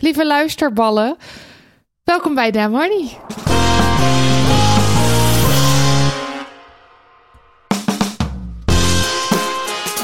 lieve 0.00 0.26
luisterballen. 0.26 1.16
Welkom 2.04 2.34
bij 2.34 2.64
Honey. 2.64 3.16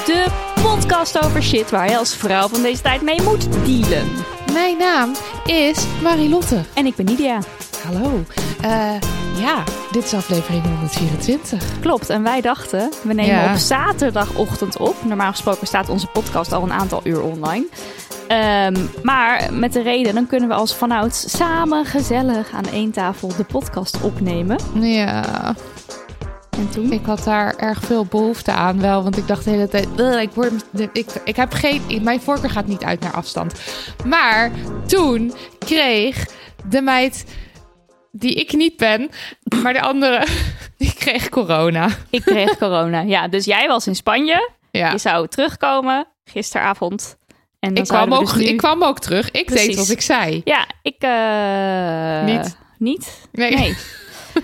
De 0.07 0.27
podcast 0.63 1.25
over 1.25 1.43
shit 1.43 1.71
waar 1.71 1.91
je 1.91 1.97
als 1.97 2.15
vrouw 2.15 2.49
van 2.49 2.63
deze 2.63 2.83
tijd 2.83 3.03
mee 3.03 3.23
moet 3.23 3.53
dealen. 3.53 4.09
Mijn 4.53 4.79
naam 4.79 5.13
is 5.47 5.85
Marilotte. 6.03 6.61
En 6.75 6.87
ik 6.87 6.95
ben 6.97 7.05
Nidia. 7.05 7.39
Hallo. 7.85 8.25
Eh, 8.61 9.01
ja, 9.39 9.65
dit 9.93 10.05
is 10.05 10.15
aflevering 10.15 10.65
124. 10.65 11.63
Klopt, 11.81 12.11
en 12.11 12.23
wij 12.23 12.41
dachten, 12.41 12.91
we 13.03 13.13
nemen 13.15 13.35
Ja. 13.35 13.51
op 13.53 13.59
zaterdagochtend 13.59 14.77
op. 14.77 15.05
Normaal 15.05 15.31
gesproken 15.31 15.67
staat 15.67 15.89
onze 15.89 16.07
podcast 16.07 16.53
al 16.53 16.63
een 16.63 16.73
aantal 16.73 17.01
uur 17.05 17.23
online. 17.23 17.67
Ehm, 18.29 18.87
maar 19.03 19.53
met 19.53 19.73
de 19.73 19.83
reden, 19.83 20.15
dan 20.15 20.27
kunnen 20.27 20.49
we 20.49 20.55
als 20.55 20.75
vanouds 20.75 21.37
samen 21.37 21.85
gezellig 21.85 22.53
aan 22.53 22.67
één 22.73 22.91
tafel 22.91 23.29
de 23.37 23.45
podcast 23.45 24.01
opnemen. 24.03 24.59
Ja, 24.81 25.55
En 26.51 26.71
toen? 26.71 26.93
ik 26.93 27.05
had 27.05 27.25
daar 27.25 27.55
erg 27.57 27.81
veel 27.81 28.05
behoefte 28.05 28.53
aan 28.53 28.81
wel, 28.81 29.03
want 29.03 29.17
ik 29.17 29.27
dacht 29.27 29.45
de 29.45 29.51
hele 29.51 29.69
tijd, 29.69 29.89
"Ugh, 29.97 30.21
ik, 30.21 30.31
word, 30.33 30.53
ik, 30.93 31.07
ik 31.25 31.37
heb 31.37 31.53
geen, 31.53 31.83
mijn 32.03 32.21
voorkeur 32.21 32.51
gaat 32.51 32.67
niet 32.67 32.85
uit 32.85 33.01
naar 33.01 33.13
afstand. 33.13 33.61
Maar 34.07 34.51
toen 34.87 35.35
kreeg 35.59 36.27
de 36.69 36.81
meid 36.83 37.25
die 38.13 38.35
ik 38.35 38.53
niet 38.53 38.77
ben, 38.77 39.11
maar 39.63 39.73
de 39.73 39.81
andere, 39.81 40.27
die 40.79 40.95
kreeg 40.95 41.29
corona. 41.29 41.89
Ik 42.11 42.23
kreeg 42.23 42.59
corona. 42.59 43.01
Ja, 43.01 43.29
dus 43.29 43.45
jij 43.45 43.69
was 43.69 43.87
in 43.87 43.97
Spanje. 43.97 44.51
Ja. 44.71 44.91
Je 44.91 44.99
zou 44.99 45.29
terugkomen 45.29 46.07
gisteravond. 46.25 47.17
En 47.65 47.75
Ik 47.77 47.85
kwam, 47.85 48.13
ook, 48.13 48.21
dus 48.21 48.35
nu- 48.35 48.45
ik 48.45 48.57
kwam 48.57 48.83
ook 48.83 48.99
terug. 48.99 49.31
Ik 49.31 49.47
Precies. 49.47 49.67
deed 49.67 49.77
wat 49.77 49.89
ik 49.89 50.01
zei. 50.01 50.41
Ja, 50.45 50.67
ik... 50.83 50.95
eh, 50.99 52.25
Niet. 52.37 52.57
Niet? 52.79 53.29
Nee. 53.33 53.55
Nee. 53.55 53.77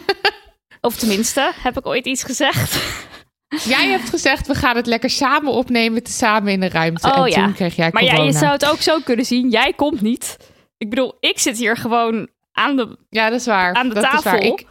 of 0.80 0.96
tenminste, 0.96 1.52
heb 1.62 1.78
ik 1.78 1.86
ooit 1.86 2.06
iets 2.06 2.22
gezegd? 2.22 2.78
Jij 3.64 3.88
hebt 3.88 4.08
gezegd, 4.08 4.47
we 4.47 4.54
gaan 4.54 4.76
het 4.76 4.86
lekker 4.86 5.10
samen 5.10 5.53
opnemen, 5.53 6.00
samen 6.06 6.53
in 6.53 6.60
de 6.60 6.69
ruimte. 6.69 7.08
Oh, 7.08 7.16
en 7.25 7.31
ja. 7.31 7.44
toen 7.44 7.53
kreeg 7.53 7.76
jij 7.76 7.91
Maar 7.92 8.04
ja, 8.04 8.22
je 8.22 8.32
zou 8.32 8.53
het 8.53 8.66
ook 8.70 8.81
zo 8.81 8.98
kunnen 9.04 9.25
zien. 9.25 9.48
Jij 9.50 9.72
komt 9.76 10.00
niet. 10.00 10.37
Ik 10.78 10.91
bedoel, 10.91 11.16
ik 11.20 11.38
zit 11.38 11.58
hier 11.58 11.76
gewoon 11.76 12.28
aan 12.52 12.76
de... 12.76 12.98
Ja, 13.08 13.31
dat 13.31 13.41
is 13.41 13.47
waar. 13.47 13.75
aan 13.75 13.88
de 13.88 13.94
dat 13.94 14.04
Is 14.04 14.10
tafel. 14.10 14.31
waar. 14.31 14.41
Ik, 14.42 14.64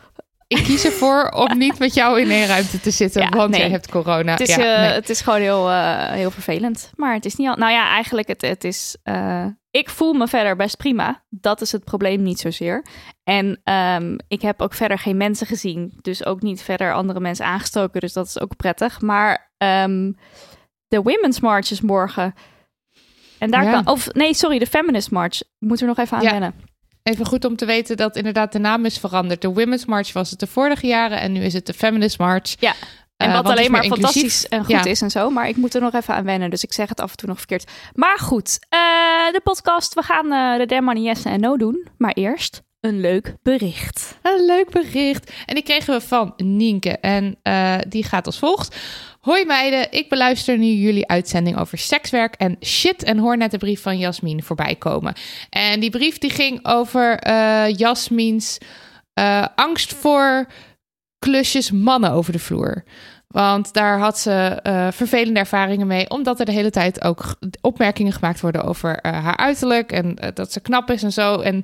ik 0.50 0.64
kies 0.64 0.86
ervoor 0.86 1.30
om 1.48 1.58
niet 1.58 1.80
met 1.80 1.94
jou 1.94 2.22
in 2.22 2.30
één 2.30 2.48
ruimte 2.48 2.80
te 2.80 2.92
zitten, 2.92 3.22
Ja, 3.22 3.30
want 3.30 3.50
nee. 3.52 3.60
jij 3.60 3.70
hebt 3.70 3.90
corona. 3.90 4.32
Het 4.32 4.40
is, 4.42 4.56
ja, 4.56 4.76
eh, 4.76 4.82
nee. 4.82 4.92
het 4.92 5.10
is 5.10 5.22
gewoon 5.22 5.40
heel, 5.40 5.70
eh, 5.70 6.12
heel 6.12 6.32
vervelend. 6.32 6.92
Maar 6.96 7.14
het 7.14 7.26
is 7.26 7.36
niet 7.36 7.48
al... 7.48 7.56
Nou 7.56 7.72
ja, 7.72 7.88
eigenlijk, 7.90 8.28
het, 8.28 8.42
het 8.42 8.64
is... 8.64 8.98
eh, 9.04 9.46
ik 9.72 9.90
voel 9.90 10.14
me 10.14 10.28
verder 10.28 10.56
best 10.56 10.78
prima. 10.78 11.24
Dat 11.30 11.62
is 11.62 11.72
het 11.72 11.84
probleem 11.84 12.22
niet 12.24 12.40
zozeer. 12.40 12.86
En 13.24 13.62
ehm, 13.64 14.18
ik 14.28 14.42
heb 14.42 14.62
ook 14.62 14.74
verder 14.74 15.00
geen 15.00 15.18
mensen 15.18 15.48
gezien. 15.48 15.94
Dus 16.02 16.26
ook 16.26 16.42
niet 16.42 16.62
verder 16.62 16.94
andere 16.94 17.20
mensen 17.20 17.46
aangestoken. 17.46 18.02
Dus 18.02 18.14
dat 18.14 18.26
is 18.28 18.40
ook 18.40 18.56
prettig. 18.56 19.02
Maar 19.02 19.52
ehm, 19.58 20.12
de 20.88 21.02
Women's 21.02 21.40
March 21.40 21.72
is 21.72 21.82
morgen. 21.82 22.34
En 23.40 23.52
daar 23.52 23.64
Ja. 23.64 23.72
kan... 23.72 23.88
Of 23.88 24.14
nee, 24.14 24.34
sorry, 24.34 24.60
de 24.60 24.68
Feminist 24.68 25.12
March. 25.12 25.42
Moeten 25.60 25.88
we 25.88 25.94
nog 25.96 26.06
even 26.06 26.18
aan 26.18 26.24
Ja. 26.24 26.32
wennen. 26.32 26.54
Even 27.04 27.26
goed 27.26 27.46
om 27.46 27.56
te 27.56 27.66
weten 27.66 27.98
dat 27.98 28.16
inderdaad 28.16 28.52
de 28.52 28.60
naam 28.60 28.86
is 28.86 28.98
veranderd. 28.98 29.42
De 29.42 29.48
Women's 29.54 29.86
March 29.86 30.14
was 30.14 30.30
het 30.30 30.40
de 30.40 30.48
vorige 30.48 30.88
jaren 30.88 31.20
en 31.20 31.32
nu 31.32 31.44
is 31.44 31.54
het 31.54 31.66
de 31.66 31.74
Feminist 31.74 32.18
March. 32.20 32.56
Ja. 32.60 32.74
En 33.18 33.30
Eh, 33.30 33.34
wat 33.36 33.46
alleen 33.46 33.72
maar 33.72 33.84
fantastisch 33.86 34.48
en 34.48 34.60
goed 34.60 34.70
Ja. 34.70 34.84
is 34.86 35.02
en 35.02 35.10
zo. 35.10 35.30
Maar 35.30 35.48
ik 35.48 35.56
moet 35.56 35.76
er 35.76 35.82
nog 35.82 35.94
even 35.94 36.14
aan 36.14 36.24
wennen. 36.24 36.50
Dus 36.50 36.64
ik 36.64 36.74
zeg 36.74 36.90
het 36.90 37.00
af 37.00 37.12
en 37.12 37.18
toe 37.18 37.28
nog 37.30 37.38
verkeerd. 37.38 37.72
Maar 37.94 38.20
goed, 38.20 38.58
eh, 38.70 38.80
de 39.32 39.42
podcast. 39.44 39.94
We 39.94 40.02
gaan 40.02 40.32
eh, 40.32 40.60
de 40.60 40.66
Dem 40.66 40.84
Money 40.84 41.02
Yes 41.04 41.24
en 41.24 41.40
No 41.40 41.58
doen. 41.58 41.88
Maar 41.98 42.12
eerst 42.14 42.62
een 42.80 43.00
leuk 43.00 43.36
bericht. 43.44 44.18
Een 44.22 44.46
leuk 44.46 44.70
bericht. 44.70 45.32
En 45.46 45.56
die 45.56 45.64
kregen 45.64 45.94
we 45.94 46.02
van 46.02 46.34
Nienke. 46.38 46.90
En 46.98 47.38
die 47.90 48.04
gaat 48.04 48.26
als 48.26 48.40
volgt. 48.40 48.76
Hoi 49.20 49.46
meiden, 49.46 49.92
ik 49.92 50.10
beluister 50.10 50.58
nu 50.58 50.66
jullie 50.66 51.08
uitzending 51.08 51.58
over 51.58 51.78
sekswerk 51.78 52.36
en 52.36 52.58
shit. 52.64 53.04
En 53.04 53.18
hoor 53.18 53.38
net 53.38 53.52
de 53.52 53.58
brief 53.58 53.82
van 53.82 53.98
Jasmin 53.98 54.44
voorbij 54.44 54.76
komen. 54.76 55.14
En 55.50 55.80
die 55.80 55.90
brief 55.90 56.18
die 56.18 56.30
ging 56.30 56.60
over 56.66 57.18
eh 57.20 57.76
Jasmins 57.78 58.58
eh, 59.14 59.46
angst 59.56 59.94
voor 59.94 60.46
klusjes 61.20 61.72
mannen 61.72 62.12
over 62.12 62.32
de 62.32 62.40
vloer. 62.40 62.84
Want 63.28 63.74
daar 63.74 64.00
had 64.00 64.20
ze 64.20 64.32
eh, 64.64 64.88
vervelende 64.92 65.40
ervaringen 65.40 65.88
mee. 65.88 66.10
Omdat 66.10 66.40
er 66.40 66.46
de 66.46 66.52
hele 66.52 66.70
tijd 66.72 67.04
ook 67.04 67.36
opmerkingen 67.62 68.14
gemaakt 68.14 68.40
worden 68.42 68.64
over 68.64 69.00
haar 69.02 69.38
uiterlijk. 69.38 69.92
En 69.92 70.18
dat 70.34 70.52
ze 70.54 70.60
knap 70.60 70.90
is 70.92 71.04
en 71.04 71.12
zo. 71.12 71.40
En 71.40 71.64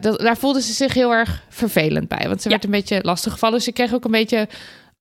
dat, 0.00 0.20
daar 0.20 0.36
voelde 0.36 0.62
ze 0.62 0.72
zich 0.72 0.94
heel 0.94 1.12
erg 1.12 1.42
vervelend 1.48 2.08
bij. 2.08 2.28
Want 2.28 2.42
ze 2.42 2.48
Ja. 2.48 2.54
werd 2.54 2.64
een 2.64 2.70
beetje 2.70 2.98
lastiggevallen. 3.02 3.54
Dus 3.56 3.64
ze 3.64 3.72
kreeg 3.72 3.94
ook 3.94 4.04
een 4.04 4.10
beetje 4.10 4.48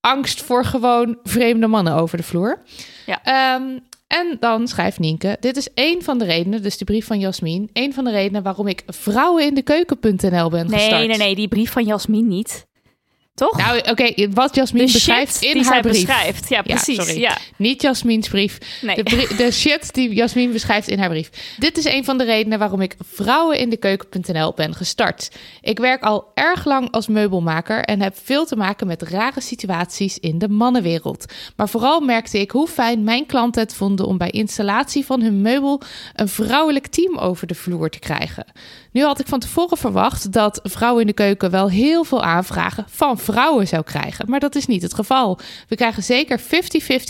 angst 0.01 0.41
voor 0.43 0.65
gewoon 0.65 1.17
vreemde 1.23 1.67
mannen 1.67 1.93
over 1.95 2.17
de 2.17 2.23
vloer. 2.23 2.61
Ja. 3.05 3.21
Ehm, 3.23 3.77
en 4.07 4.37
dan 4.39 4.67
schrijft 4.67 4.99
Nienke, 4.99 5.37
dit 5.39 5.57
is 5.57 5.73
één 5.73 6.03
van 6.03 6.17
de 6.17 6.25
redenen, 6.25 6.61
dus 6.63 6.77
de 6.77 6.85
brief 6.85 7.05
van 7.05 7.19
Jasmin, 7.19 7.69
één 7.73 7.93
van 7.93 8.03
de 8.03 8.11
redenen 8.11 8.43
waarom 8.43 8.67
ik 8.67 8.83
vrouwenindekeuken.nl 8.87 10.49
ben 10.49 10.67
Nee, 10.69 10.79
gestart. 10.79 11.07
nee, 11.07 11.17
nee. 11.17 11.35
Die 11.35 11.47
brief 11.47 11.71
van 11.71 11.83
Jasmin 11.85 12.27
niet. 12.27 12.65
Toch? 13.41 13.57
Nou, 13.57 13.77
oké, 13.89 14.27
wat 14.33 14.55
Jasmin 14.55 14.85
beschrijft 14.85 15.41
in 15.41 15.53
die 15.53 15.63
haar 15.65 15.81
brief. 15.81 16.05
beschrijft. 16.05 16.49
Ja, 16.49 16.61
precies. 16.61 16.95
sorry. 16.95 17.19
Ja, 17.19 17.37
Niet 17.57 17.81
Jasmins 17.81 18.29
brief. 18.29 18.57
nee. 18.81 18.95
De, 18.95 19.03
brie- 19.03 19.35
de 19.35 19.51
shit 19.51 19.93
die 19.93 20.13
Jasmin 20.13 20.51
beschrijft 20.51 20.87
in 20.87 20.99
haar 20.99 21.09
brief. 21.09 21.29
Dit 21.57 21.77
is 21.77 21.85
een 21.85 22.03
van 22.05 22.17
de 22.17 22.23
redenen 22.23 22.59
waarom 22.59 22.81
ik 22.81 22.95
vrouwenindekeuken.nl 22.99 24.53
ben 24.53 24.75
gestart. 24.75 25.31
Ik 25.61 25.79
werk 25.79 26.03
al 26.03 26.31
erg 26.33 26.65
lang 26.65 26.91
als 26.91 27.07
meubelmaker 27.07 27.83
en 27.83 28.01
heb 28.01 28.15
veel 28.23 28.45
te 28.45 28.55
maken 28.55 28.87
met 28.87 29.01
rare 29.01 29.41
situaties 29.41 30.17
in 30.19 30.37
de 30.39 30.49
mannenwereld. 30.49 31.25
Maar 31.55 31.69
vooral 31.69 31.99
merkte 32.01 32.39
ik 32.39 32.51
hoe 32.51 32.67
fijn 32.67 33.03
mijn 33.03 33.25
klanten 33.25 33.61
het 33.61 33.73
vonden 33.73 34.05
om 34.05 34.17
bij 34.17 34.29
installatie 34.29 35.05
van 35.05 35.21
hun 35.21 35.41
meubel 35.41 35.81
een 36.15 36.27
vrouwelijk 36.29 36.87
team 36.87 37.17
over 37.17 37.47
de 37.47 37.55
vloer 37.55 37.89
te 37.89 37.99
krijgen. 37.99 38.45
Nu 38.91 39.03
had 39.03 39.19
ik 39.19 39.27
van 39.27 39.39
tevoren 39.39 39.77
verwacht 39.77 40.31
dat 40.31 40.59
vrouwen 40.63 41.01
in 41.01 41.07
de 41.07 41.13
keuken 41.13 41.51
wel 41.51 41.69
heel 41.69 42.03
veel 42.03 42.23
aanvragen 42.23 42.85
van 42.89 43.17
vrouwen 43.17 43.67
zou 43.67 43.83
krijgen. 43.83 44.29
Maar 44.29 44.39
dat 44.39 44.55
is 44.55 44.65
niet 44.65 44.81
het 44.81 44.93
geval. 44.93 45.39
We 45.67 45.75
krijgen 45.75 46.03
zeker 46.03 46.39
50-50 46.39 46.43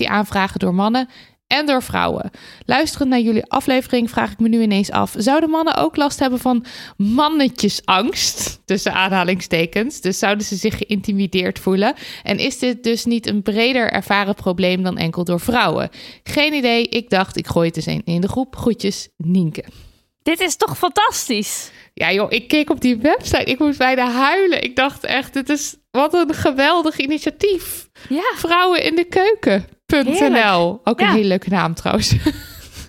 aanvragen 0.05 0.59
door 0.59 0.73
mannen 0.73 1.09
en 1.47 1.65
door 1.65 1.83
vrouwen. 1.83 2.31
Luisterend 2.65 3.09
naar 3.09 3.19
jullie 3.19 3.45
aflevering 3.45 4.09
vraag 4.09 4.31
ik 4.31 4.39
me 4.39 4.47
nu 4.47 4.61
ineens 4.61 4.91
af: 4.91 5.13
zouden 5.17 5.49
mannen 5.49 5.75
ook 5.75 5.95
last 5.95 6.19
hebben 6.19 6.39
van 6.39 6.65
mannetjesangst? 6.97 8.61
Tussen 8.65 8.93
aanhalingstekens. 8.93 10.01
Dus 10.01 10.19
zouden 10.19 10.45
ze 10.45 10.55
zich 10.55 10.77
geïntimideerd 10.77 11.59
voelen? 11.59 11.93
En 12.23 12.37
is 12.37 12.59
dit 12.59 12.83
dus 12.83 13.05
niet 13.05 13.27
een 13.27 13.41
breder 13.41 13.91
ervaren 13.91 14.35
probleem 14.35 14.83
dan 14.83 14.97
enkel 14.97 15.23
door 15.23 15.39
vrouwen? 15.39 15.89
Geen 16.23 16.53
idee. 16.53 16.87
Ik 16.87 17.09
dacht, 17.09 17.37
ik 17.37 17.47
gooi 17.47 17.67
het 17.67 17.75
eens 17.75 17.85
een 17.85 18.01
in 18.05 18.21
de 18.21 18.27
groep. 18.27 18.55
Groetjes, 18.55 19.09
Nienke. 19.17 19.63
Dit 20.23 20.39
is 20.39 20.55
toch 20.55 20.77
fantastisch? 20.77 21.71
Ja, 21.93 22.11
joh, 22.11 22.31
ik 22.31 22.47
keek 22.47 22.69
op 22.69 22.81
die 22.81 22.97
website. 22.97 23.43
Ik 23.43 23.59
moest 23.59 23.77
bijna 23.77 24.11
huilen. 24.11 24.63
Ik 24.63 24.75
dacht 24.75 25.03
echt, 25.03 25.33
dit 25.33 25.49
is 25.49 25.75
wat 25.91 26.13
een 26.13 26.33
geweldig 26.33 26.97
initiatief. 26.97 27.89
Ja. 28.09 28.31
Vrouwen 28.35 28.83
in 28.83 28.95
de 28.95 29.03
keuken.nl. 29.03 30.81
Ook 30.83 30.99
een 30.99 31.09
hele 31.09 31.27
leuke 31.27 31.49
naam 31.49 31.73
trouwens. 31.73 32.15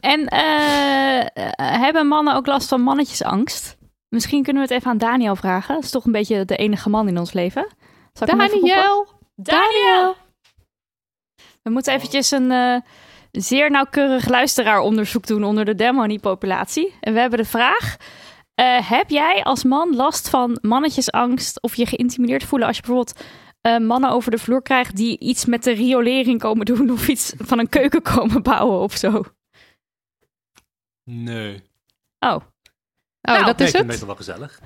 En 0.02 0.26
eh, 0.26 1.26
hebben 1.56 2.06
mannen 2.06 2.34
ook 2.34 2.46
last 2.46 2.68
van 2.68 2.80
mannetjesangst? 2.80 3.76
Misschien 4.08 4.42
kunnen 4.42 4.62
we 4.62 4.68
het 4.68 4.78
even 4.78 4.90
aan 4.90 4.98
Daniel 4.98 5.36
vragen. 5.36 5.74
Dat 5.74 5.84
is 5.84 5.90
toch 5.90 6.04
een 6.04 6.12
beetje 6.12 6.44
de 6.44 6.56
enige 6.56 6.88
man 6.88 7.08
in 7.08 7.18
ons 7.18 7.32
leven. 7.32 7.66
Zal 8.12 8.28
ik? 8.28 8.36
Daniel! 8.36 9.06
Daniel! 9.34 10.16
We 11.62 11.70
moeten 11.70 11.94
eventjes 11.94 12.30
een 12.30 12.50
eh, 12.50 12.76
zeer 13.32 13.70
nauwkeurig 13.70 14.28
luisteraaronderzoek 14.28 15.26
doen 15.26 15.44
onder 15.44 15.64
de 15.64 15.74
Demony-populatie. 15.74 16.94
En 17.00 17.12
we 17.12 17.20
hebben 17.20 17.38
de 17.38 17.44
vraag... 17.44 17.96
eh, 18.54 18.88
heb 18.90 19.10
jij 19.10 19.42
als 19.44 19.64
man 19.64 19.96
last 19.96 20.28
van 20.28 20.58
mannetjesangst 20.62 21.62
of 21.62 21.74
je 21.74 21.86
geïntimideerd 21.86 22.44
voelen 22.44 22.66
als 22.68 22.76
je 22.76 22.82
bijvoorbeeld 22.82 23.20
eh, 23.60 23.78
mannen 23.78 24.10
over 24.10 24.30
de 24.30 24.38
vloer 24.38 24.62
krijgt 24.62 24.96
die 24.96 25.18
iets 25.18 25.44
met 25.44 25.64
de 25.64 25.72
riolering 25.72 26.40
komen 26.40 26.66
doen 26.66 26.90
of 26.90 27.08
iets 27.08 27.32
van 27.38 27.58
een 27.58 27.68
keuken 27.68 28.02
komen 28.02 28.42
bouwen 28.42 28.78
of 28.80 28.96
zo? 28.96 29.22
Nee. 31.04 31.62
Oh, 32.18 32.30
Oh, 33.28 33.34
Nou, 33.34 33.44
dat 33.44 33.60
is 33.60 33.66
ik 33.66 33.70
vind 33.70 33.72
het 33.72 33.76
het? 33.76 33.86
meestal 33.86 34.06
wel 34.06 34.16
gezellig. 34.16 34.60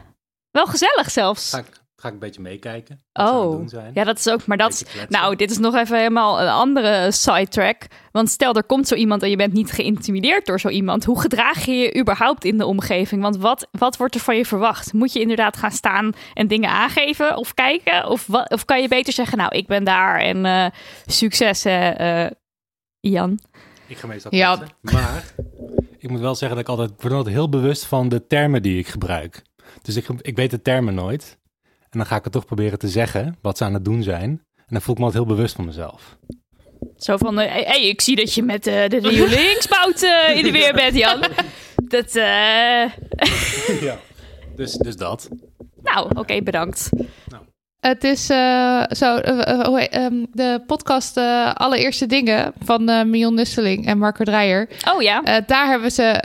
wel 0.50 0.66
gezellig 0.66 1.10
zelfs. 1.10 1.50
Ga 1.50 1.58
ik, 1.58 1.66
ga 2.06 2.14
ik 2.14 2.22
een 2.22 2.26
beetje 2.26 2.42
meekijken. 2.42 3.02
Oh, 3.12 3.50
doen 3.50 3.68
zijn. 3.68 3.90
ja, 3.94 4.04
dat 4.04 4.18
is 4.18 4.28
ook. 4.28 4.46
Maar 4.46 4.56
dat, 4.56 4.84
kletsen. 4.88 5.06
nou, 5.08 5.36
dit 5.36 5.50
is 5.50 5.58
nog 5.58 5.74
even 5.74 5.96
helemaal 5.96 6.40
een 6.40 6.48
andere 6.48 7.10
sidetrack. 7.10 7.86
Want 8.12 8.30
stel, 8.30 8.54
er 8.54 8.64
komt 8.64 8.88
zo 8.88 8.94
iemand 8.94 9.22
en 9.22 9.30
je 9.30 9.36
bent 9.36 9.52
niet 9.52 9.72
geïntimideerd 9.72 10.46
door 10.46 10.60
zo 10.60 10.68
iemand. 10.68 11.04
Hoe 11.04 11.20
gedraag 11.20 11.64
je 11.64 11.72
je 11.72 11.98
überhaupt 11.98 12.44
in 12.44 12.58
de 12.58 12.66
omgeving? 12.66 13.22
Want 13.22 13.36
wat, 13.36 13.68
wat 13.70 13.96
wordt 13.96 14.14
er 14.14 14.20
van 14.20 14.36
je 14.36 14.44
verwacht? 14.44 14.92
Moet 14.92 15.12
je 15.12 15.20
inderdaad 15.20 15.56
gaan 15.56 15.70
staan 15.70 16.12
en 16.34 16.46
dingen 16.46 16.70
aangeven 16.70 17.36
of 17.36 17.54
kijken? 17.54 18.08
Of, 18.08 18.26
wat, 18.26 18.50
of 18.50 18.64
kan 18.64 18.82
je 18.82 18.88
beter 18.88 19.12
zeggen, 19.12 19.38
nou, 19.38 19.56
ik 19.56 19.66
ben 19.66 19.84
daar 19.84 20.20
en 20.20 20.44
eh, 20.44 20.66
succes, 21.06 21.64
hè, 21.64 21.88
eh, 21.88 22.30
Jan? 23.00 23.38
Ik 23.86 23.96
ga 23.96 24.06
meestal 24.06 24.34
Ja. 24.34 24.58
Maar 24.80 25.34
ik 25.98 26.10
moet 26.10 26.20
wel 26.20 26.34
zeggen 26.34 26.56
dat 26.56 26.66
ik 26.66 26.70
altijd, 26.70 26.90
ik 26.90 27.00
word 27.02 27.14
altijd 27.14 27.34
heel 27.34 27.48
bewust 27.48 27.84
van 27.84 28.08
de 28.08 28.26
termen 28.26 28.62
die 28.62 28.78
ik 28.78 28.86
gebruik. 28.86 29.42
Dus 29.82 29.96
ik, 29.96 30.06
ik 30.20 30.36
weet 30.36 30.50
de 30.50 30.62
termen 30.62 30.94
nooit. 30.94 31.38
En 31.96 32.02
dan 32.02 32.10
ga 32.10 32.16
ik 32.16 32.24
het 32.24 32.32
toch 32.32 32.44
proberen 32.44 32.78
te 32.78 32.88
zeggen, 32.88 33.36
wat 33.42 33.58
ze 33.58 33.64
aan 33.64 33.74
het 33.74 33.84
doen 33.84 34.02
zijn. 34.02 34.30
En 34.56 34.64
dan 34.68 34.80
voel 34.80 34.94
ik 34.94 35.00
me 35.00 35.06
altijd 35.06 35.24
heel 35.24 35.34
bewust 35.34 35.54
van 35.54 35.64
mezelf. 35.64 36.16
Zo 36.96 37.16
van, 37.16 37.38
eh, 37.40 37.66
hey, 37.66 37.88
ik 37.88 38.00
zie 38.00 38.16
dat 38.16 38.34
je 38.34 38.42
met 38.42 38.66
eh, 38.66 38.88
de 38.88 38.98
riolingsbout 38.98 40.02
eh, 40.28 40.36
in 40.36 40.44
de 40.44 40.50
weer 40.50 40.72
bent, 40.72 40.96
Jan. 40.96 41.20
Dat, 41.76 42.14
eh, 42.14 42.90
ja. 43.88 43.98
Dus, 44.56 44.72
dus 44.72 44.96
dat. 44.96 45.28
nou, 45.82 46.10
oké, 46.18 46.42
bedankt. 46.42 46.90
Het 47.86 48.04
is 48.04 48.30
eh, 48.30 48.82
zo, 48.90 49.16
eh, 49.16 49.50
eh, 49.50 49.86
ehm, 49.90 50.14
de 50.32 50.62
podcast 50.66 51.16
Allereerste 51.54 52.06
Dingen 52.06 52.52
van 52.64 52.88
eh 52.88 53.04
Mion 53.04 53.34
Nusseling 53.34 53.86
en 53.86 53.98
Marco 53.98 54.24
Dreyer. 54.24 54.68
Oh 54.94 55.02
ja. 55.02 55.40
Daar 55.46 55.66
hebben 55.66 55.90
ze 55.90 56.18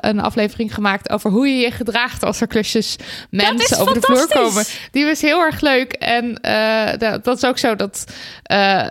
een 0.00 0.20
aflevering 0.20 0.74
gemaakt 0.74 1.10
over 1.10 1.30
hoe 1.30 1.48
je 1.48 1.56
je 1.56 1.70
gedraagt 1.70 2.24
als 2.24 2.40
er 2.40 2.46
klusjes 2.46 2.96
mensen 3.30 3.78
over 3.78 3.94
de 3.94 4.00
vloer 4.00 4.28
komen. 4.28 4.64
Die 4.90 5.04
was 5.04 5.20
heel 5.20 5.40
erg 5.40 5.60
leuk. 5.60 5.92
En 5.92 6.38
dat, 6.98 7.24
dat 7.24 7.36
is 7.36 7.44
ook 7.44 7.58
zo 7.58 7.76
dat, 7.76 8.04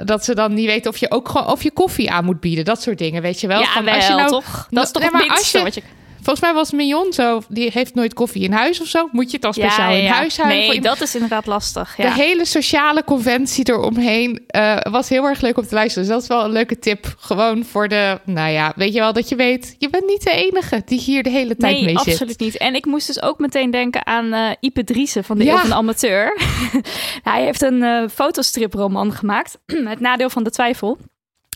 dat 0.05 0.25
ze 0.25 0.35
dan 0.35 0.53
niet 0.53 0.65
weten 0.65 0.91
of 0.91 0.97
je 0.97 1.11
ook 1.11 1.29
gewoon 1.29 1.47
of 1.47 1.63
je 1.63 1.71
koffie 1.71 2.11
aan 2.11 2.25
moet 2.25 2.39
bieden. 2.39 2.65
Dat 2.65 2.81
soort 2.81 2.97
dingen, 2.97 3.21
weet 3.21 3.41
je 3.41 3.47
wel. 3.47 3.59
ja, 3.59 3.67
Van, 3.71 3.85
wel, 3.85 3.93
als 3.93 4.07
je 4.07 4.13
nou, 4.13 4.29
toch? 4.29 4.67
Dat 4.69 4.83
is 4.83 4.91
toch 4.91 5.11
Nee, 5.11 5.21
het 5.21 5.37
als 5.37 5.51
je- 5.51 5.61
wat 5.61 5.75
je... 5.75 5.81
Volgens 6.25 6.45
mij 6.45 6.53
was 6.53 6.71
Mignon 6.71 7.13
zo, 7.13 7.41
die 7.49 7.69
heeft 7.73 7.95
nooit 7.95 8.13
koffie 8.13 8.43
in 8.43 8.51
huis 8.51 8.81
of 8.81 8.87
zo. 8.87 9.09
Moet 9.11 9.25
je 9.25 9.31
het 9.31 9.41
dan 9.41 9.53
speciaal 9.53 9.91
ja, 9.91 9.97
ja, 9.97 10.03
in 10.03 10.11
huis 10.11 10.37
houden? 10.37 10.57
Nee, 10.57 10.81
dat 10.81 11.01
is 11.01 11.13
inderdaad 11.13 11.45
lastig. 11.45 11.95
De 11.95 12.13
hele 12.13 12.45
sociale 12.45 13.03
conventie 13.03 13.69
eromheen 13.69 14.43
eh, 14.47 14.77
was 14.81 15.09
heel 15.09 15.23
erg 15.23 15.41
leuk 15.41 15.57
om 15.57 15.67
te 15.67 15.75
luisteren. 15.75 16.07
Dus 16.07 16.13
dat 16.13 16.23
is 16.23 16.27
wel 16.27 16.43
een 16.43 16.51
leuke 16.51 16.79
tip. 16.79 17.15
Gewoon 17.17 17.65
voor 17.65 17.87
de, 17.87 18.19
nou 18.23 18.51
ja, 18.51 18.73
weet 18.75 18.93
je 18.93 18.99
wel, 18.99 19.13
dat 19.13 19.29
je 19.29 19.35
weet, 19.35 19.75
je 19.77 19.89
bent 19.89 20.05
niet 20.05 20.23
de 20.23 20.31
enige 20.31 20.81
die 20.85 20.99
hier 20.99 21.23
de 21.23 21.29
hele 21.29 21.55
tijd 21.55 21.73
Nee, 21.73 21.83
mee 21.83 21.97
zit. 21.97 22.07
absoluut 22.07 22.39
niet. 22.39 22.57
En 22.57 22.75
ik 22.75 22.85
moest 22.85 23.07
dus 23.07 23.21
ook 23.21 23.39
meteen 23.39 23.71
denken 23.71 24.05
aan 24.05 24.33
eh 24.33 24.49
Ipe 24.59 24.83
Driessen 24.83 25.23
van 25.23 25.37
de. 25.37 25.49
Eeuw 25.49 25.57
van 25.57 25.69
de 25.69 25.75
Amateur. 25.75 26.39
Hij 27.31 27.43
heeft 27.43 27.61
een 27.61 27.83
eh 27.83 28.03
fotostriproman 28.13 29.11
gemaakt, 29.13 29.57
Het 29.93 29.99
Nadeel 29.99 30.29
van 30.29 30.43
de 30.43 30.51
Twijfel. 30.51 30.97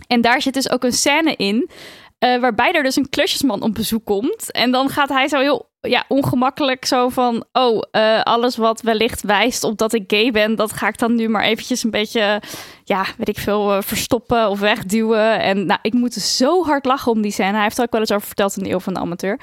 En 0.08 0.22
daar 0.22 0.42
zit 0.42 0.54
dus 0.54 0.70
ook 0.70 0.84
een 0.84 0.92
scène 0.92 1.36
in... 1.36 1.70
eh, 2.20 2.40
waarbij 2.40 2.72
er 2.72 2.84
dus 2.84 2.96
een 2.96 3.10
klusjesman 3.10 3.62
op 3.62 3.74
bezoek 3.74 4.06
komt. 4.06 4.52
En 4.52 4.72
dan 4.72 4.90
gaat 4.90 5.10
hij 5.10 5.28
zo 5.28 5.40
heel 5.40 5.70
ja, 5.82 6.06
ongemakkelijk 6.08 6.86
zo 6.86 7.10
van... 7.10 7.46
oh, 7.52 7.82
eh, 7.92 8.22
alles 8.22 8.58
wat 8.58 8.82
wellicht 8.82 9.22
wijst 9.22 9.64
op 9.64 9.78
dat 9.78 9.94
ik 9.94 10.04
gay 10.08 10.32
ben... 10.32 10.56
dat 10.56 10.74
ga 10.74 10.88
ik 10.88 10.98
dan 10.98 11.16
nu 11.16 11.30
maar 11.30 11.44
eventjes 11.44 11.84
een 11.84 11.92
beetje... 11.92 12.42
ja, 12.84 13.06
weet 13.18 13.30
ik 13.30 13.38
veel, 13.38 13.74
eh, 13.74 13.82
verstoppen 13.82 14.50
of 14.50 14.60
wegduwen. 14.60 15.40
En 15.40 15.66
nou, 15.66 15.80
ik 15.82 15.94
moet 15.94 16.14
zo 16.14 16.64
hard 16.64 16.86
lachen 16.86 17.12
om 17.12 17.22
die 17.22 17.32
scène. 17.32 17.54
Hij 17.54 17.64
heeft 17.64 17.78
er 17.78 17.84
ook 17.84 17.92
wel 17.92 18.02
eens 18.02 18.12
over 18.12 18.28
verteld 18.28 18.58
in 18.58 18.64
de 18.64 18.70
Eeuw 18.70 18.80
van 18.80 18.94
de 18.94 19.00
Amateur. 19.00 19.40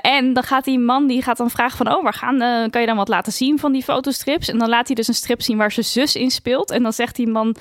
En 0.00 0.32
dan 0.32 0.42
gaat 0.42 0.64
die 0.64 0.78
man 0.78 1.06
die 1.06 1.22
gaat 1.22 1.36
dan 1.36 1.50
vragen 1.50 1.76
van... 1.76 1.94
oh, 1.94 2.02
waar 2.02 2.14
gaan, 2.14 2.70
kan 2.70 2.80
je 2.80 2.86
dan 2.86 2.96
wat 2.96 3.08
laten 3.08 3.32
zien 3.32 3.58
van 3.58 3.72
die 3.72 3.82
fotostrips? 3.82 4.48
En 4.48 4.58
dan 4.58 4.68
laat 4.68 4.86
hij 4.86 4.96
dus 4.96 5.08
een 5.08 5.14
strip 5.14 5.42
zien 5.42 5.56
waar 5.56 5.72
zijn 5.72 5.86
zus 5.86 6.14
in 6.14 6.30
speelt. 6.30 6.70
En 6.70 6.82
dan 6.82 6.92
zegt 6.92 7.16
die 7.16 7.28
man... 7.28 7.56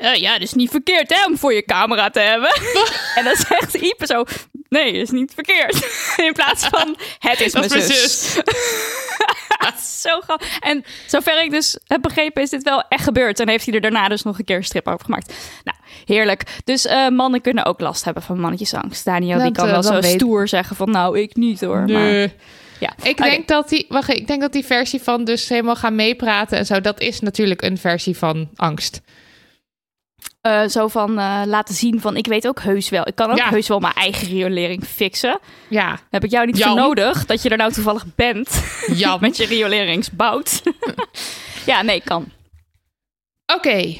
"Eh, 0.00 0.14
ja, 0.14 0.32
dat 0.32 0.42
is 0.42 0.52
niet 0.52 0.70
verkeerd 0.70 1.14
hè, 1.14 1.24
om 1.24 1.38
voor 1.38 1.54
je 1.54 1.64
camera 1.64 2.10
te 2.10 2.20
hebben. 2.20 2.50
en 3.16 3.24
dan 3.24 3.36
zegt 3.36 3.74
Ipe 3.74 4.06
zo... 4.06 4.24
Nee, 4.68 4.92
dat 4.92 5.02
is 5.02 5.10
niet 5.10 5.34
verkeerd. 5.34 5.74
In 6.26 6.32
plaats 6.32 6.66
van, 6.66 6.96
het 7.18 7.40
is, 7.40 7.52
mijn 7.52 7.68
zus. 7.70 8.32
zo 10.00 10.20
grappig. 10.20 10.58
En 10.60 10.84
zover 11.06 11.42
ik 11.42 11.50
dus 11.50 11.78
heb 11.86 12.02
begrepen, 12.02 12.42
is 12.42 12.50
dit 12.50 12.62
wel 12.62 12.82
echt 12.88 13.04
gebeurd. 13.04 13.40
En 13.40 13.48
heeft 13.48 13.64
hij 13.64 13.74
er 13.74 13.80
daarna 13.80 14.08
dus 14.08 14.22
nog 14.22 14.38
een 14.38 14.44
keer 14.44 14.56
een 14.56 14.64
strip 14.64 14.88
over 14.88 15.04
gemaakt. 15.04 15.34
Nou, 15.64 15.76
heerlijk. 16.04 16.42
Dus 16.64 16.86
eh, 16.86 17.08
mannen 17.08 17.40
kunnen 17.40 17.64
ook 17.64 17.80
last 17.80 18.04
hebben 18.04 18.22
van 18.22 18.40
mannetjesangst. 18.40 19.04
Daniel, 19.04 19.42
die 19.42 19.52
kan 19.52 19.66
eh, 19.66 19.72
wel 19.72 19.82
zo 19.82 20.00
weet- 20.00 20.04
stoer 20.04 20.48
zeggen 20.48 20.76
van... 20.76 20.90
Nou, 20.90 21.18
ik 21.20 21.36
niet 21.36 21.60
hoor. 21.60 21.78
Maar, 21.78 21.86
Nee. 21.86 22.32
ja. 22.80 22.92
Ik 23.02 23.16
denk 23.16 23.48
dat 23.48 23.68
die, 23.68 23.86
wacht, 23.88 24.08
ik 24.08 24.26
denk 24.26 24.40
dat 24.40 24.52
die 24.52 24.64
versie 24.64 25.00
van 25.02 25.24
dus 25.24 25.48
helemaal 25.48 25.76
gaan 25.76 25.94
meepraten 25.94 26.58
en 26.58 26.66
zo, 26.66 26.80
dat 26.80 27.00
is 27.00 27.20
natuurlijk 27.20 27.62
een 27.62 27.78
versie 27.78 28.16
van 28.16 28.48
angst. 28.56 29.00
Eh, 30.40 30.64
zo 30.68 30.88
van 30.88 31.18
eh, 31.18 31.42
laten 31.46 31.74
zien 31.74 32.00
van 32.00 32.16
ik 32.16 32.26
weet 32.26 32.46
ook 32.46 32.60
heus 32.60 32.88
wel. 32.88 33.06
Ik 33.08 33.14
kan 33.14 33.30
ook 33.30 33.36
Ja. 33.36 33.48
heus 33.48 33.68
wel 33.68 33.78
mijn 33.80 33.94
eigen 33.94 34.28
riolering 34.28 34.84
fixen. 34.84 35.38
Ja, 35.68 35.98
Heb 36.10 36.24
ik 36.24 36.30
jou 36.30 36.46
niet 36.46 36.62
voor 36.64 36.74
nodig 36.74 37.26
dat 37.26 37.42
je 37.42 37.48
er 37.48 37.56
nou 37.56 37.72
toevallig 37.72 38.04
bent 38.14 38.48
met 39.20 39.36
je 39.36 39.46
rioleringsbout. 39.46 40.62
ja, 41.66 41.82
nee, 41.82 42.00
kan. 42.04 42.28
Oké. 43.54 43.94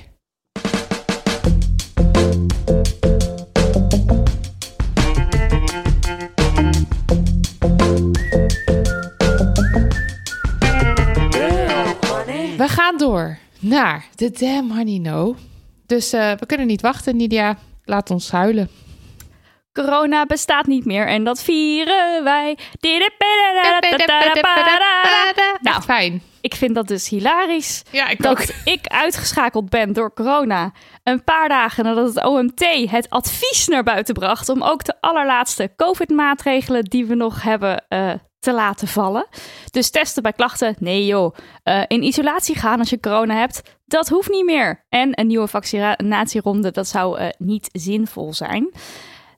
We 12.56 12.67
gaan 12.69 12.97
door 12.99 13.39
naar 13.59 14.06
de 14.15 14.31
Damn 14.31 14.70
Honey 14.77 14.99
No. 14.99 15.37
Dus 15.91 16.13
eh, 16.13 16.32
we 16.39 16.47
kunnen 16.47 16.67
niet 16.67 16.81
wachten, 16.81 17.17
Nidia. 17.17 17.56
Laat 17.85 18.11
ons 18.11 18.31
huilen. 18.31 18.69
Corona 19.73 20.27
bestaat 20.27 20.67
niet 20.67 20.85
meer 20.85 21.06
en 21.06 21.25
dat 21.25 21.43
vieren 21.43 22.25
wij. 22.25 22.59
Nou, 25.61 25.82
fijn. 25.82 26.23
ik 26.41 26.55
vind 26.55 26.75
dat 26.75 26.89
dus 26.89 27.09
hilarisch. 27.09 27.82
Ja, 27.91 28.09
ik 28.09 28.27
ook. 28.27 28.37
Dat 28.37 28.55
ik 28.75 28.87
uitgeschakeld 28.87 29.69
ben 29.69 29.93
door 29.93 30.13
corona. 30.13 30.73
Een 31.03 31.25
paar 31.25 31.49
dagen 31.49 31.85
nadat 31.85 32.15
het 32.15 32.25
OMT 32.25 32.65
het 32.91 33.11
advies 33.11 33.69
naar 33.69 33.82
buiten 33.82 34.15
bracht. 34.15 34.49
om 34.49 34.63
ook 34.63 34.85
de 34.85 35.01
allerlaatste 35.01 35.73
COVID-maatregelen 35.77 36.85
die 36.85 37.06
we 37.06 37.15
nog 37.15 37.43
hebben 37.43 37.85
eh, 37.89 38.13
te 38.41 38.53
laten 38.53 38.89
vallen. 38.89 39.27
Dus 39.70 39.91
testen 39.91 40.23
bij 40.23 40.32
klachten, 40.32 40.75
nee 40.79 41.06
joh. 41.06 41.35
Eh, 41.63 41.82
in 41.87 42.03
isolatie 42.03 42.55
gaan 42.55 42.79
als 42.79 42.91
je 42.91 43.01
corona 43.01 43.35
hebt, 43.39 43.63
dat 43.87 44.09
hoeft 44.09 44.31
niet 44.31 44.44
meer. 44.44 44.85
En 44.89 45.20
een 45.20 45.27
nieuwe 45.27 45.47
vaccinatieronde, 45.49 46.70
dat 46.70 46.89
zou 46.89 47.19
eh, 47.19 47.29
niet 47.39 47.69
zinvol 47.73 48.35
zijn. 48.35 48.70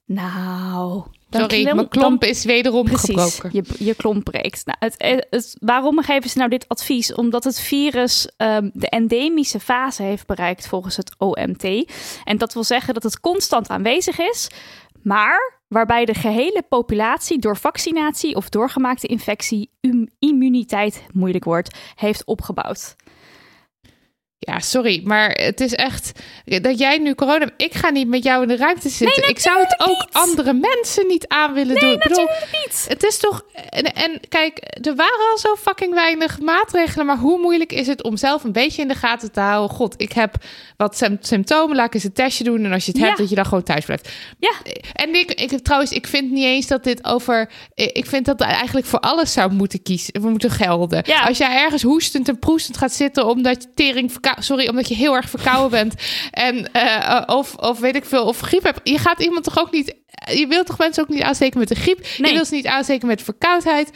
Nou, 0.07 1.03
Sorry, 1.31 1.65
mijn 1.75 1.89
klomp 1.89 2.25
is 2.25 2.45
wederom 2.45 2.85
Precies, 2.85 3.09
gebroken. 3.35 3.51
je, 3.53 3.85
je 3.85 3.95
klomp 3.95 4.25
breekt. 4.25 4.67
Nou, 4.67 4.77
het, 4.81 4.97
eh, 4.97 5.17
het- 5.31 5.57
waarom 5.61 6.03
geven 6.03 6.31
ze 6.31 6.39
nou 6.39 6.51
dit 6.51 6.69
advies? 6.69 7.15
Omdat 7.15 7.45
het 7.45 7.61
virus 7.61 8.29
ehm, 8.37 8.71
de 8.73 8.89
endemische 8.89 9.61
fase 9.61 10.03
heeft 10.03 10.27
bereikt 10.27 10.67
volgens 10.69 10.97
het 10.97 11.15
OMT. 11.19 11.65
En 12.25 12.39
dat 12.39 12.53
wil 12.55 12.65
zeggen 12.65 12.95
dat 12.95 13.03
het 13.03 13.21
constant 13.21 13.69
aanwezig 13.69 14.19
is, 14.19 14.49
maar 15.03 15.61
waarbij 15.73 16.05
de 16.05 16.15
gehele 16.15 16.63
populatie 16.69 17.39
door 17.39 17.57
vaccinatie 17.57 18.37
of 18.37 18.49
doorgemaakte 18.49 19.07
infectie 19.07 19.71
im- 19.81 20.09
immuniteit, 20.19 21.07
moeilijk 21.13 21.45
woord, 21.45 21.79
heeft 21.95 22.25
opgebouwd. 22.25 22.97
Ja, 24.45 24.59
sorry, 24.61 25.01
maar 25.05 25.31
het 25.31 25.61
is 25.61 25.75
echt 25.75 26.13
dat 26.45 26.79
jij 26.79 26.99
nu 26.99 27.15
corona. 27.15 27.51
Ik 27.57 27.75
ga 27.75 27.91
niet 27.91 28.09
met 28.09 28.23
jou 28.25 28.43
in 28.43 28.49
de 28.49 28.57
ruimte 28.57 28.89
zitten. 28.89 29.29
ik 29.29 29.39
zou 29.39 29.59
het 29.61 29.81
ook 29.89 30.07
andere 30.13 30.53
mensen 30.53 31.07
niet 31.07 31.29
aan 31.29 31.53
willen 31.55 31.77
doen. 31.79 31.93
Ik 31.93 31.99
bedoel, 32.03 32.29
niet. 32.53 32.85
Het 32.89 33.03
is 33.05 33.19
toch. 33.19 33.43
En, 33.69 33.85
en 33.95 34.21
kijk, 34.29 34.59
er 34.87 34.95
waren 34.95 35.31
al 35.31 35.39
zo 35.39 35.57
fucking 35.57 35.95
weinig 35.95 36.41
maatregelen. 36.41 37.07
Maar 37.07 37.17
hoe 37.19 37.39
moeilijk 37.41 37.73
is 37.73 37.87
het 37.87 38.03
om 38.03 38.17
zelf 38.17 38.45
een 38.45 38.53
beetje 38.53 38.83
in 38.83 38.89
de 38.89 38.95
gaten 38.95 39.33
te 39.33 39.41
houden? 39.41 39.77
God, 39.77 39.95
ik 39.97 40.13
heb 40.13 40.35
wat 40.77 40.97
sym- 40.97 41.19
symptomen. 41.21 41.77
Laat 41.77 41.87
ik 41.87 41.95
eens 41.95 42.05
een 42.05 42.13
testje 42.13 42.45
doen. 42.45 42.65
En 42.65 42.73
als 42.73 42.85
je 42.85 42.91
het 42.91 43.01
Ja. 43.01 43.07
hebt, 43.07 43.19
dat 43.19 43.29
je 43.29 43.35
dan 43.35 43.45
gewoon 43.47 43.63
thuis 43.63 43.85
blijft. 43.85 44.09
Ja. 44.39 44.53
En 44.93 45.15
ik, 45.15 45.33
ik 45.33 45.59
trouwens, 45.59 45.93
ik 45.93 46.07
vind 46.07 46.31
niet 46.31 46.45
eens 46.45 46.67
dat 46.67 46.85
dit 46.85 47.05
over. 47.05 47.51
Ik 47.75 48.07
vind 48.07 48.25
dat 48.27 48.41
eigenlijk 48.41 48.87
voor 48.87 49.01
alles 49.01 49.33
zou 49.33 49.53
moeten 49.53 49.83
kiezen. 49.83 50.23
We 50.23 50.29
moeten 50.29 50.51
gelden. 50.51 51.03
Ja. 51.07 51.23
Als 51.23 51.39
jij 51.39 51.57
ergens 51.63 51.83
hoestend 51.83 52.29
en 52.29 52.39
proestend 52.39 52.77
gaat 52.77 52.93
zitten 52.93 53.27
omdat 53.27 53.63
je 53.63 53.69
tering 53.75 54.13
sorry, 54.39 54.69
omdat 54.69 54.89
je 54.89 54.95
heel 54.95 55.15
erg 55.15 55.29
verkouden 55.29 55.71
bent 55.71 55.95
en 56.31 56.73
eh, 56.73 57.23
of, 57.27 57.55
of 57.55 57.79
weet 57.79 57.97
ik 57.97 58.05
veel, 58.05 58.25
of 58.25 58.41
griep 58.41 58.63
hebt. 58.63 58.81
Je 58.85 58.99
gaat 58.99 59.23
iemand 59.23 59.45
toch 59.45 59.59
ook 59.59 59.71
niet. 59.71 59.95
Je 60.25 60.47
wilt 60.47 60.67
toch 60.67 60.79
mensen 60.79 61.03
ook 61.03 61.09
niet 61.09 61.23
aansteken 61.23 61.59
met 61.59 61.69
de 61.69 61.75
griep? 61.75 61.99
Nee. 62.19 62.29
Je 62.31 62.35
wilt 62.37 62.47
ze 62.47 62.55
niet 62.55 62.67
aansteken 62.67 63.07
met 63.07 63.23
verkoudheid. 63.23 63.91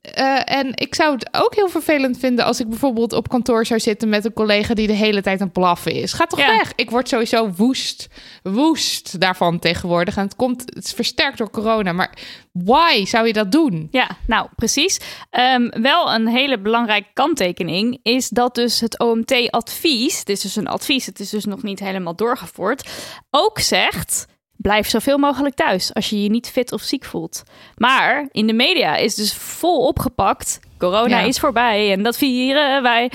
Eh, 0.00 0.56
en 0.56 0.70
ik 0.74 0.94
zou 0.94 1.14
het 1.14 1.28
ook 1.32 1.54
heel 1.54 1.68
vervelend 1.68 2.18
vinden 2.18 2.44
als 2.44 2.60
ik 2.60 2.68
bijvoorbeeld 2.68 3.12
op 3.12 3.28
kantoor 3.28 3.66
zou 3.66 3.80
zitten 3.80 4.08
met 4.08 4.24
een 4.24 4.32
collega 4.32 4.74
die 4.74 4.86
de 4.86 4.92
hele 4.92 5.22
tijd 5.22 5.40
aan 5.40 5.44
het 5.46 5.52
blaffen 5.56 5.92
is. 5.92 6.12
Ga 6.12 6.26
toch 6.26 6.38
Ja. 6.38 6.46
weg. 6.46 6.72
Ik 6.74 6.90
word 6.90 7.08
sowieso 7.08 7.50
woest, 7.56 8.06
woest 8.42 9.20
daarvan 9.20 9.58
tegenwoordig. 9.58 10.16
En 10.16 10.22
het 10.24 10.36
komt, 10.36 10.60
het 10.74 10.84
is 10.84 10.92
versterkt 10.92 11.38
door 11.38 11.50
corona. 11.50 11.92
Maar 11.92 12.18
why 12.52 13.04
zou 13.04 13.26
je 13.26 13.32
dat 13.32 13.52
doen? 13.52 13.88
Ja, 13.90 14.08
nou 14.26 14.48
precies. 14.56 15.00
Ehm, 15.30 15.68
wel 15.82 16.14
een 16.14 16.28
hele 16.28 16.58
belangrijke 16.58 17.08
kanttekening 17.12 17.98
is 18.02 18.28
dat 18.28 18.54
dus 18.54 18.80
het 18.80 18.98
OMT-advies, 18.98 20.24
dit 20.24 20.36
is 20.36 20.42
dus 20.42 20.56
een 20.56 20.66
advies, 20.68 21.06
het 21.06 21.20
is 21.20 21.30
dus 21.30 21.44
nog 21.44 21.62
niet 21.62 21.80
helemaal 21.80 22.14
doorgevoerd, 22.16 22.88
ook 23.30 23.58
zegt. 23.58 24.26
Blijf 24.66 24.88
zoveel 24.88 25.18
mogelijk 25.18 25.54
thuis 25.54 25.94
als 25.94 26.10
je 26.10 26.22
je 26.22 26.28
niet 26.28 26.50
fit 26.50 26.72
of 26.72 26.82
ziek 26.82 27.04
voelt. 27.04 27.42
Maar 27.76 28.28
in 28.30 28.46
de 28.46 28.52
media 28.52 28.96
is 28.96 29.14
dus 29.14 29.34
vol 29.34 29.86
opgepakt. 29.86 30.60
Corona 30.78 31.18
Ja. 31.18 31.26
is 31.26 31.38
voorbij 31.38 31.92
en 31.92 32.02
dat 32.02 32.16
vieren 32.16 32.82
wij. 32.82 33.10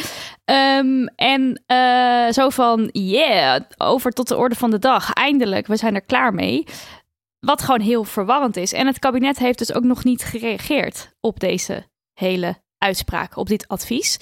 Ehm, 0.45 1.05
en 1.15 1.63
eh, 1.65 2.31
zo 2.31 2.49
van, 2.49 2.89
yeah, 2.91 3.61
over 3.77 4.11
tot 4.11 4.27
de 4.27 4.37
orde 4.37 4.55
van 4.55 4.71
de 4.71 4.79
dag. 4.79 5.13
Eindelijk, 5.13 5.67
we 5.67 5.75
zijn 5.75 5.95
er 5.95 6.01
klaar 6.05 6.33
mee. 6.33 6.63
Wat 7.39 7.61
gewoon 7.61 7.81
heel 7.81 8.03
verwarrend 8.03 8.57
is. 8.57 8.73
En 8.73 8.87
het 8.87 8.99
kabinet 8.99 9.39
heeft 9.39 9.57
dus 9.57 9.73
ook 9.73 9.83
nog 9.83 10.03
niet 10.03 10.23
gereageerd 10.23 11.11
op 11.19 11.39
deze 11.39 11.87
hele 12.13 12.55
uitspraak, 12.77 13.35
op 13.37 13.47
dit 13.47 13.67
advies. 13.67 14.19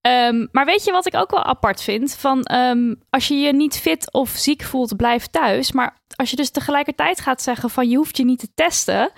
Ehm, 0.00 0.46
maar 0.52 0.64
weet 0.64 0.84
je 0.84 0.92
wat 0.92 1.06
ik 1.06 1.14
ook 1.16 1.30
wel 1.30 1.44
apart 1.44 1.82
vind? 1.82 2.14
Van 2.14 2.42
ehm, 2.42 2.94
als 3.10 3.28
je 3.28 3.34
je 3.34 3.52
niet 3.52 3.78
fit 3.78 4.12
of 4.12 4.28
ziek 4.30 4.62
voelt, 4.62 4.96
blijf 4.96 5.26
thuis. 5.26 5.72
Maar 5.72 5.96
als 6.18 6.30
je 6.30 6.36
dus 6.36 6.50
tegelijkertijd 6.50 7.20
gaat 7.20 7.42
zeggen 7.42 7.70
van 7.70 7.88
je 7.88 7.96
hoeft 7.96 8.16
je 8.16 8.24
niet 8.24 8.38
te 8.38 8.48
testen. 8.54 9.10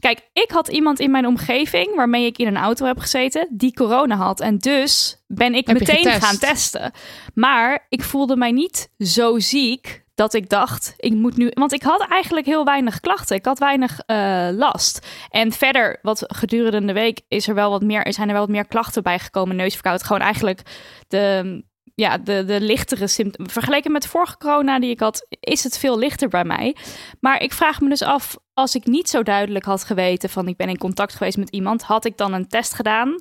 Kijk, 0.00 0.28
ik 0.32 0.50
had 0.50 0.68
iemand 0.68 1.00
in 1.00 1.10
mijn 1.10 1.26
omgeving 1.26 1.94
waarmee 1.94 2.26
ik 2.26 2.38
in 2.38 2.46
een 2.46 2.56
auto 2.56 2.86
heb 2.86 2.98
gezeten 2.98 3.48
die 3.50 3.74
corona 3.74 4.16
had. 4.16 4.40
En 4.40 4.58
dus 4.58 5.22
ben 5.26 5.54
ik 5.54 5.66
Heb 5.66 5.78
meteen 5.78 6.10
gaan 6.10 6.38
testen. 6.38 6.92
Maar 7.34 7.86
ik 7.88 8.02
voelde 8.02 8.36
mij 8.36 8.50
niet 8.50 8.88
zo 8.98 9.38
ziek 9.38 10.04
dat 10.14 10.34
ik 10.34 10.48
dacht, 10.48 10.94
ik 10.96 11.12
moet 11.12 11.36
nu. 11.36 11.50
Want 11.54 11.72
ik 11.72 11.82
had 11.82 12.06
eigenlijk 12.08 12.46
heel 12.46 12.64
weinig 12.64 13.00
klachten. 13.00 13.36
Ik 13.36 13.44
had 13.44 13.58
weinig 13.58 14.00
eh, 14.06 14.48
last. 14.52 15.06
En 15.30 15.52
verder, 15.52 15.98
wat 16.02 16.24
gedurende 16.26 16.86
de 16.86 16.92
week 16.92 17.20
is 17.28 17.48
er 17.48 17.54
wel 17.54 17.70
wat 17.70 17.82
meer, 17.82 18.12
zijn 18.12 18.26
er 18.26 18.34
wel 18.34 18.42
wat 18.42 18.54
meer 18.54 18.66
klachten 18.66 19.02
bijgekomen. 19.02 19.56
Neusverkoud. 19.56 20.02
Gewoon 20.02 20.22
eigenlijk 20.22 20.60
de. 21.08 21.64
Ja, 21.94 22.18
de, 22.18 22.44
de 22.44 22.60
lichtere 22.60 23.06
symptomen. 23.06 23.50
Vergeleken 23.52 23.92
met 23.92 24.06
vorige 24.06 24.36
corona 24.38 24.80
die 24.80 24.90
ik 24.90 25.00
had, 25.00 25.26
is 25.40 25.64
het 25.64 25.78
veel 25.78 25.98
lichter 25.98 26.28
bij 26.28 26.44
mij. 26.44 26.76
Maar 27.20 27.42
ik 27.42 27.52
vraag 27.52 27.80
me 27.80 27.88
dus 27.88 28.02
af, 28.02 28.36
als 28.54 28.74
ik 28.74 28.86
niet 28.86 29.08
zo 29.08 29.22
duidelijk 29.22 29.64
had 29.64 29.84
geweten 29.84 30.30
van 30.30 30.48
ik 30.48 30.56
ben 30.56 30.68
in 30.68 30.78
contact 30.78 31.14
geweest 31.14 31.36
met 31.36 31.50
iemand, 31.50 31.82
had 31.82 32.04
ik 32.04 32.16
dan 32.16 32.32
een 32.32 32.48
test 32.48 32.74
gedaan? 32.74 33.16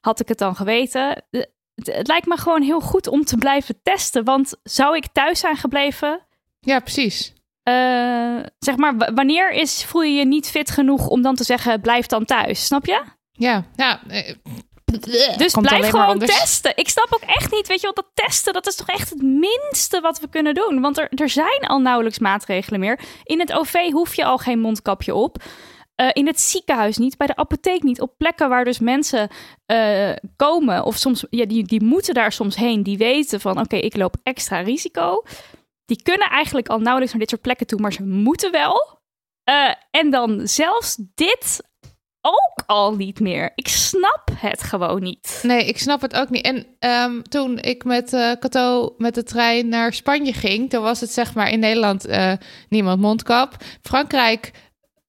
Had 0.00 0.20
ik 0.20 0.28
het 0.28 0.38
dan 0.38 0.56
geweten? 0.56 1.24
De- 1.30 1.54
Het, 1.74 1.86
het 1.96 2.06
lijkt 2.06 2.26
me 2.26 2.36
gewoon 2.36 2.62
heel 2.62 2.80
goed 2.80 3.06
om 3.06 3.24
te 3.24 3.36
blijven 3.36 3.80
testen. 3.82 4.24
Want 4.24 4.54
zou 4.62 4.96
ik 4.96 5.06
thuis 5.12 5.40
zijn 5.40 5.56
gebleven? 5.56 6.20
Ja, 6.60 6.80
precies. 6.80 7.32
Eh, 7.62 8.36
zeg 8.58 8.76
maar, 8.76 8.96
wanneer 9.14 9.50
is, 9.52 9.84
voel 9.84 10.02
je 10.02 10.14
je 10.14 10.24
niet 10.26 10.50
fit 10.50 10.70
genoeg 10.70 11.08
om 11.08 11.22
dan 11.22 11.34
te 11.34 11.44
zeggen, 11.44 11.80
blijf 11.80 12.06
dan 12.06 12.24
thuis? 12.24 12.64
Snap 12.66 12.86
je? 12.86 13.02
Ja, 13.32 13.64
ja. 13.76 14.00
Dus 15.36 15.52
komt 15.52 15.66
blijf 15.66 15.92
maar 15.92 16.02
gewoon 16.02 16.18
testen. 16.18 16.72
Ik 16.74 16.88
snap 16.88 17.06
ook 17.10 17.28
echt 17.28 17.52
niet, 17.52 17.66
weet 17.66 17.80
je 17.80 17.86
wat, 17.86 17.96
dat 17.96 18.26
testen, 18.26 18.52
dat 18.52 18.66
is 18.66 18.76
toch 18.76 18.88
echt 18.88 19.10
het 19.10 19.22
minste 19.22 20.00
wat 20.00 20.20
we 20.20 20.28
kunnen 20.28 20.54
doen. 20.54 20.80
Want 20.80 20.98
er, 20.98 21.08
er 21.14 21.28
zijn 21.28 21.60
al 21.60 21.78
nauwelijks 21.78 22.18
maatregelen 22.18 22.80
meer. 22.80 23.00
In 23.22 23.40
het 23.40 23.52
OV 23.52 23.90
hoef 23.90 24.14
je 24.14 24.24
al 24.24 24.38
geen 24.38 24.60
mondkapje 24.60 25.14
op. 25.14 25.42
Eh, 25.96 26.08
in 26.12 26.26
het 26.26 26.40
ziekenhuis 26.40 26.96
niet, 26.96 27.16
bij 27.16 27.26
de 27.26 27.36
apotheek 27.36 27.82
niet. 27.82 28.00
Op 28.00 28.14
plekken 28.16 28.48
waar 28.48 28.64
dus 28.64 28.78
mensen 28.78 29.28
eh, 29.66 30.12
komen, 30.36 30.84
of 30.84 30.96
soms, 30.96 31.24
ja, 31.30 31.46
die, 31.46 31.64
die 31.64 31.82
moeten 31.82 32.14
daar 32.14 32.32
soms 32.32 32.56
heen. 32.56 32.82
Die 32.82 32.98
weten 32.98 33.40
van, 33.40 33.60
oké, 33.60 33.76
ik 33.76 33.96
loop 33.96 34.16
extra 34.22 34.60
risico. 34.60 35.22
Die 35.84 36.02
kunnen 36.02 36.28
eigenlijk 36.28 36.68
al 36.68 36.78
nauwelijks 36.78 37.10
naar 37.10 37.20
dit 37.20 37.30
soort 37.30 37.42
plekken 37.42 37.66
toe, 37.66 37.80
maar 37.80 37.92
ze 37.92 38.02
moeten 38.02 38.50
wel. 38.50 38.98
Eh, 39.44 39.74
en 39.90 40.10
dan 40.10 40.48
zelfs 40.48 40.96
dit 41.14 41.62
ook 42.26 42.62
al 42.66 42.94
niet 42.94 43.20
meer. 43.20 43.52
Ik 43.54 43.68
snap 43.68 44.30
het 44.34 44.62
gewoon 44.62 45.02
niet. 45.02 45.40
Nee, 45.42 45.64
ik 45.64 45.78
snap 45.78 46.00
het 46.00 46.14
ook 46.14 46.30
niet. 46.30 46.44
En 46.44 46.66
ehm, 46.78 47.22
toen 47.22 47.58
ik 47.58 47.84
met 47.84 48.12
eh 48.12 48.30
Cato 48.32 48.94
met 48.98 49.14
de 49.14 49.22
trein 49.22 49.68
naar 49.68 49.92
Spanje 49.92 50.32
ging, 50.32 50.70
toen 50.70 50.82
was 50.82 51.00
het 51.00 51.12
zeg 51.12 51.34
maar 51.34 51.50
in 51.50 51.58
Nederland 51.58 52.06
eh, 52.06 52.32
niemand 52.68 53.00
mondkap. 53.00 53.56
Frankrijk, 53.82 54.50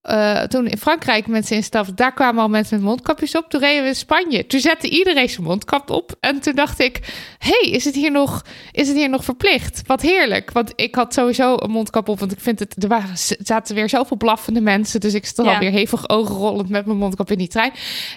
eh, 0.08 0.42
toen 0.42 0.68
in 0.68 0.78
Frankrijk 0.78 1.28
mensen 1.28 1.56
instapten, 1.56 1.96
daar 1.96 2.14
kwamen 2.14 2.42
al 2.42 2.50
mensen 2.50 2.76
met 2.76 2.86
mondkapjes 2.86 3.36
op. 3.36 3.50
Toen 3.50 3.60
reden 3.60 3.82
we 3.82 3.88
in 3.88 3.96
Spanje. 3.96 4.48
Toen 4.48 4.60
zette 4.60 4.90
iedereen 4.90 5.30
zijn 5.30 5.46
mondkap 5.46 5.90
op. 5.90 6.16
En 6.20 6.40
toen 6.40 6.56
dacht 6.56 6.80
ik, 6.80 7.00
hey, 7.38 7.70
is 7.72 7.86
het 7.86 7.96
hier 7.96 8.12
nog, 8.12 8.42
is 8.72 8.88
het 8.88 8.98
hier 8.98 9.10
nog 9.10 9.24
verplicht? 9.24 9.82
Wat 9.86 10.02
heerlijk. 10.02 10.52
Want 10.52 10.74
ik 10.76 10.96
had 10.96 11.14
sowieso 11.14 11.56
een 11.58 11.72
mondkap 11.72 12.10
op, 12.10 12.20
want 12.20 12.32
ik 12.32 12.40
vind 12.40 12.60
het, 12.60 12.84
er 12.84 12.90
waren, 12.90 13.18
zaten 13.40 13.76
weer 13.76 13.90
zoveel 13.90 14.18
blaffende 14.18 14.62
mensen. 14.62 15.00
Dus 15.00 15.14
ik 15.14 15.26
stond 15.26 15.48
Ja. 15.48 15.54
alweer 15.54 15.72
hevig 15.72 16.10
ogenrollend 16.10 16.70
met 16.70 16.86
mijn 16.86 16.98
mondkap 16.98 17.32
in 17.32 17.38
die 17.38 17.48
trein. 17.48 17.72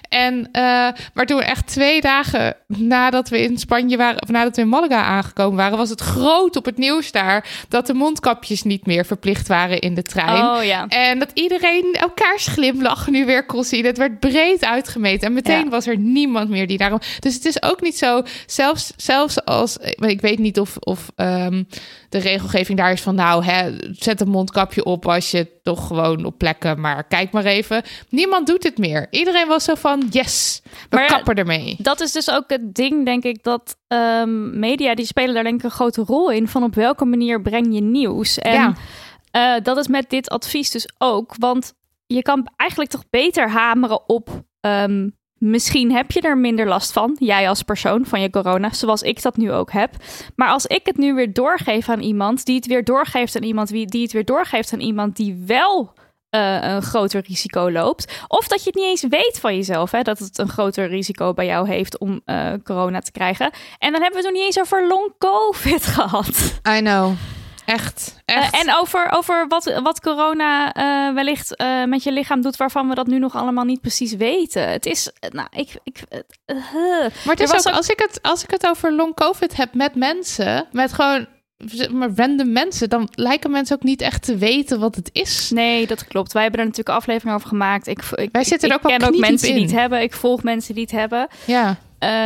En, 0.09 0.49
eh, 0.51 0.61
maar 1.13 1.25
toen 1.25 1.41
echt 1.41 1.67
twee 1.67 2.01
dagen 2.01 2.55
nadat 2.67 3.29
we 3.29 3.41
in 3.41 3.57
Spanje 3.57 3.97
waren, 3.97 4.21
of 4.21 4.29
nadat 4.29 4.55
we 4.55 4.61
in 4.61 4.69
Malaga 4.69 5.03
aangekomen 5.03 5.57
waren, 5.57 5.77
was 5.77 5.89
het 5.89 6.01
groot 6.01 6.55
op 6.55 6.65
het 6.65 6.77
nieuws 6.77 7.11
daar 7.11 7.49
dat 7.69 7.87
de 7.87 7.93
mondkapjes 7.93 8.63
niet 8.63 8.85
meer 8.85 9.05
verplicht 9.05 9.47
waren 9.47 9.79
in 9.79 9.93
de 9.93 10.03
trein. 10.03 10.43
Oh 10.43 10.63
ja. 10.63 10.87
En 10.87 11.19
dat 11.19 11.31
iedereen 11.33 11.80
elkaars 11.91 12.47
glimlach 12.47 13.07
nu 13.07 13.25
weer 13.25 13.45
kon 13.45 13.63
zien. 13.63 13.85
Het 13.85 13.97
werd 13.97 14.19
breed 14.19 14.65
uitgemeten. 14.65 15.27
En 15.27 15.33
meteen 15.33 15.63
Ja. 15.63 15.69
was 15.69 15.87
er 15.87 15.97
niemand 15.97 16.49
meer 16.49 16.67
die 16.67 16.77
daarom. 16.77 16.99
Dus 17.19 17.33
het 17.33 17.45
is 17.45 17.61
ook 17.61 17.81
niet 17.81 17.97
zo. 17.97 18.21
Zelfs, 18.45 18.93
zelfs 18.95 19.45
als. 19.45 19.77
Ik 19.99 20.21
weet 20.21 20.39
niet 20.39 20.59
of, 20.59 20.77
of 20.79 21.11
ehm, 21.15 21.63
de 22.09 22.17
regelgeving 22.17 22.77
daar 22.77 22.91
is 22.91 23.01
van. 23.01 23.15
Nou, 23.15 23.43
hè, 23.43 23.71
zet 23.91 24.21
een 24.21 24.29
mondkapje 24.29 24.83
op 24.85 25.07
als 25.07 25.31
je 25.31 25.47
toch 25.63 25.87
gewoon 25.87 26.25
op 26.25 26.37
plekken. 26.37 26.79
Maar 26.79 27.03
kijk 27.03 27.31
maar 27.31 27.45
even. 27.45 27.83
Niemand 28.09 28.47
doet 28.47 28.63
het 28.63 28.77
meer. 28.77 29.07
Iedereen 29.09 29.47
was 29.47 29.63
zo 29.63 29.75
van. 29.75 30.07
Yes, 30.09 30.61
we 30.89 30.95
Maar 30.95 31.07
kappen 31.07 31.35
ermee. 31.35 31.75
Dat 31.77 32.01
is 32.01 32.11
dus 32.11 32.31
ook 32.31 32.43
het 32.47 32.75
ding, 32.75 33.05
denk 33.05 33.23
ik, 33.23 33.43
dat 33.43 33.75
ehm, 33.87 34.59
media, 34.59 34.95
die 34.95 35.05
spelen 35.05 35.33
daar 35.33 35.43
denk 35.43 35.57
ik 35.57 35.63
een 35.63 35.71
grote 35.71 36.01
rol 36.01 36.31
in. 36.31 36.47
Van 36.47 36.63
op 36.63 36.75
welke 36.75 37.05
manier 37.05 37.41
breng 37.41 37.73
je 37.73 37.81
nieuws? 37.81 38.39
En 38.39 38.53
Ja. 38.53 38.73
Eh, 39.31 39.53
dat 39.63 39.77
is 39.77 39.87
met 39.87 40.09
dit 40.09 40.29
advies 40.29 40.69
dus 40.71 40.89
ook. 40.97 41.35
Want 41.37 41.73
je 42.05 42.21
kan 42.21 42.47
eigenlijk 42.55 42.89
toch 42.91 43.09
beter 43.09 43.49
hameren 43.49 44.09
op... 44.09 44.29
ehm, 44.59 45.09
misschien 45.33 45.91
heb 45.91 46.11
je 46.11 46.21
er 46.21 46.37
minder 46.37 46.67
last 46.67 46.91
van, 46.91 47.15
jij 47.19 47.49
als 47.49 47.63
persoon, 47.63 48.05
van 48.05 48.21
je 48.21 48.29
corona. 48.29 48.73
Zoals 48.73 49.01
ik 49.01 49.21
dat 49.21 49.37
nu 49.37 49.51
ook 49.51 49.71
heb. 49.71 49.95
Maar 50.35 50.49
als 50.49 50.65
ik 50.65 50.85
het 50.85 50.97
nu 50.97 51.13
weer 51.13 51.33
doorgeef 51.33 51.89
aan 51.89 52.01
iemand... 52.01 52.45
die 52.45 52.55
het 52.55 52.65
weer 52.65 52.83
doorgeeft 52.83 53.35
aan 53.35 53.43
iemand... 53.43 53.67
die 53.67 54.01
het 54.01 54.11
weer 54.11 54.25
doorgeeft 54.25 54.73
aan 54.73 54.79
iemand 54.79 55.15
die 55.15 55.43
wel... 55.45 55.93
eh, 56.29 56.57
een 56.61 56.81
groter 56.81 57.23
risico 57.27 57.71
loopt. 57.71 58.23
Of 58.27 58.47
dat 58.47 58.59
je 58.63 58.65
het 58.65 58.75
niet 58.75 58.85
eens 58.85 59.05
weet 59.09 59.39
van 59.39 59.55
jezelf, 59.55 59.91
hè, 59.91 60.01
dat 60.01 60.19
het 60.19 60.37
een 60.37 60.49
groter 60.49 60.87
risico 60.87 61.33
bij 61.33 61.45
jou 61.45 61.67
heeft 61.67 61.97
om 61.97 62.21
eh, 62.25 62.53
corona 62.63 62.99
te 62.99 63.11
krijgen. 63.11 63.51
En 63.77 63.91
dan 63.91 64.01
hebben 64.01 64.21
we 64.21 64.27
het 64.27 64.33
nog 64.33 64.33
niet 64.33 64.45
eens 64.45 64.59
over 64.59 64.87
long 64.87 65.13
COVID 65.17 65.85
gehad. 65.95 66.59
I 66.77 66.79
know. 66.79 67.13
Echt. 67.65 68.21
echt. 68.25 68.53
Eh, 68.53 68.59
en 68.59 68.75
over, 68.75 69.11
over 69.11 69.45
wat, 69.47 69.79
wat 69.83 69.99
corona 70.01 70.73
eh, 70.73 71.13
wellicht 71.13 71.55
eh, 71.55 71.83
met 71.83 72.03
je 72.03 72.11
lichaam 72.11 72.41
doet, 72.41 72.55
waarvan 72.57 72.89
we 72.89 72.95
dat 72.95 73.07
nu 73.07 73.19
nog 73.19 73.35
allemaal 73.35 73.63
niet 73.65 73.81
precies 73.81 74.13
weten. 74.15 74.69
Het 74.69 74.85
is, 74.85 75.11
nou, 75.29 75.47
ik. 75.51 75.69
ik 75.83 76.03
Maar 76.05 77.11
het 77.23 77.39
is 77.39 77.51
ook, 77.51 77.67
ook- 77.67 77.73
als, 77.73 77.89
ik 77.89 77.99
het, 77.99 78.19
als 78.21 78.43
ik 78.43 78.51
het 78.51 78.67
over 78.67 78.93
long 78.93 79.15
covid 79.15 79.55
heb 79.55 79.73
met 79.73 79.95
mensen, 79.95 80.67
met 80.71 80.93
gewoon 80.93 81.27
maar 81.91 82.09
random 82.15 82.51
mensen, 82.51 82.89
dan 82.89 83.07
lijken 83.11 83.51
mensen 83.51 83.75
ook 83.75 83.83
niet 83.83 84.01
echt 84.01 84.23
te 84.23 84.37
weten 84.37 84.79
wat 84.79 84.95
het 84.95 85.09
is. 85.13 85.49
nee, 85.49 85.87
dat 85.87 86.07
klopt. 86.07 86.31
Wij 86.31 86.41
hebben 86.41 86.59
er 86.59 86.65
natuurlijk 86.65 86.95
een 86.95 87.01
aflevering 87.01 87.35
over 87.35 87.47
gemaakt. 87.47 87.87
Ik, 87.87 88.03
ik, 88.15 88.29
Wij 88.31 88.43
zitten 88.43 88.69
er 88.69 88.75
ook 88.75 88.81
ken 88.81 89.03
ook 89.03 89.17
mensen 89.17 89.53
die 89.53 89.61
het 89.63 89.71
hebben. 89.71 90.01
Ik 90.01 90.13
volg 90.13 90.43
mensen 90.43 90.73
die 90.73 90.83
het 90.83 90.91
hebben. 90.91 91.27
Ja, 91.45 91.77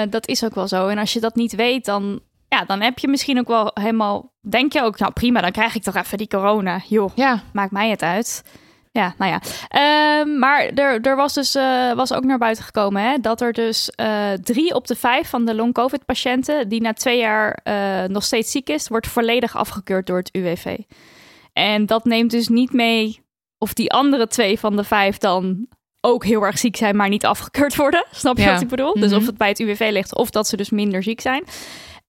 dat 0.09 0.27
is 0.27 0.43
ook 0.43 0.55
wel 0.55 0.67
zo. 0.67 0.87
En 0.87 0.97
als 0.97 1.13
je 1.13 1.19
dat 1.19 1.35
niet 1.35 1.55
weet, 1.55 1.85
dan. 1.85 2.21
Ja, 2.49 2.65
dan 2.65 2.81
heb 2.81 2.99
je 2.99 3.07
misschien 3.07 3.39
ook 3.39 3.47
wel 3.47 3.71
helemaal, 3.73 4.31
denk 4.41 4.73
je 4.73 4.81
ook, 4.81 4.99
nou 4.99 5.11
prima, 5.13 5.41
dan 5.41 5.51
krijg 5.51 5.75
ik 5.75 5.83
toch 5.83 5.95
even 5.95 6.17
die 6.17 6.27
corona. 6.27 6.81
Joh, 6.87 7.11
Ja, 7.15 7.41
maakt 7.53 7.71
mij 7.71 7.89
het 7.89 8.01
uit. 8.03 8.43
Ja, 8.91 9.13
nou 9.17 9.31
ja. 9.31 9.41
Ehm, 9.67 10.39
maar 10.39 10.65
er, 10.65 11.01
er 11.01 11.15
was 11.15 11.33
dus 11.33 11.55
eh, 11.55 11.91
was 11.93 12.13
ook 12.13 12.23
naar 12.23 12.37
buiten 12.37 12.63
gekomen 12.63 13.01
hè, 13.03 13.17
dat 13.17 13.41
er 13.41 13.53
dus 13.53 13.89
eh, 13.89 14.31
drie 14.31 14.73
op 14.75 14.87
de 14.87 14.95
vijf 14.95 15.29
van 15.29 15.45
de 15.45 15.55
long-covid-patiënten 15.55 16.69
die 16.69 16.81
na 16.81 16.93
twee 16.93 17.17
jaar 17.19 17.59
eh, 17.63 18.03
nog 18.07 18.23
steeds 18.23 18.51
ziek 18.51 18.69
is, 18.69 18.87
wordt 18.87 19.07
volledig 19.07 19.55
afgekeurd 19.57 20.07
door 20.07 20.17
het 20.17 20.29
UWV. 20.35 20.77
En 21.53 21.85
dat 21.85 22.05
neemt 22.05 22.31
dus 22.31 22.47
niet 22.47 22.73
mee 22.73 23.19
of 23.57 23.73
die 23.73 23.91
andere 23.91 24.27
twee 24.27 24.59
van 24.59 24.75
de 24.75 24.83
vijf 24.83 25.17
dan 25.17 25.67
ook 26.01 26.25
heel 26.25 26.41
erg 26.41 26.57
ziek 26.57 26.75
zijn, 26.75 26.95
maar 26.95 27.09
niet 27.09 27.25
afgekeurd 27.25 27.75
worden. 27.75 28.05
Snap 28.11 28.37
je 28.37 28.43
Ja. 28.43 28.51
wat 28.53 28.61
ik 28.61 28.67
bedoel? 28.67 28.93
Dus 28.93 29.11
Mhm. 29.11 29.19
of 29.19 29.25
het 29.25 29.37
bij 29.37 29.47
het 29.49 29.59
UWV 29.59 29.89
ligt 29.91 30.15
of 30.15 30.29
dat 30.29 30.47
ze 30.47 30.57
dus 30.57 30.69
minder 30.69 31.03
ziek 31.03 31.21
zijn. 31.21 31.43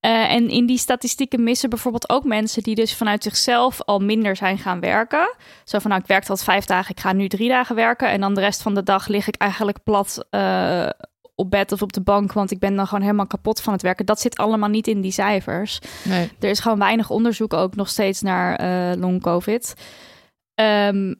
Eh, 0.00 0.32
en 0.32 0.48
in 0.48 0.66
die 0.66 0.78
statistieken 0.78 1.42
missen 1.42 1.70
bijvoorbeeld 1.70 2.08
ook 2.08 2.24
mensen 2.24 2.62
die 2.62 2.74
dus 2.74 2.94
vanuit 2.94 3.22
zichzelf 3.22 3.82
al 3.82 3.98
minder 3.98 4.36
zijn 4.36 4.58
gaan 4.58 4.80
werken. 4.80 5.36
Zo 5.64 5.78
van, 5.78 5.90
nou, 5.90 6.02
ik 6.02 6.08
werkte 6.08 6.30
al 6.30 6.36
vijf 6.36 6.64
dagen, 6.64 6.90
ik 6.90 7.00
ga 7.00 7.12
nu 7.12 7.28
drie 7.28 7.48
dagen 7.48 7.74
werken. 7.74 8.08
En 8.08 8.20
dan 8.20 8.34
de 8.34 8.40
rest 8.40 8.62
van 8.62 8.74
de 8.74 8.82
dag 8.82 9.06
lig 9.06 9.28
ik 9.28 9.34
eigenlijk 9.34 9.82
plat 9.82 10.26
eh, 10.30 10.88
op 11.34 11.50
bed 11.50 11.72
of 11.72 11.82
op 11.82 11.92
de 11.92 12.00
bank, 12.00 12.32
want 12.32 12.50
ik 12.50 12.58
ben 12.58 12.76
dan 12.76 12.86
gewoon 12.86 13.02
helemaal 13.02 13.26
kapot 13.26 13.60
van 13.60 13.72
het 13.72 13.82
werken. 13.82 14.06
Dat 14.06 14.20
zit 14.20 14.36
allemaal 14.36 14.68
niet 14.68 14.86
in 14.86 15.00
die 15.00 15.12
cijfers. 15.12 15.78
nee. 16.04 16.30
Er 16.40 16.50
is 16.50 16.60
gewoon 16.60 16.78
weinig 16.78 17.10
onderzoek 17.10 17.52
ook 17.52 17.76
nog 17.76 17.88
steeds 17.88 18.22
naar 18.22 18.56
eh 18.56 19.00
long-covid. 19.00 19.74
Ehm, 20.54 21.14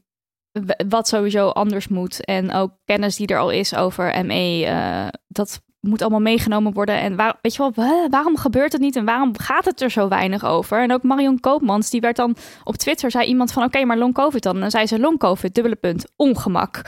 wat 0.88 1.09
sowieso 1.09 1.49
anders 1.49 1.88
moet. 1.88 2.25
En 2.25 2.52
ook 2.52 2.73
kennis 2.85 3.16
die 3.16 3.26
er 3.26 3.38
al 3.38 3.50
is 3.50 3.75
over 3.75 4.25
ME. 4.26 5.11
dat 5.28 5.61
moet 5.80 6.00
allemaal 6.02 6.21
meegenomen 6.21 6.73
worden. 6.73 7.00
En 7.00 7.16
waar, 7.16 7.38
weet 7.42 7.54
je 7.54 7.59
wel, 7.59 7.73
wa- 7.75 8.09
waarom 8.09 8.37
gebeurt 8.37 8.73
het 8.73 8.80
niet? 8.80 8.97
En 8.97 9.04
waarom 9.04 9.38
gaat 9.38 9.64
het 9.64 9.80
er 9.80 9.90
zo 9.90 10.09
weinig 10.09 10.45
over? 10.45 10.83
En 10.83 10.92
ook 10.92 11.02
Marion 11.02 11.40
Koopmans, 11.40 11.90
die 11.90 12.00
werd 12.00 12.16
dan 12.16 12.37
op 12.64 12.76
Twitter, 12.76 13.11
zei 13.11 13.26
iemand 13.26 13.52
van... 13.52 13.62
oké, 13.62 13.85
maar 13.85 13.97
long-covid 13.99 14.42
dan? 14.42 14.54
En 14.54 14.61
dan 14.61 14.71
zei 14.71 14.87
ze 14.87 14.99
long-covid, 14.99 15.54
dubbele 15.54 15.76
punt, 15.76 16.04
ongemak. 16.16 16.83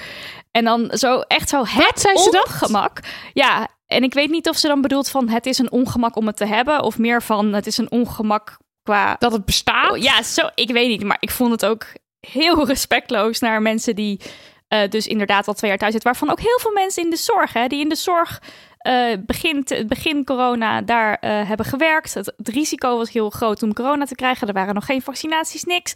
En 0.51 0.65
dan 0.65 0.91
zo 0.93 1.21
echt 1.21 1.49
zo, 1.49 1.59
het 1.59 2.01
zei 2.01 2.19
ze 2.19 2.31
dat? 2.31 2.47
ongemak. 2.47 3.01
Ja, 3.33 3.69
en 3.87 4.03
ik 4.03 4.15
weet 4.15 4.31
niet 4.31 4.49
of 4.49 4.57
ze 4.57 4.67
dan 4.67 4.81
bedoelt 4.81 5.09
van... 5.11 5.29
het 5.29 5.47
is 5.47 5.59
een 5.59 5.71
ongemak 5.73 6.17
om 6.17 6.27
het 6.27 6.37
te 6.37 6.47
hebben... 6.47 6.83
of 6.83 6.99
meer 6.99 7.23
van 7.23 7.53
het 7.53 7.67
is 7.67 7.79
een 7.79 7.91
ongemak 7.91 8.57
qua 8.83 9.17
Dat 9.19 9.33
het 9.33 9.45
bestaat. 9.45 9.91
Oh, 9.91 9.97
ja, 9.97 10.23
zo, 10.23 10.49
ik 10.55 10.71
weet 10.71 10.89
niet. 10.89 11.05
Maar 11.05 11.17
ik 11.21 11.31
vond 11.31 11.51
het 11.51 11.65
ook 11.65 11.87
heel 12.21 12.67
respectloos 12.67 13.39
naar 13.39 13.63
mensen 13.63 13.95
die 13.95 14.21
eh, 14.69 14.89
dus 14.89 15.07
inderdaad 15.07 15.49
al 15.49 15.55
twee 15.55 15.71
jaar 15.71 15.79
thuis 15.79 15.93
zitten. 15.93 16.11
Waarvan 16.11 16.31
ook 16.31 16.41
heel 16.41 16.59
veel 16.61 16.73
mensen 16.73 17.03
in 17.03 17.11
de 17.11 17.17
zorg, 17.17 17.53
hè, 17.53 17.67
die 17.67 17.81
in 17.81 17.89
de 17.89 17.95
zorg 17.95 18.43
eh 18.79 19.13
begin, 19.27 19.65
te- 19.65 19.85
begin 19.87 20.25
corona 20.25 20.83
daar 20.83 21.15
eh, 21.15 21.49
hebben 21.49 21.67
gewerkt. 21.67 22.15
Het, 22.15 22.33
het 22.37 22.49
risico 22.49 22.97
was 22.97 23.11
heel 23.13 23.31
groot 23.31 23.63
om 23.63 23.73
corona 23.75 24.05
te 24.05 24.15
krijgen. 24.15 24.47
Er 24.49 24.55
waren 24.55 24.75
nog 24.75 24.85
geen 24.87 25.03
vaccinaties, 25.03 25.65
niks. 25.65 25.95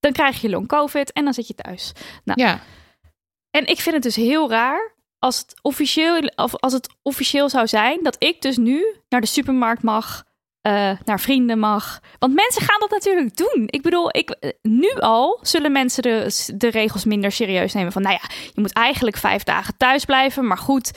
Dan 0.00 0.12
krijg 0.12 0.40
je 0.40 0.50
long 0.50 0.68
covid 0.68 1.12
en 1.12 1.24
dan 1.24 1.34
zit 1.34 1.46
je 1.46 1.54
thuis. 1.54 1.92
Nou, 2.24 2.40
Ja, 2.40 2.60
en 3.50 3.66
ik 3.66 3.80
vind 3.80 3.94
het 3.94 4.02
dus 4.04 4.16
heel 4.16 4.50
raar 4.50 4.94
als 5.18 5.38
het 5.38 5.54
officieel, 5.62 6.30
of 6.36 6.56
als 6.56 6.72
het 6.72 6.88
officieel 7.02 7.48
zou 7.48 7.66
zijn 7.66 8.02
dat 8.02 8.16
ik 8.18 8.42
dus 8.42 8.56
nu 8.56 8.96
naar 9.08 9.20
de 9.20 9.26
supermarkt 9.26 9.82
mag, 9.82 10.24
eh, 10.60 10.90
naar 11.04 11.20
vrienden 11.20 11.58
mag. 11.58 12.00
Want 12.18 12.34
mensen 12.34 12.62
gaan 12.62 12.80
dat 12.80 12.90
natuurlijk 12.90 13.36
doen. 13.36 13.62
Ik 13.66 13.82
bedoel, 13.82 14.16
ik, 14.16 14.54
nu 14.62 14.90
al 14.94 15.38
zullen 15.42 15.72
mensen 15.72 16.02
de, 16.02 16.44
de 16.54 16.68
regels 16.68 17.04
minder 17.04 17.32
serieus 17.32 17.72
nemen. 17.72 17.92
Van 17.92 18.02
nou 18.02 18.14
ja, 18.22 18.28
je 18.54 18.60
moet 18.60 18.72
eigenlijk 18.72 19.16
vijf 19.16 19.42
dagen 19.42 19.76
thuis 19.76 20.04
blijven. 20.04 20.46
Maar 20.46 20.58
goed, 20.58 20.90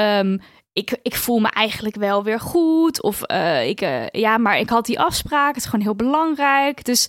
ehm, 0.00 0.38
ik, 0.72 0.98
ik 1.02 1.14
voel 1.14 1.38
me 1.38 1.48
eigenlijk 1.50 1.96
wel 1.96 2.22
weer 2.24 2.40
goed. 2.40 3.02
Of 3.02 3.22
eh, 3.22 3.68
ik, 3.68 3.80
eh, 3.80 4.06
ja, 4.10 4.38
maar 4.38 4.58
ik 4.58 4.68
had 4.70 4.86
die 4.86 5.00
afspraak. 5.00 5.48
Het 5.54 5.56
is 5.64 5.64
gewoon 5.64 5.84
heel 5.84 5.94
belangrijk. 5.96 6.84
Dus 6.84 7.08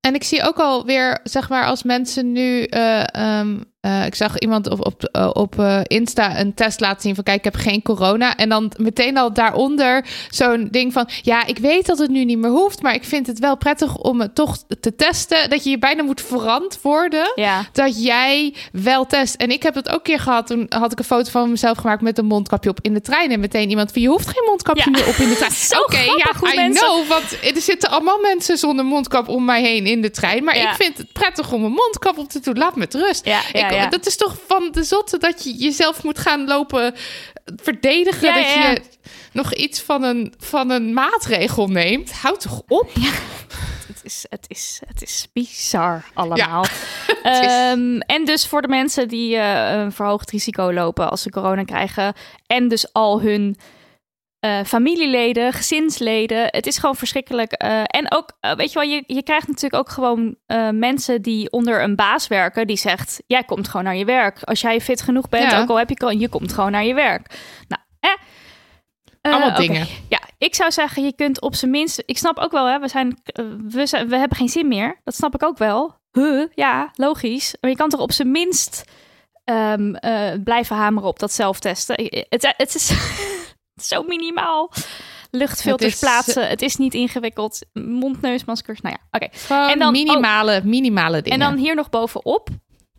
En 0.00 0.14
ik 0.14 0.24
zie 0.24 0.42
ook 0.42 0.58
alweer, 0.58 1.20
zeg 1.22 1.48
maar, 1.48 1.64
als 1.66 1.82
mensen 1.82 2.32
nu. 2.32 2.62
eh, 2.64 3.14
ehm, 3.14 3.60
eh, 3.82 4.06
ik 4.06 4.14
zag 4.14 4.38
iemand 4.38 4.70
op, 4.70 4.86
op, 4.86 5.04
eh, 5.04 5.30
op 5.32 5.58
eh, 5.58 5.80
Insta 5.82 6.38
een 6.38 6.54
test 6.54 6.80
laten 6.80 7.00
zien 7.00 7.14
van 7.14 7.24
kijk, 7.24 7.38
ik 7.38 7.44
heb 7.44 7.54
geen 7.54 7.82
corona. 7.82 8.36
En 8.36 8.48
dan 8.48 8.72
meteen 8.76 9.16
al 9.18 9.32
daaronder 9.32 10.04
zo'n 10.30 10.68
ding 10.70 10.92
van 10.92 11.08
ja, 11.22 11.46
ik 11.46 11.58
weet 11.58 11.86
dat 11.86 11.98
het 11.98 12.10
nu 12.10 12.24
niet 12.24 12.38
meer 12.38 12.50
hoeft, 12.50 12.82
maar 12.82 12.94
ik 12.94 13.04
vind 13.04 13.26
het 13.26 13.38
wel 13.38 13.56
prettig 13.56 13.96
om 13.96 14.20
het 14.20 14.34
toch 14.34 14.56
te 14.80 14.94
testen. 14.96 15.50
Dat 15.50 15.64
je 15.64 15.70
je 15.70 15.78
bijna 15.78 16.02
moet 16.02 16.20
verantwoorden 16.20 17.32
ja, 17.34 17.64
dat 17.72 18.02
jij 18.04 18.54
wel 18.72 19.06
test. 19.06 19.34
En 19.34 19.50
ik 19.50 19.62
heb 19.62 19.74
het 19.74 19.88
ook 19.88 19.94
een 19.94 20.02
keer 20.02 20.18
gehad. 20.20 20.46
Toen 20.46 20.66
had 20.68 20.92
ik 20.92 20.98
een 20.98 21.04
foto 21.04 21.30
van 21.30 21.50
mezelf 21.50 21.78
gemaakt 21.78 22.02
met 22.02 22.18
een 22.18 22.24
mondkapje 22.26 22.70
op 22.70 22.78
in 22.82 22.94
de 22.94 23.00
trein. 23.00 23.30
En 23.30 23.40
meteen 23.40 23.70
iemand 23.70 23.92
van 23.92 24.02
je 24.02 24.08
hoeft 24.08 24.28
geen 24.28 24.44
mondkapje 24.46 24.82
Ja. 24.84 24.90
meer 24.90 25.08
op 25.08 25.14
in 25.14 25.28
de 25.28 25.34
trein. 25.36 25.52
Oké, 25.84 25.98
ja, 25.98 26.52
I 26.52 26.56
mensen- 26.56 26.86
know. 26.86 27.06
Want 27.08 27.24
er 27.54 27.60
zitten 27.60 27.90
allemaal 27.90 28.18
mensen 28.20 28.58
zonder 28.58 28.84
mondkap 28.84 29.28
om 29.28 29.44
mij 29.44 29.62
heen 29.62 29.86
in 29.86 30.02
de 30.02 30.10
trein. 30.10 30.44
Maar 30.44 30.56
Ja. 30.56 30.70
ik 30.70 30.76
vind 30.76 30.96
het 30.98 31.12
prettig 31.12 31.52
om 31.52 31.64
een 31.64 31.72
mondkap 31.72 32.18
op 32.18 32.28
te 32.28 32.40
doen. 32.40 32.58
Laat 32.58 32.72
me 32.74 32.78
met 32.78 32.94
rust. 32.94 33.24
ja, 33.24 33.40
ja, 33.72 33.82
ja. 33.82 33.88
Dat 33.88 34.06
is 34.06 34.16
toch 34.16 34.36
van 34.46 34.68
de 34.72 34.82
zotte 34.82 35.18
dat 35.18 35.44
je 35.44 35.54
jezelf 35.54 36.02
moet 36.02 36.18
gaan 36.18 36.46
lopen 36.46 36.94
verdedigen. 37.56 38.28
Ja, 38.28 38.34
dat 38.34 38.44
ja, 38.44 38.60
ja. 38.60 38.70
je 38.70 38.82
nog 39.32 39.54
iets 39.54 39.80
van 39.80 40.02
een, 40.02 40.34
van 40.38 40.70
een 40.70 40.92
maatregel 40.92 41.68
neemt. 41.68 42.12
Houd 42.12 42.40
toch 42.40 42.62
op. 42.68 42.90
Het 43.86 44.00
is, 44.02 44.26
het 44.28 44.44
is, 44.48 44.80
het 44.86 45.02
is 45.02 45.28
bizar 45.32 46.04
allemaal. 46.14 46.64
Ehm, 47.22 47.98
en 47.98 48.24
dus 48.24 48.46
voor 48.46 48.62
de 48.62 48.68
mensen 48.68 49.08
die 49.08 49.36
eh, 49.36 49.80
een 49.80 49.92
verhoogd 49.92 50.30
risico 50.30 50.72
lopen 50.72 51.10
als 51.10 51.22
ze 51.22 51.30
corona 51.30 51.64
krijgen. 51.64 52.14
En 52.46 52.68
dus 52.68 52.92
al 52.92 53.20
hun 53.20 53.56
eh, 54.42 54.64
familieleden, 54.64 55.52
gezinsleden. 55.52 56.46
Het 56.46 56.66
is 56.66 56.78
gewoon 56.78 56.96
verschrikkelijk. 56.96 57.52
Eh, 57.52 57.80
en 57.86 58.12
ook, 58.12 58.36
eh, 58.40 58.54
weet 58.54 58.72
je 58.72 58.78
wel, 58.78 58.88
je, 58.88 59.04
je 59.06 59.22
krijgt 59.22 59.46
natuurlijk 59.48 59.74
ook 59.74 59.88
gewoon 59.88 60.36
mensen 60.78 61.22
die 61.22 61.50
onder 61.50 61.82
een 61.82 61.96
baas 61.96 62.26
werken. 62.26 62.66
Die 62.66 62.76
zegt, 62.76 63.22
jij 63.26 63.44
komt 63.44 63.68
gewoon 63.68 63.84
naar 63.84 63.96
je 63.96 64.04
werk. 64.04 64.42
Als 64.42 64.60
jij 64.60 64.80
fit 64.80 65.02
genoeg 65.02 65.28
bent, 65.28 65.50
Ja. 65.50 65.60
ook 65.60 65.68
al 65.68 65.78
heb 65.78 65.88
je 65.88 65.96
corona, 65.96 66.20
je 66.20 66.28
komt 66.28 66.52
gewoon 66.52 66.70
naar 66.70 66.84
je 66.84 66.94
werk. 66.94 67.38
Nou, 67.68 67.82
eh. 68.00 69.32
Allemaal 69.32 69.56
dingen. 69.56 69.86
Ja, 70.08 70.20
ik 70.38 70.54
zou 70.54 70.70
zeggen, 70.72 71.04
je 71.04 71.14
kunt 71.14 71.40
op 71.40 71.54
zijn 71.54 71.70
minst. 71.70 72.02
Ik 72.06 72.18
snap 72.18 72.38
ook 72.38 72.52
wel, 72.52 72.66
hè, 72.68 72.78
we, 72.78 72.88
zijn, 72.88 73.18
we, 73.68 73.86
zijn, 73.86 74.08
we 74.08 74.16
hebben 74.16 74.36
geen 74.36 74.48
zin 74.48 74.68
meer. 74.68 75.00
Dat 75.04 75.14
snap 75.14 75.34
ik 75.34 75.42
ook 75.42 75.58
wel. 75.58 75.94
Huh, 76.12 76.46
ja, 76.54 76.90
logisch. 76.94 77.56
Maar 77.60 77.70
je 77.70 77.76
kan 77.76 77.88
toch 77.88 78.00
op 78.00 78.12
zijn 78.12 78.30
minst 78.30 78.84
ehm, 79.44 79.94
eh, 79.94 80.32
blijven 80.44 80.76
hameren 80.76 81.08
op 81.08 81.18
dat 81.18 81.32
zelftesten. 81.32 81.94
Het, 82.28 82.54
het 82.56 82.74
is 82.74 82.90
zo 83.82 84.02
minimaal. 84.02 84.72
Luchtfilters 85.30 85.92
Het 85.92 86.02
is, 86.02 86.08
plaatsen. 86.08 86.48
Het 86.48 86.62
is 86.62 86.76
niet 86.76 86.94
ingewikkeld. 86.94 87.58
Mondneusmaskers. 87.72 88.80
Nou 88.80 88.96
ja, 89.00 89.18
oké. 89.18 89.54
En 89.70 89.78
dan- 89.78 89.92
minimale, 89.92 90.60
minimale 90.64 91.22
dingen. 91.22 91.40
En 91.40 91.50
dan 91.50 91.58
hier 91.58 91.74
nog 91.74 91.90
bovenop. 91.90 92.48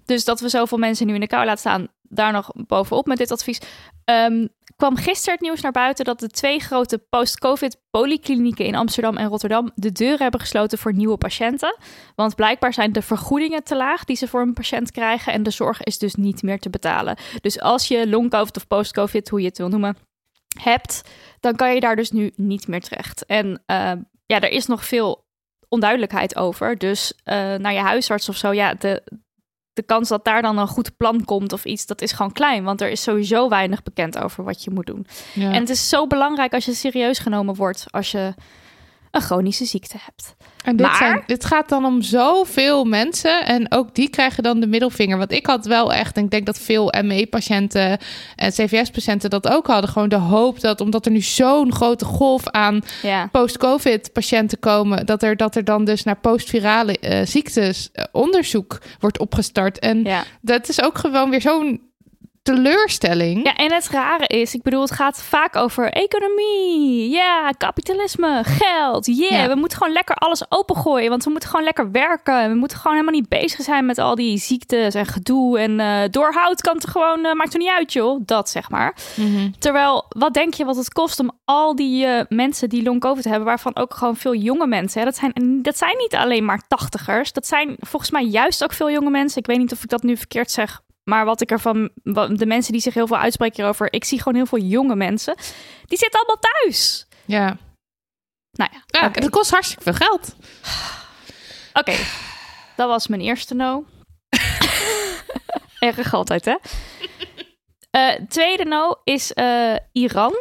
Dus 0.06 0.26
dat 0.26 0.40
we 0.40 0.50
zoveel 0.50 0.78
mensen 0.78 1.08
nu 1.08 1.14
in 1.14 1.20
de 1.20 1.28
kou 1.28 1.46
laten 1.46 1.60
staan. 1.60 1.88
Daar 2.02 2.32
nog 2.32 2.50
bovenop 2.54 3.06
met 3.06 3.18
dit 3.18 3.32
advies. 3.32 3.60
Ehm, 4.06 4.48
kwam 4.76 4.96
gisteren 4.96 5.34
het 5.34 5.42
nieuws 5.42 5.62
naar 5.62 5.72
buiten 5.72 6.06
dat 6.06 6.20
de 6.20 6.28
twee 6.30 6.60
grote 6.60 6.98
post-COVID 6.98 7.78
polyklinieken 7.90 8.66
in 8.66 8.76
Amsterdam 8.76 9.18
en 9.18 9.28
Rotterdam 9.28 9.72
de 9.76 9.92
deuren 9.92 10.22
hebben 10.22 10.40
gesloten 10.40 10.78
voor 10.78 10.94
nieuwe 10.94 11.18
patiënten. 11.18 11.78
Want 12.16 12.36
blijkbaar 12.36 12.74
zijn 12.74 12.92
de 12.92 13.02
vergoedingen 13.02 13.64
te 13.64 13.76
laag 13.76 14.04
die 14.04 14.16
ze 14.16 14.28
voor 14.28 14.42
een 14.42 14.54
patiënt 14.54 14.92
krijgen. 14.92 15.34
En 15.34 15.44
de 15.44 15.50
zorg 15.52 15.84
is 15.84 15.98
dus 15.98 16.16
niet 16.16 16.42
meer 16.44 16.60
te 16.60 16.70
betalen. 16.70 17.18
Dus 17.42 17.60
als 17.60 17.88
je 17.88 18.10
long-COVID 18.10 18.56
of 18.58 18.68
post-COVID, 18.68 19.30
hoe 19.30 19.42
je 19.42 19.48
het 19.48 19.58
wil 19.58 19.68
noemen, 19.70 19.98
hebt, 20.62 21.02
dan 21.40 21.56
kan 21.56 21.74
je 21.74 21.80
daar 21.80 21.96
dus 21.96 22.12
nu 22.12 22.32
niet 22.36 22.68
meer 22.68 22.82
terecht. 22.82 23.26
En 23.26 23.64
eh, 23.66 23.92
ja, 24.26 24.40
er 24.40 24.50
is 24.50 24.66
nog 24.66 24.86
veel 24.86 25.26
onduidelijkheid 25.68 26.36
over. 26.36 26.78
Dus 26.78 27.14
eh, 27.24 27.36
naar 27.36 27.74
je 27.74 27.80
huisarts 27.80 28.30
of 28.30 28.36
zo, 28.36 28.52
ja, 28.52 28.74
de, 28.74 29.04
de 29.74 29.84
kans 29.84 30.10
dat 30.10 30.26
daar 30.26 30.42
dan 30.42 30.58
een 30.58 30.68
goed 30.68 30.98
plan 30.98 31.26
komt 31.26 31.54
of 31.54 31.66
iets, 31.66 31.86
dat 31.86 32.02
is 32.02 32.12
gewoon 32.12 32.32
klein. 32.32 32.64
Want 32.64 32.82
er 32.82 32.90
is 32.90 33.04
sowieso 33.04 33.50
weinig 33.50 33.84
bekend 33.84 34.18
over 34.18 34.44
wat 34.44 34.64
je 34.64 34.72
moet 34.72 34.86
doen. 34.86 35.08
Ja. 35.34 35.52
En 35.52 35.60
het 35.60 35.70
is 35.70 35.90
zo 35.90 36.08
belangrijk 36.08 36.54
als 36.54 36.66
je 36.66 36.74
serieus 36.74 37.20
genomen 37.20 37.56
wordt 37.56 37.86
als 37.90 38.12
je 38.12 38.34
een 39.14 39.22
chronische 39.22 39.66
ziekte 39.66 39.98
hebt. 40.06 40.36
En 40.64 40.76
dit, 40.76 40.86
Maar- 40.88 40.96
zijn, 40.98 41.24
dit 41.26 41.46
gaat 41.46 41.70
dan 41.70 41.86
om 41.86 42.02
zoveel 42.02 42.84
mensen. 42.86 43.46
En 43.46 43.72
ook 43.72 43.96
die 43.96 44.10
krijgen 44.10 44.44
dan 44.44 44.60
de 44.60 44.68
middelvinger. 44.68 45.18
Want 45.18 45.32
ik 45.32 45.46
had 45.46 45.66
wel 45.66 45.94
echt, 45.94 46.18
en 46.18 46.24
ik 46.24 46.30
denk 46.32 46.46
dat 46.46 46.60
veel 46.60 46.94
ME-patiënten 47.04 47.98
en 48.36 48.52
CVS-patiënten 48.52 49.30
dat 49.30 49.48
ook 49.50 49.68
hadden. 49.68 49.90
Gewoon 49.90 50.10
de 50.10 50.16
hoop 50.16 50.60
dat, 50.60 50.82
omdat 50.82 51.06
er 51.06 51.12
nu 51.12 51.22
zo'n 51.22 51.74
grote 51.74 52.06
golf 52.06 52.48
aan 52.50 52.82
Ja. 53.02 53.30
post-COVID-patiënten 53.32 54.60
komen, 54.60 55.06
dat 55.06 55.24
er, 55.24 55.38
dat 55.38 55.56
er 55.56 55.64
dan 55.64 55.86
dus 55.86 56.04
naar 56.04 56.20
postvirale 56.20 57.00
eh, 57.00 57.26
ziektes 57.26 57.90
eh, 57.92 58.04
onderzoek 58.12 58.82
wordt 59.00 59.20
opgestart. 59.20 59.80
En 59.80 60.04
Ja. 60.04 60.24
dat 60.42 60.70
is 60.70 60.82
ook 60.84 60.98
gewoon 60.98 61.30
weer 61.30 61.42
zo'n 61.42 61.82
teleurstelling. 62.44 63.46
Ja, 63.46 63.56
en 63.56 63.74
het 63.74 63.88
rare 63.90 64.28
is, 64.28 64.54
ik 64.54 64.62
bedoel, 64.62 64.82
het 64.82 64.92
gaat 64.92 65.24
vaak 65.24 65.56
over 65.56 65.92
economie. 65.92 67.10
Ja, 67.10 67.50
kapitalisme, 67.58 68.42
geld. 68.44 69.06
Yeah, 69.06 69.32
Ja. 69.32 69.48
we 69.48 69.56
moeten 69.56 69.78
gewoon 69.78 69.94
lekker 69.94 70.16
alles 70.16 70.44
opengooien. 70.50 71.10
Want 71.10 71.24
we 71.24 71.30
moeten 71.30 71.50
gewoon 71.50 71.66
lekker 71.66 71.92
werken. 71.92 72.50
We 72.50 72.56
moeten 72.56 72.78
gewoon 72.78 72.94
helemaal 72.98 73.20
niet 73.20 73.30
bezig 73.30 73.62
zijn 73.62 73.86
met 73.86 73.98
al 73.98 74.16
die 74.16 74.38
ziektes 74.38 74.94
en 74.94 75.06
gedoe. 75.06 75.60
En 75.60 75.80
eh 75.80 76.02
doorhoud 76.12 76.62
kan 76.62 76.76
het 76.76 76.88
gewoon, 76.88 77.26
eh, 77.26 77.34
maakt 77.34 77.54
er 77.54 77.60
niet 77.60 77.70
uit, 77.78 77.94
joh. 77.94 78.22
Dat 78.26 78.50
zeg 78.50 78.70
maar. 78.70 78.96
Mhm. 79.16 79.52
Terwijl, 79.60 80.06
wat 80.10 80.34
denk 80.34 80.54
je 80.54 80.66
wat 80.66 80.76
het 80.76 80.94
kost 80.94 81.20
om 81.20 81.32
al 81.46 81.76
die 81.76 82.06
eh, 82.06 82.26
mensen 82.30 82.70
die 82.70 82.84
long 82.84 83.00
COVID 83.00 83.24
hebben, 83.24 83.46
waarvan 83.46 83.76
ook 83.76 83.94
gewoon 83.94 84.16
veel 84.16 84.36
jonge 84.36 84.68
mensen, 84.68 85.00
hè, 85.00 85.06
dat, 85.06 85.16
zijn, 85.16 85.60
dat 85.62 85.78
zijn 85.78 85.98
niet 85.98 86.16
alleen 86.16 86.46
maar 86.46 86.62
tachtigers, 86.68 87.32
dat 87.34 87.48
zijn 87.48 87.76
volgens 87.80 88.12
mij 88.12 88.24
juist 88.24 88.64
ook 88.64 88.74
veel 88.74 88.92
jonge 88.92 89.10
mensen. 89.10 89.40
Ik 89.40 89.46
weet 89.46 89.58
niet 89.58 89.72
of 89.72 89.84
ik 89.84 89.90
dat 89.90 90.04
nu 90.04 90.18
verkeerd 90.18 90.52
zeg, 90.52 90.82
maar 91.04 91.26
wat 91.26 91.42
ik 91.42 91.52
ervan, 91.52 91.90
wat- 92.04 92.38
de 92.38 92.46
mensen 92.46 92.72
die 92.72 92.82
zich 92.82 92.94
heel 92.94 93.08
veel 93.08 93.18
uitspreken 93.18 93.56
hierover, 93.56 93.94
ik 93.94 94.04
zie 94.04 94.18
gewoon 94.18 94.36
heel 94.36 94.46
veel 94.46 94.60
jonge 94.60 94.96
mensen, 94.96 95.36
die 95.86 95.98
zitten 95.98 96.20
allemaal 96.20 96.40
thuis. 96.64 97.08
Ja. 97.26 97.58
Nou 98.52 98.72
ja, 98.92 99.10
dat 99.10 99.30
kost 99.30 99.52
hartstikke 99.52 99.84
veel 99.84 99.94
geld. 100.08 100.36
Oké, 101.80 101.96
dat 102.76 102.88
was 102.88 103.08
mijn 103.08 103.22
eerste 103.22 103.54
no. 103.54 103.86
Erg 105.80 106.14
altijd, 106.14 106.46
hè? 106.46 106.56
Eh, 107.94 108.14
tweede 108.28 108.66
no 108.66 108.96
is 109.04 109.34
eh, 109.34 109.76
Iran. 109.92 110.34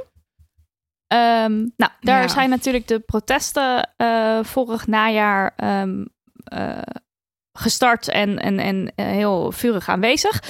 Ehm, 1.07 1.53
nou, 1.77 1.92
daar 2.01 2.22
Ja. 2.22 2.29
zijn 2.29 2.51
natuurlijk 2.51 2.87
de 2.88 3.01
protesten 3.01 3.90
eh, 3.96 4.44
vorig 4.44 4.87
najaar 4.87 5.53
ehm, 5.57 6.05
eh, 6.44 6.79
gestart 7.53 8.09
en, 8.09 8.38
en, 8.38 8.59
en 8.59 8.93
eh, 8.95 9.07
heel 9.07 9.53
vurig 9.53 9.88
aanwezig. 9.88 10.43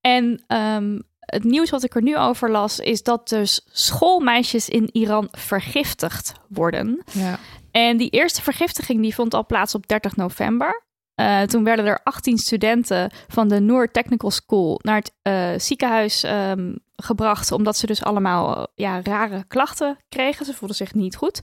En 0.00 0.42
ehm, 0.46 0.98
het 1.18 1.44
nieuws 1.44 1.70
wat 1.70 1.84
ik 1.84 1.94
er 1.94 2.02
nu 2.02 2.18
over 2.18 2.50
las, 2.50 2.78
is 2.78 3.02
dat 3.02 3.28
dus 3.28 3.60
schoolmeisjes 3.70 4.68
in 4.68 4.88
Iran 4.92 5.28
vergiftigd 5.30 6.32
worden. 6.48 7.02
Ja. 7.12 7.38
En 7.70 7.96
die 7.96 8.10
eerste 8.10 8.42
vergiftiging 8.42 9.02
die 9.02 9.14
vond 9.14 9.34
al 9.34 9.46
plaats 9.46 9.74
op 9.74 9.88
30 9.88 10.16
november. 10.16 10.86
Eh, 11.14 11.42
toen 11.42 11.64
werden 11.64 11.86
er 11.86 12.00
18 12.02 12.38
studenten 12.38 13.10
van 13.28 13.48
de 13.48 13.60
Noor 13.60 13.90
Technical 13.90 14.30
School 14.30 14.80
naar 14.82 14.96
het 14.96 15.12
eh, 15.22 15.50
ziekenhuis 15.56 16.22
ehm, 16.22 16.74
gebracht, 16.96 17.52
omdat 17.52 17.76
ze 17.76 17.86
dus 17.86 18.02
allemaal 18.02 18.66
ja, 18.74 19.00
rare 19.02 19.44
klachten 19.48 19.98
kregen. 20.08 20.46
Ze 20.46 20.54
voelden 20.54 20.76
zich 20.76 20.94
niet 20.94 21.16
goed. 21.16 21.40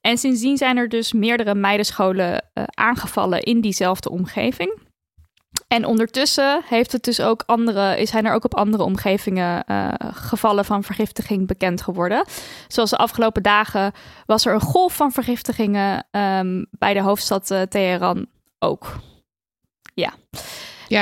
En 0.00 0.18
sindsdien 0.18 0.56
zijn 0.56 0.76
er 0.76 0.88
dus 0.88 1.12
meerdere 1.12 1.54
meidenscholen 1.54 2.44
eh, 2.52 2.64
aangevallen 2.66 3.42
in 3.42 3.60
diezelfde 3.60 4.10
omgeving. 4.10 4.78
En 5.68 5.84
ondertussen 5.84 6.62
heeft 6.64 6.92
het 6.92 7.04
dus 7.04 7.20
ook 7.20 7.42
andere, 7.46 8.06
zijn 8.06 8.26
er 8.26 8.32
ook 8.34 8.44
op 8.44 8.54
andere 8.54 8.82
omgevingen 8.82 9.64
eh, 9.64 9.88
gevallen 10.12 10.64
van 10.64 10.82
vergiftiging 10.84 11.46
bekend 11.46 11.82
geworden. 11.82 12.24
Zoals 12.68 12.90
de 12.90 12.96
afgelopen 12.96 13.42
dagen 13.42 13.92
was 14.26 14.46
er 14.46 14.54
een 14.54 14.60
golf 14.60 14.96
van 14.96 15.12
vergiftigingen 15.12 16.06
ehm, 16.10 16.64
bij 16.70 16.94
de 16.94 17.00
hoofdstad 17.02 17.50
eh, 17.50 17.62
Teheran 17.62 18.26
ook. 18.58 18.96
Ja. 19.94 20.12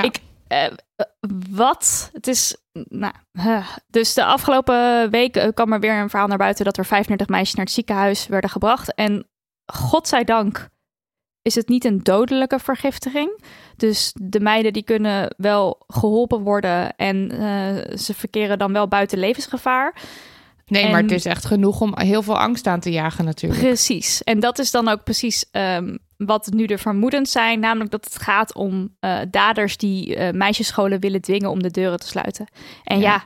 Ik- 0.03 0.21
Eh, 0.49 0.67
wat? 1.51 2.11
Het 2.13 2.27
is. 2.27 2.57
Nou, 2.73 3.13
huh. 3.33 3.67
dus 3.89 4.15
de 4.15 4.25
afgelopen 4.25 5.11
week 5.11 5.37
eh, 5.37 5.49
kwam 5.55 5.73
er 5.73 5.81
weer 5.81 6.01
een 6.01 6.11
verhaal 6.11 6.29
naar 6.29 6.39
buiten 6.39 6.65
dat 6.65 6.77
er 6.77 6.87
35 6.87 7.29
meisjes 7.29 7.55
naar 7.55 7.65
het 7.65 7.75
ziekenhuis 7.75 8.27
werden 8.27 8.51
gebracht. 8.51 8.95
En 8.95 9.27
godzijdank 9.73 10.69
is 11.43 11.55
het 11.55 11.69
niet 11.69 11.85
een 11.85 12.03
dodelijke 12.03 12.59
vergiftiging. 12.59 13.41
Dus 13.77 14.13
de 14.23 14.41
meiden 14.41 14.73
die 14.73 14.83
kunnen 14.83 15.35
wel 15.37 15.85
geholpen 15.87 16.41
worden 16.41 16.97
en 16.97 17.31
eh, 17.31 17.97
ze 17.97 18.15
verkeren 18.15 18.59
dan 18.59 18.73
wel 18.73 18.89
buiten 18.89 19.19
levensgevaar. 19.19 19.95
Nee, 20.67 20.83
En- 20.85 20.91
maar 20.91 21.03
het 21.03 21.11
is 21.11 21.25
echt 21.25 21.45
genoeg 21.45 21.81
om 21.81 21.99
heel 21.99 22.23
veel 22.23 22.39
angst 22.39 22.67
aan 22.67 22.81
te 22.81 22.91
jagen 22.91 23.25
natuurlijk. 23.25 23.63
Precies. 23.63 24.23
En 24.25 24.41
dat 24.41 24.59
is 24.59 24.71
dan 24.71 24.89
ook 24.89 25.05
precies 25.05 25.51
ehm, 25.51 25.97
wat 26.17 26.51
nu 26.51 26.67
de 26.67 26.79
vermoedens 26.79 27.33
zijn. 27.33 27.61
Namelijk 27.61 27.91
dat 27.91 28.05
het 28.05 28.23
gaat 28.23 28.55
om 28.55 28.97
eh, 29.01 29.19
daders 29.31 29.77
die 29.77 30.17
eh, 30.17 30.33
meisjesscholen 30.33 31.01
willen 31.01 31.21
dwingen 31.21 31.51
om 31.51 31.63
de 31.63 31.71
deuren 31.71 31.99
te 31.99 32.07
sluiten. 32.07 32.47
En 32.85 32.99
ja. 32.99 33.11
Ja. 33.11 33.25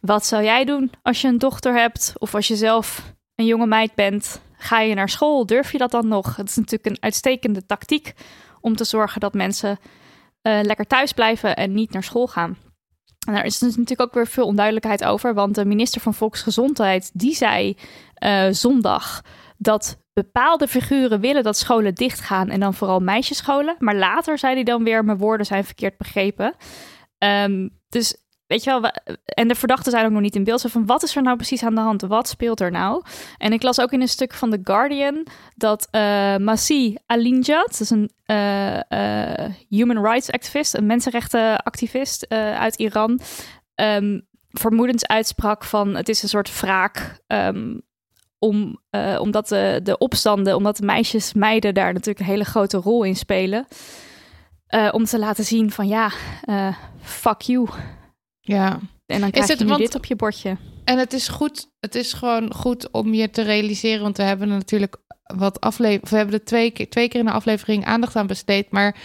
wat 0.00 0.26
zou 0.26 0.44
jij 0.44 0.64
doen 0.64 0.92
als 1.02 1.20
je 1.20 1.28
een 1.28 1.38
dochter 1.38 1.74
hebt 1.74 2.12
of 2.18 2.34
als 2.34 2.48
je 2.48 2.56
zelf 2.56 3.14
een 3.34 3.46
jonge 3.46 3.66
meid 3.66 3.94
bent? 3.94 4.40
Ga 4.56 4.80
je 4.80 4.94
naar 4.94 5.08
school? 5.08 5.46
Durf 5.46 5.72
je 5.72 5.78
dat 5.78 5.90
dan 5.90 6.08
nog? 6.08 6.36
Het 6.36 6.48
is 6.48 6.56
natuurlijk 6.56 6.86
een 6.86 7.02
uitstekende 7.02 7.66
tactiek 7.66 8.12
om 8.60 8.76
te 8.76 8.84
zorgen 8.84 9.20
dat 9.20 9.34
mensen 9.34 9.78
eh, 10.42 10.58
lekker 10.62 10.86
thuis 10.86 11.12
blijven 11.12 11.56
en 11.56 11.72
niet 11.72 11.92
naar 11.92 12.04
school 12.04 12.26
gaan. 12.26 12.56
En 13.26 13.34
daar 13.34 13.44
is 13.44 13.58
dus 13.58 13.76
natuurlijk 13.76 14.00
ook 14.00 14.14
weer 14.14 14.26
veel 14.26 14.46
onduidelijkheid 14.46 15.04
over, 15.04 15.34
want 15.34 15.54
de 15.54 15.64
minister 15.64 16.00
van 16.00 16.14
Volksgezondheid 16.14 17.10
die 17.12 17.34
zei 17.34 17.76
zondag 18.50 19.22
dat 19.62 19.98
bepaalde 20.12 20.68
figuren 20.68 21.20
willen 21.20 21.42
dat 21.42 21.56
scholen 21.56 21.94
dichtgaan 21.94 22.48
en 22.48 22.60
dan 22.60 22.74
vooral 22.74 23.00
meisjesscholen. 23.00 23.76
Maar 23.78 23.96
later 23.96 24.38
zei 24.38 24.54
hij 24.54 24.62
dan 24.64 24.84
weer, 24.84 25.04
mijn 25.04 25.18
woorden 25.18 25.46
zijn 25.46 25.64
verkeerd 25.64 25.96
begrepen. 25.96 26.54
Ehm, 27.18 27.68
dus 27.88 28.16
weet 28.46 28.64
je 28.64 28.70
wel, 28.70 28.80
we- 28.80 29.18
en 29.24 29.48
de 29.48 29.54
verdachten 29.54 29.92
zijn 29.92 30.04
ook 30.04 30.10
nog 30.12 30.20
niet 30.20 30.34
in 30.34 30.44
beeld. 30.44 30.62
Van, 30.66 30.86
wat 30.86 31.02
is 31.02 31.16
er 31.16 31.22
nou 31.22 31.36
precies 31.36 31.62
aan 31.62 31.74
de 31.74 31.80
hand? 31.80 32.02
Wat 32.02 32.28
speelt 32.28 32.60
er 32.60 32.70
nou? 32.70 33.02
En 33.38 33.52
ik 33.52 33.62
las 33.62 33.80
ook 33.80 33.92
in 33.92 34.00
een 34.00 34.08
stuk 34.08 34.34
van 34.34 34.50
The 34.50 34.60
Guardian 34.64 35.26
dat 35.56 35.88
eh 35.90 36.36
Masih 36.36 36.96
Alinjad, 37.06 37.70
dat 37.70 37.80
is 37.80 37.90
een 37.90 38.10
eh, 38.24 38.90
eh, 39.44 39.50
human 39.68 40.04
rights 40.04 40.30
activist, 40.30 40.74
een 40.74 40.86
mensenrechtenactivist 40.86 42.28
uit 42.28 42.76
Iran, 42.76 43.20
ehm, 43.74 44.20
vermoedens 44.50 45.06
uitsprak 45.06 45.64
van 45.64 45.94
het 45.96 46.08
is 46.08 46.22
een 46.22 46.28
soort 46.28 46.60
wraak 46.60 47.20
ehm, 47.26 47.78
om, 48.42 48.78
eh, 48.90 49.18
omdat 49.20 49.48
de, 49.48 49.80
de 49.82 49.98
opstanden, 49.98 50.56
omdat 50.56 50.76
de 50.76 50.84
meisjes, 50.84 51.32
meiden 51.32 51.74
daar 51.74 51.92
natuurlijk 51.92 52.18
een 52.20 52.32
hele 52.32 52.44
grote 52.44 52.76
rol 52.76 53.02
in 53.02 53.16
spelen. 53.16 53.66
eh, 54.66 54.88
om 54.92 55.04
te 55.04 55.18
laten 55.18 55.44
zien 55.44 55.70
van 55.70 55.88
ja, 55.88 56.10
eh, 56.42 56.76
fuck 57.02 57.40
you. 57.40 57.68
Ja. 58.40 58.78
En 59.06 59.20
dan 59.20 59.30
krijg 59.30 59.48
het- 59.48 59.58
je 59.58 59.64
nu 59.64 59.70
want- 59.70 59.82
dit 59.82 59.94
op 59.94 60.04
je 60.04 60.16
bordje. 60.16 60.56
En 60.84 60.98
het 60.98 61.12
is 61.12 61.28
goed, 61.28 61.68
het 61.80 61.94
is 61.94 62.12
gewoon 62.12 62.54
goed 62.54 62.90
om 62.90 63.14
je 63.14 63.30
te 63.30 63.42
realiseren, 63.42 64.02
want 64.02 64.16
we 64.16 64.22
hebben 64.22 64.48
er 64.50 64.56
natuurlijk 64.56 64.96
wat 65.22 65.60
aflevering, 65.60 66.08
we 66.08 66.16
hebben 66.16 66.34
er 66.34 66.44
twee 66.44 66.70
keer, 66.70 66.88
twee 66.90 67.08
keer 67.08 67.20
in 67.20 67.26
de 67.26 67.32
aflevering 67.32 67.84
aandacht 67.84 68.16
aan 68.16 68.26
besteed, 68.26 68.70
maar 68.70 68.96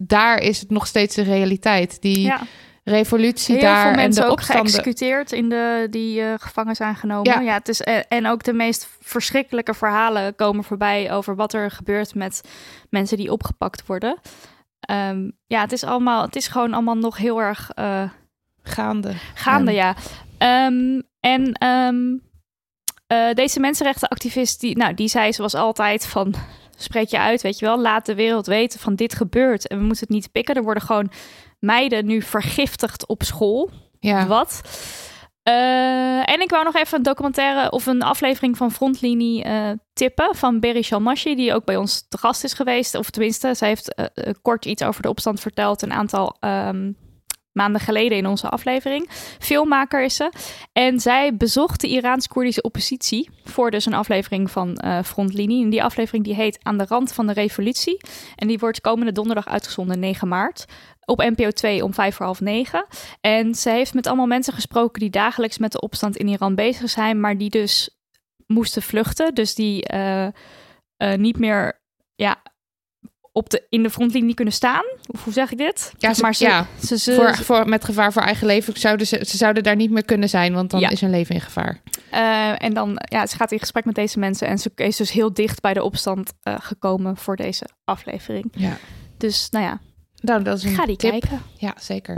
daar 0.00 0.38
is 0.38 0.60
het 0.60 0.70
nog 0.70 0.86
steeds 0.86 1.14
de 1.14 1.22
realiteit. 1.22 2.00
Die 2.02 2.20
Ja. 2.20 2.40
Revolutie 2.84 3.54
Heel 3.54 3.64
daar 3.64 3.82
veel 3.82 3.90
en 3.90 3.96
mensen 3.96 4.22
de 4.22 4.28
ook 4.28 4.34
opstanden. 4.34 4.66
geëxecuteerd 4.72 5.32
in 5.32 5.48
de, 5.48 5.86
die 5.90 6.22
eh, 6.22 6.34
gevangen 6.36 6.76
zijn 6.76 6.96
genomen. 6.96 7.32
Ja. 7.32 7.40
Ja. 7.40 7.52
het 7.52 7.68
is, 7.68 7.80
eh, 7.82 7.98
en 8.08 8.26
ook 8.26 8.42
de 8.42 8.52
meest 8.52 8.88
verschrikkelijke 9.00 9.74
verhalen 9.74 10.34
komen 10.34 10.64
voorbij 10.64 11.12
over 11.12 11.36
wat 11.36 11.52
er 11.52 11.70
gebeurt 11.70 12.14
met 12.14 12.40
mensen 12.90 13.16
die 13.16 13.32
opgepakt 13.32 13.86
worden. 13.86 14.18
Ehm, 14.80 15.30
ja, 15.46 15.60
het 15.60 15.72
is 15.72 15.84
allemaal, 15.84 16.22
het 16.22 16.36
is 16.36 16.48
gewoon 16.48 16.72
allemaal 16.72 16.96
nog 16.96 17.16
heel 17.16 17.40
erg 17.40 17.70
eh, 17.74 18.10
gaande. 18.62 19.12
gaande, 19.34 19.72
Ja. 19.72 19.94
ja. 20.38 20.66
Ehm, 20.66 21.00
en 21.20 21.52
ehm, 21.52 22.16
eh, 23.06 23.34
deze 23.34 23.60
mensenrechtenactivist, 23.60 24.60
die, 24.60 24.76
nou, 24.76 24.94
die 24.94 25.08
zei 25.08 25.32
zoals 25.32 25.54
altijd 25.54 26.06
van... 26.06 26.34
Spreek 26.76 27.08
je 27.08 27.18
uit, 27.18 27.42
weet 27.42 27.58
je 27.58 27.66
wel. 27.66 27.80
Laat 27.80 28.06
de 28.06 28.14
wereld 28.14 28.46
weten 28.46 28.80
van 28.80 28.94
dit 28.94 29.14
gebeurt. 29.14 29.66
En 29.66 29.78
we 29.78 29.84
moeten 29.84 30.06
het 30.06 30.14
niet 30.14 30.32
pikken. 30.32 30.54
Er 30.54 30.62
worden 30.62 30.82
gewoon 30.82 31.10
meiden 31.62 32.06
nu 32.06 32.22
vergiftigd 32.22 33.06
op 33.06 33.22
school. 33.22 33.70
Ja. 34.00 34.26
Wat? 34.26 34.62
Eh, 35.42 36.30
en 36.30 36.40
ik 36.40 36.50
wou 36.50 36.64
nog 36.64 36.74
even 36.74 36.96
een 36.96 37.02
documentaire 37.02 37.70
of 37.70 37.86
een 37.86 38.02
aflevering 38.02 38.56
van 38.56 38.72
Frontlinie 38.72 39.42
eh, 39.42 39.70
tippen 39.92 40.34
van 40.34 40.60
Berry 40.60 40.82
Shalmashi, 40.82 41.34
die 41.34 41.54
ook 41.54 41.64
bij 41.64 41.76
ons 41.76 42.06
te 42.08 42.18
gast 42.18 42.44
is 42.44 42.52
geweest. 42.52 42.94
Of 42.94 43.10
tenminste, 43.10 43.54
zij 43.54 43.68
heeft 43.68 43.94
eh, 43.94 44.32
kort 44.42 44.64
iets 44.64 44.82
over 44.82 45.02
de 45.02 45.08
opstand 45.08 45.40
verteld 45.40 45.82
een 45.82 45.92
aantal 45.92 46.36
ehm, 46.40 46.92
maanden 47.52 47.80
geleden 47.80 48.18
in 48.18 48.26
onze 48.26 48.48
aflevering. 48.48 49.08
Filmmaker 49.38 50.02
is 50.02 50.16
ze. 50.16 50.32
En 50.72 51.00
zij 51.00 51.36
bezocht 51.36 51.80
de 51.80 51.88
Iraans-Koerdische 51.88 52.62
oppositie 52.62 53.30
voor 53.44 53.70
dus 53.70 53.86
een 53.86 53.94
aflevering 53.94 54.50
van 54.50 54.74
eh, 54.76 55.02
Frontlinie. 55.02 55.64
En 55.64 55.70
die 55.70 55.82
aflevering 55.82 56.24
die 56.24 56.34
heet 56.34 56.58
Aan 56.62 56.78
de 56.78 56.86
rand 56.88 57.12
van 57.12 57.26
de 57.26 57.32
revolutie. 57.32 58.00
En 58.36 58.48
die 58.48 58.58
wordt 58.58 58.80
komende 58.80 59.12
donderdag 59.12 59.48
uitgezonden, 59.48 59.98
9 59.98 60.28
maart. 60.28 60.64
Op 61.04 61.18
NPO 61.18 61.50
2 61.50 61.84
om 61.84 61.94
vijf 61.94 62.14
voor 62.14 62.26
half 62.26 62.40
negen. 62.40 62.86
En 63.20 63.54
ze 63.54 63.70
heeft 63.70 63.94
met 63.94 64.06
allemaal 64.06 64.26
mensen 64.26 64.52
gesproken 64.52 65.00
die 65.00 65.10
dagelijks 65.10 65.58
met 65.58 65.72
de 65.72 65.80
opstand 65.80 66.16
in 66.16 66.28
Iran 66.28 66.54
bezig 66.54 66.90
zijn, 66.90 67.20
maar 67.20 67.38
die 67.38 67.50
dus 67.50 67.90
moesten 68.46 68.82
vluchten. 68.82 69.34
Dus 69.34 69.54
die 69.54 69.84
eh, 69.84 70.26
eh, 70.26 70.32
niet 71.14 71.38
meer 71.38 71.80
ja, 72.14 72.42
op 73.32 73.50
de, 73.50 73.66
in 73.68 73.82
de 73.82 73.90
frontlinie 73.90 74.34
kunnen 74.34 74.54
staan. 74.54 74.84
Of 75.06 75.24
hoe 75.24 75.32
zeg 75.32 75.52
ik 75.52 75.58
dit? 75.58 75.92
Ja, 75.98 76.14
ze- 76.14 76.22
maar 76.22 76.34
ze, 76.34 76.44
ja. 76.44 76.66
ze, 76.84 76.98
ze- 76.98 77.14
voor, 77.14 77.34
voor, 77.36 77.68
met 77.68 77.84
gevaar 77.84 78.12
voor 78.12 78.22
eigen 78.22 78.46
leven 78.46 78.78
zouden 78.80 79.06
ze, 79.06 79.24
ze 79.26 79.36
zouden 79.36 79.62
daar 79.62 79.76
niet 79.76 79.90
meer 79.90 80.04
kunnen 80.04 80.28
zijn, 80.28 80.52
want 80.54 80.70
dan 80.70 80.80
Ja. 80.80 80.88
is 80.90 81.00
hun 81.00 81.10
leven 81.10 81.34
in 81.34 81.40
gevaar. 81.40 81.80
eh, 82.10 82.62
en 82.62 82.74
dan, 82.74 82.96
ja, 83.04 83.26
ze 83.26 83.36
gaat 83.36 83.52
in 83.52 83.58
gesprek 83.58 83.84
met 83.84 83.94
deze 83.94 84.18
mensen 84.18 84.46
en 84.48 84.58
ze 84.58 84.70
is 84.74 84.96
dus 84.96 85.10
heel 85.10 85.32
dicht 85.32 85.60
bij 85.60 85.74
de 85.74 85.82
opstand 85.82 86.32
eh, 86.42 86.54
gekomen 86.58 87.16
voor 87.16 87.36
deze 87.36 87.64
aflevering. 87.84 88.44
Ja. 88.52 88.76
Dus 89.18 89.48
nou 89.50 89.64
ja, 89.64 89.80
Nou, 90.20 90.42
dat 90.42 90.56
is 90.58 90.64
een 90.64 90.74
ga 90.74 90.86
die 90.86 90.96
tip. 90.96 91.10
kijken. 91.10 91.42
Ja, 91.58 91.74
zeker. 91.80 92.14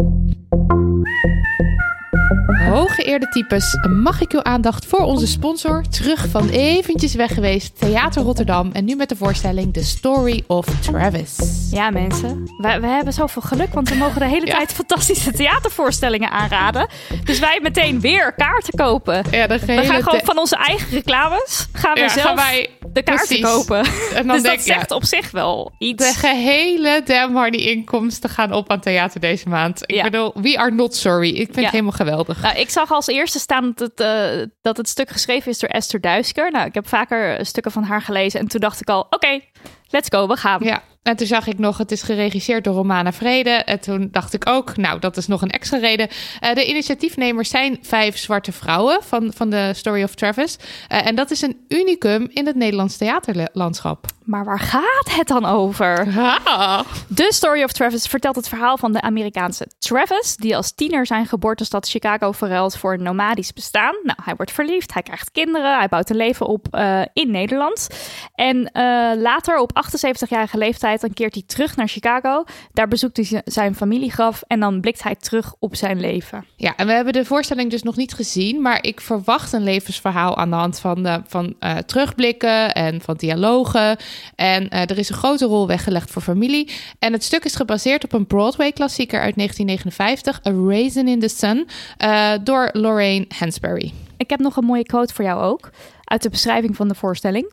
Hooggeëerde 2.68 3.28
types 3.28 3.76
mag 4.02 4.20
ik 4.20 4.32
uw 4.32 4.42
aandacht 4.42 4.86
voor 4.86 4.98
onze 5.00 5.26
sponsor. 5.26 5.84
Terug 5.90 6.26
van 6.30 6.48
eventjes 6.48 7.14
weg 7.14 7.34
geweest, 7.34 7.78
Theater 7.80 8.22
Rotterdam. 8.22 8.70
En 8.72 8.84
nu 8.84 8.96
met 8.96 9.08
de 9.08 9.16
voorstelling 9.16 9.72
The 9.72 9.84
Story 9.84 10.44
of 10.46 10.66
Travis. 10.80 11.36
Ja, 11.70 11.90
mensen. 11.90 12.42
We, 12.58 12.78
we 12.80 12.86
hebben 12.86 13.12
zoveel 13.12 13.42
geluk, 13.42 13.74
want 13.74 13.88
we 13.88 13.94
mogen 13.94 14.20
de 14.20 14.28
hele 14.28 14.46
Ja. 14.46 14.56
tijd 14.56 14.72
fantastische 14.72 15.32
theatervoorstellingen 15.32 16.30
aanraden. 16.30 16.88
Dus 17.24 17.38
wij 17.38 17.58
meteen 17.62 18.00
weer 18.00 18.34
kaarten 18.36 18.74
kopen. 18.78 19.24
Ja, 19.30 19.46
de 19.46 19.58
We 19.58 19.82
gaan 19.84 20.02
gewoon 20.02 20.20
van 20.24 20.38
onze 20.38 20.56
eigen 20.56 20.90
reclames 20.90 21.68
gaan 21.72 21.94
we 21.94 22.00
Ja, 22.00 22.08
zelf 22.08 22.26
gaan 22.26 22.36
wij 22.36 22.70
de 22.92 23.02
kaarten 23.02 23.26
precies. 23.26 23.44
kopen. 23.44 23.84
En 24.14 24.26
dan 24.26 24.36
dus 24.36 24.42
denk 24.42 24.56
dat 24.56 24.64
zegt 24.64 24.90
op 24.90 25.04
zich 25.04 25.30
wel 25.30 25.72
de 25.78 25.84
iets. 25.86 26.16
gehele 26.16 27.02
Damn 27.04 27.36
Hardy 27.36 27.56
inkomsten 27.56 28.30
gaan 28.30 28.52
op 28.52 28.70
aan 28.70 28.80
theater 28.80 29.20
deze 29.20 29.48
maand. 29.48 29.80
Ik 29.86 30.02
bedoel, 30.02 30.32
we 30.34 30.58
are 30.58 30.70
not 30.70 30.94
sorry. 30.94 31.28
Ik 31.28 31.44
vind 31.44 31.56
het 31.56 31.70
helemaal 31.70 31.92
geweldig. 31.92 32.13
Nou, 32.42 32.58
ik 32.58 32.70
zag 32.70 32.90
als 32.90 33.06
eerste 33.06 33.38
staan 33.38 33.72
dat 33.74 33.88
het, 33.88 34.00
eh, 34.00 34.46
dat 34.62 34.76
het 34.76 34.88
stuk 34.88 35.10
geschreven 35.10 35.50
is 35.50 35.58
door 35.58 35.70
Esther 35.70 36.00
Duisker. 36.00 36.50
Nou, 36.50 36.66
ik 36.66 36.74
heb 36.74 36.88
vaker 36.88 37.46
stukken 37.46 37.72
van 37.72 37.82
haar 37.82 38.02
gelezen 38.02 38.40
en 38.40 38.48
toen 38.48 38.60
dacht 38.60 38.80
ik 38.80 38.88
al, 38.88 39.06
oké, 39.10 39.40
let's 39.88 40.08
go, 40.08 40.26
we 40.26 40.36
gaan. 40.36 40.64
Ja, 40.64 40.82
en 41.04 41.16
toen 41.16 41.26
zag 41.26 41.46
ik 41.46 41.58
nog, 41.58 41.78
het 41.78 41.90
is 41.90 42.02
geregisseerd 42.02 42.64
door 42.64 42.74
Romana 42.74 43.12
Vrede. 43.12 43.50
En 43.50 43.80
toen 43.80 44.08
dacht 44.10 44.34
ik 44.34 44.48
ook, 44.48 44.76
nou, 44.76 44.98
dat 44.98 45.16
is 45.16 45.26
nog 45.26 45.42
een 45.42 45.50
extra 45.50 45.78
reden. 45.78 46.08
Eh, 46.40 46.54
de 46.54 46.68
initiatiefnemers 46.68 47.48
zijn 47.50 47.78
vijf 47.82 48.18
zwarte 48.18 48.52
vrouwen 48.52 49.02
van, 49.02 49.32
van 49.34 49.50
de 49.50 49.70
Story 49.74 50.02
of 50.02 50.14
Travis. 50.14 50.56
Eh, 50.88 51.06
en 51.06 51.14
dat 51.14 51.30
is 51.30 51.42
een 51.42 51.64
unicum 51.68 52.26
in 52.30 52.46
het 52.46 52.56
Nederlands 52.56 52.96
theaterlandschap. 52.96 54.06
Maar 54.24 54.44
waar 54.44 54.60
gaat 54.60 55.10
het 55.10 55.28
dan 55.28 55.44
over? 55.44 56.08
Ah. 56.44 56.80
The 57.14 57.28
Story 57.28 57.62
of 57.62 57.72
Travis 57.72 58.06
vertelt 58.06 58.36
het 58.36 58.48
verhaal 58.48 58.76
van 58.76 58.92
de 58.92 59.00
Amerikaanse 59.00 59.66
Travis, 59.78 60.36
die 60.36 60.56
als 60.56 60.72
tiener 60.72 61.06
zijn 61.06 61.26
geboortestad 61.26 61.88
Chicago 61.88 62.32
verruilt 62.32 62.76
voor 62.76 62.92
een 62.92 63.02
nomadisch 63.02 63.52
bestaan. 63.52 63.94
Nou, 64.02 64.18
hij 64.22 64.34
wordt 64.36 64.52
verliefd, 64.52 64.92
hij 64.92 65.02
krijgt 65.02 65.30
kinderen, 65.30 65.78
hij 65.78 65.88
bouwt 65.88 66.10
een 66.10 66.16
leven 66.16 66.46
op 66.46 66.66
eh, 66.70 67.02
in 67.12 67.30
Nederland. 67.30 67.88
En 68.34 68.72
eh, 68.72 68.82
later, 69.16 69.58
op 69.58 69.70
78-jarige 69.86 70.58
leeftijd, 70.58 71.00
dan 71.00 71.12
keert 71.12 71.34
hij 71.34 71.42
terug 71.46 71.76
naar 71.76 71.88
Chicago. 71.88 72.44
Daar 72.72 72.88
bezoekt 72.88 73.16
hij 73.16 73.42
zijn 73.44 73.74
familiegraf 73.74 74.42
en 74.46 74.60
dan 74.60 74.80
blikt 74.80 75.02
hij 75.02 75.14
terug 75.14 75.54
op 75.58 75.76
zijn 75.76 76.00
leven. 76.00 76.44
Ja, 76.56 76.76
en 76.76 76.86
we 76.86 76.92
hebben 76.92 77.12
de 77.12 77.24
voorstelling 77.24 77.70
dus 77.70 77.82
nog 77.82 77.96
niet 77.96 78.14
gezien, 78.14 78.62
maar 78.62 78.82
ik 78.82 79.00
verwacht 79.00 79.52
een 79.52 79.64
levensverhaal 79.64 80.36
aan 80.36 80.50
de 80.50 80.56
hand 80.56 80.80
van, 80.80 81.06
eh, 81.06 81.16
van 81.26 81.54
terugblikken 81.86 82.74
en 82.74 83.00
van 83.00 83.14
dialogen. 83.16 83.96
En 84.34 84.68
eh, 84.68 84.80
er 84.80 84.98
is 84.98 85.08
een 85.08 85.14
grote 85.14 85.46
rol 85.46 85.66
weggelegd 85.66 86.10
voor 86.10 86.22
familie. 86.22 86.70
En 86.98 87.12
het 87.12 87.24
stuk 87.24 87.44
is 87.44 87.54
gebaseerd 87.54 88.04
op 88.04 88.12
een 88.12 88.26
Broadway-klassieker 88.26 89.20
uit 89.20 89.36
1959, 89.36 90.40
A 90.46 90.68
Raisin 90.68 91.08
in 91.08 91.20
the 91.20 91.28
Sun, 91.28 91.68
eh, 91.96 92.32
door 92.42 92.68
Lorraine 92.72 93.26
Hansberry. 93.38 93.92
Ik 94.16 94.30
heb 94.30 94.40
nog 94.40 94.56
een 94.56 94.64
mooie 94.64 94.82
quote 94.82 95.14
voor 95.14 95.24
jou 95.24 95.42
ook, 95.42 95.70
uit 96.04 96.22
de 96.22 96.30
beschrijving 96.30 96.76
van 96.76 96.88
de 96.88 96.94
voorstelling. 96.94 97.52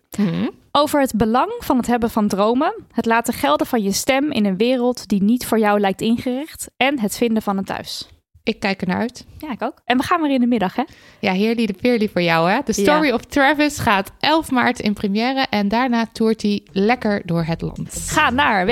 Over 0.72 1.02
het 1.02 1.14
belang 1.16 1.52
van 1.60 1.78
het 1.78 1.88
hebben 1.88 2.10
van 2.10 2.28
dromen, 2.28 2.74
het 2.92 3.06
laten 3.06 3.34
gelden 3.34 3.68
van 3.68 3.84
je 3.84 3.92
stem 3.92 4.32
in 4.32 4.46
een 4.46 4.58
wereld 4.58 5.08
die 5.08 5.24
niet 5.24 5.46
voor 5.46 5.60
jou 5.60 5.80
lijkt 5.80 6.02
ingericht 6.02 6.70
en 6.78 7.00
het 7.00 7.18
vinden 7.18 7.42
van 7.42 7.58
een 7.58 7.66
thuis. 7.66 8.08
Ik 8.44 8.60
kijk 8.60 8.82
er 8.82 8.88
naar 8.88 8.98
uit. 9.00 9.26
Ja, 9.38 9.52
ik 9.52 9.62
ook. 9.62 9.82
En 9.86 9.98
we 9.98 10.04
gaan 10.04 10.22
weer 10.22 10.32
in 10.34 10.40
de 10.40 10.48
middag, 10.48 10.76
hè? 10.76 10.84
Ja, 11.20 11.32
heerly 11.34 11.66
de 11.66 11.74
peerly 11.82 12.10
voor 12.14 12.22
jou, 12.22 12.50
hè? 12.52 12.64
The 12.64 12.74
Story 12.74 13.12
of 13.12 13.22
Travis 13.26 13.78
gaat 13.80 14.12
11 14.20 14.52
maart 14.52 14.80
in 14.80 14.94
première 14.94 15.46
en 15.50 15.68
daarna 15.68 16.06
toert 16.14 16.42
hij 16.42 16.62
lekker 16.72 17.22
door 17.26 17.44
het 17.44 17.62
land. 17.62 18.04
Ga 18.08 18.30
naar 18.30 18.66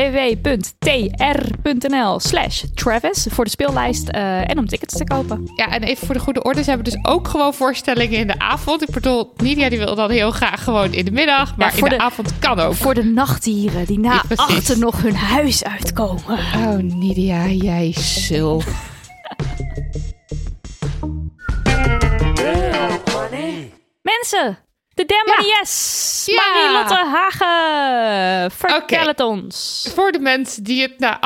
www.tr.nl 0.89 2.19
slash 2.19 2.63
Travis 2.75 3.25
voor 3.29 3.43
de 3.43 3.49
speellijst 3.49 4.07
eh, 4.09 4.49
en 4.49 4.57
om 4.57 4.67
tickets 4.67 4.97
te 4.97 5.03
kopen. 5.03 5.51
Ja, 5.55 5.71
en 5.71 5.83
even 5.83 6.05
voor 6.05 6.15
de 6.15 6.21
goede 6.21 6.43
orde, 6.43 6.63
ze 6.63 6.69
hebben 6.69 6.91
dus 6.91 6.99
ook 7.01 7.27
gewoon 7.27 7.53
voorstellingen 7.53 8.19
in 8.19 8.27
de 8.27 8.39
avond. 8.39 8.81
Ik 8.81 8.89
bedoel, 8.93 9.33
Nidia 9.37 9.69
die 9.69 9.77
wil 9.79 9.95
dan 9.95 10.11
heel 10.11 10.31
graag 10.31 10.63
gewoon 10.63 10.93
in 10.93 11.05
de 11.05 11.11
middag, 11.11 11.57
maar 11.57 11.77
in 11.77 11.83
de, 11.83 11.89
de- 11.89 11.97
avond 11.97 12.39
kan 12.39 12.59
ook. 12.59 12.73
Voor 12.73 12.93
de 12.93 13.03
nachtdieren 13.03 13.85
die 13.85 13.99
na 13.99 14.13
Ja, 14.13 14.21
achter 14.35 14.79
nog 14.79 15.01
hun 15.01 15.15
huis 15.15 15.63
uitkomen. 15.63 16.23
Oh, 16.55 16.75
Nidia, 16.77 17.47
jij 17.47 17.91
sul. 17.97 18.61
Mensen, 24.01 24.57
de 24.93 25.05
Demon 25.05 25.47
Yes! 25.47 26.23
Ja. 26.25 26.35
Marie-Lotte 26.35 27.05
Hagen, 27.05 28.51
vertel 28.51 29.07
het 29.07 29.19
ons. 29.19 29.87
Voor 29.93 30.11
de 30.11 30.19
mensen 30.19 30.63
die 30.63 30.81
het 30.81 30.99
na 30.99 31.19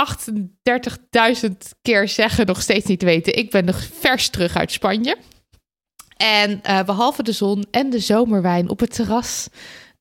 38.000 1.43 1.49
keer 1.81 2.07
zeggen 2.07 2.45
nog 2.45 2.61
steeds 2.61 2.85
niet 2.85 3.03
weten. 3.03 3.37
Ik 3.37 3.51
ben 3.51 3.65
nog 3.65 3.83
vers 3.99 4.29
terug 4.29 4.55
uit 4.55 4.71
Spanje. 4.71 5.17
En 6.17 6.59
eh, 6.63 6.83
behalve 6.83 7.23
de 7.23 7.31
zon 7.31 7.65
en 7.71 7.89
de 7.89 7.99
zomerwijn 7.99 8.69
op 8.69 8.79
het 8.79 8.93
terras... 8.93 9.47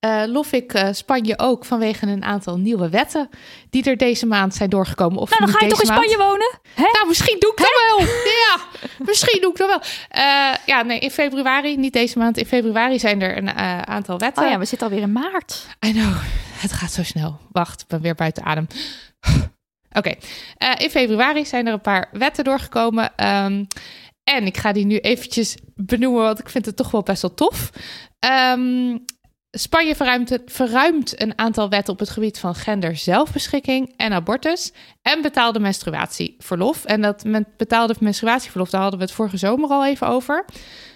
eh, 0.03 0.23
lof 0.27 0.53
ik 0.53 0.75
eh, 0.75 0.88
Spanje 0.93 1.38
ook 1.38 1.65
vanwege 1.65 2.07
een 2.07 2.25
aantal 2.25 2.59
nieuwe 2.59 2.88
wetten... 2.88 3.29
die 3.71 3.85
er 3.85 3.97
deze 3.97 4.27
maand 4.27 4.55
zijn 4.55 4.71
doorgekomen. 4.71 5.21
Of 5.21 5.31
Nou, 5.31 5.45
dan 5.45 5.55
ga 5.55 5.65
je 5.65 5.71
toch 5.71 5.83
in 5.83 5.88
maand. 5.88 6.05
Spanje 6.05 6.25
wonen? 6.29 6.59
Hè? 6.75 6.83
Nou, 6.93 7.09
misschien 7.09 7.37
doe 7.38 7.51
ik 7.51 7.57
dat 7.57 7.73
wel. 7.88 8.07
Ja, 8.47 8.59
misschien 9.07 9.41
doe 9.41 9.51
ik 9.51 9.57
dat 9.57 9.69
wel. 9.69 9.81
Eh, 10.09 10.55
ja, 10.67 10.83
nee, 10.83 10.99
in 10.99 11.11
februari, 11.11 11.77
niet 11.77 11.93
deze 11.93 12.19
maand. 12.19 12.37
In 12.37 12.47
februari 12.47 12.99
zijn 12.99 13.23
er 13.23 13.37
een 13.37 13.51
aantal 13.87 14.19
wetten. 14.19 14.45
Oh 14.45 14.51
ja, 14.51 14.59
we 14.59 14.65
zitten 14.65 14.88
alweer 14.88 15.03
in 15.03 15.12
maart. 15.12 15.67
I 15.87 15.93
know, 15.93 16.15
het 16.53 16.73
gaat 16.73 16.93
zo 16.93 17.03
snel. 17.03 17.38
Wacht, 17.53 17.81
ik 17.81 17.87
ben 17.87 18.01
weer 18.01 18.15
buiten 18.15 18.45
adem. 18.45 18.67
Oké, 19.99 20.15
in 20.79 20.91
februari 20.91 21.47
zijn 21.47 21.67
er 21.67 21.73
een 21.73 21.81
paar 21.81 22.09
wetten 22.12 22.45
doorgekomen. 22.45 23.17
Ehm, 23.17 23.65
en 24.25 24.47
ik 24.47 24.57
ga 24.57 24.73
die 24.73 24.87
nu 24.87 24.99
eventjes 24.99 25.57
benoemen, 25.75 26.23
want 26.23 26.38
ik 26.38 26.49
vind 26.49 26.67
het 26.67 26.77
toch 26.77 26.91
wel 26.91 27.03
best 27.03 27.23
wel 27.23 27.35
tof. 27.35 27.71
Ehm, 28.19 28.97
Spanje 29.59 29.95
verruimt, 29.95 30.38
verruimt 30.47 31.21
een 31.21 31.38
aantal 31.38 31.69
wetten 31.69 31.93
op 31.93 31.99
het 31.99 32.11
gebied 32.11 32.38
van 32.38 32.55
gender 32.55 32.97
zelfbeschikking 32.97 33.95
en 33.97 34.12
abortus 34.12 34.73
en 35.03 35.23
betaalde 35.23 35.61
menstruatieverlof. 35.61 36.85
En 36.85 37.01
dat 37.01 37.25
betaalde 37.57 37.95
menstruatieverlof, 38.01 38.71
daar 38.71 38.81
hadden 38.81 38.99
we 38.99 39.05
het 39.05 39.15
vorige 39.15 39.37
zomer 39.37 39.71
al 39.71 39.87
even 39.87 40.07
over. 40.07 40.45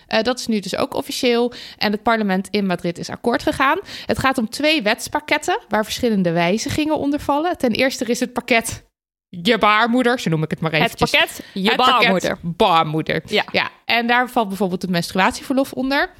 Eh, 0.06 0.22
dat 0.22 0.38
is 0.38 0.46
nu 0.46 0.60
dus 0.60 0.76
ook 0.76 0.94
officieel. 0.94 1.52
En 1.78 1.92
het 1.92 2.02
parlement 2.02 2.48
in 2.50 2.66
Madrid 2.66 2.98
is 2.98 3.10
akkoord 3.10 3.42
gegaan. 3.42 3.78
Het 4.06 4.18
gaat 4.18 4.38
om 4.38 4.48
twee 4.48 4.82
wetspakketten 4.82 5.58
waar 5.68 5.84
verschillende 5.84 6.32
wijzigingen 6.32 6.98
onder 6.98 7.20
vallen. 7.20 7.58
Ten 7.58 7.70
eerste 7.72 8.04
is 8.04 8.20
het 8.20 8.32
pakket 8.32 8.84
je 9.28 9.58
baarmoeder, 9.58 10.20
zo 10.20 10.30
noem 10.30 10.42
ik 10.42 10.50
het 10.50 10.60
maar 10.60 10.72
Het 10.72 10.82
eventjes. 10.82 11.10
pakket, 11.10 11.44
je 11.54 11.68
Het 11.68 11.76
pakket 11.76 11.98
baarmoeder. 11.98 12.38
Baarmoeder. 12.42 13.22
Ja. 13.26 13.44
ja. 13.52 13.68
En 13.84 14.06
daar 14.06 14.30
valt 14.30 14.48
bijvoorbeeld 14.48 14.82
het 14.82 14.90
menstruatieverlof 14.90 15.72
onder. 15.72 16.10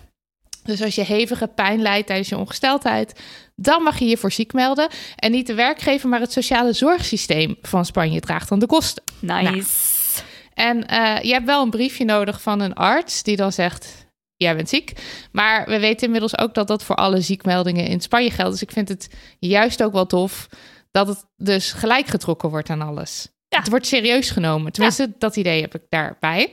Dus 0.67 0.83
als 0.83 0.95
je 0.95 1.05
hevige 1.05 1.47
pijn 1.47 1.83
lijdt 1.83 2.07
tijdens 2.07 2.29
je 2.29 2.39
ongesteldheid, 2.39 3.21
dan 3.57 3.83
mag 3.83 3.99
je 3.99 4.07
je 4.07 4.17
voor 4.17 4.33
ziek 4.33 4.53
melden. 4.53 4.89
En 5.17 5.31
niet 5.31 5.47
de 5.47 5.55
werkgever, 5.55 6.09
maar 6.09 6.21
het 6.21 6.33
sociale 6.33 6.73
zorgsysteem 6.73 7.57
van 7.63 7.85
Spanje 7.85 8.21
draagt 8.21 8.49
dan 8.49 8.59
de 8.59 8.67
kosten. 8.67 9.03
Nice. 9.21 10.23
En 10.55 10.87
eh, 10.87 11.23
je 11.23 11.33
hebt 11.33 11.47
wel 11.47 11.63
een 11.63 11.71
briefje 11.71 12.05
nodig 12.05 12.43
van 12.43 12.61
een 12.61 12.75
arts 12.75 13.23
die 13.23 13.37
dan 13.37 13.53
zegt: 13.53 14.07
Jij 14.37 14.57
bent 14.57 14.69
ziek. 14.69 14.93
Maar 15.33 15.69
we 15.69 15.79
weten 15.79 16.07
inmiddels 16.07 16.39
ook 16.39 16.55
dat 16.55 16.69
dat 16.69 16.85
voor 16.85 16.97
alle 16.97 17.21
ziekmeldingen 17.21 17.87
in 17.87 18.01
Spanje 18.01 18.31
geldt. 18.31 18.53
Dus 18.53 18.63
ik 18.63 18.71
vind 18.71 18.89
het 18.89 19.15
juist 19.39 19.83
ook 19.83 19.93
wel 19.93 20.07
tof 20.07 20.49
dat 20.91 21.09
het 21.09 21.25
dus 21.37 21.73
gelijk 21.73 22.07
getrokken 22.07 22.51
wordt 22.51 22.71
aan 22.71 22.83
alles. 22.83 23.29
Ja. 23.49 23.59
Het 23.59 23.69
wordt 23.69 23.87
serieus 23.87 24.31
genomen. 24.31 24.73
Tenminste, 24.73 25.13
dat 25.19 25.37
idee 25.37 25.61
heb 25.61 25.75
ik 25.75 25.83
daarbij. 25.89 26.53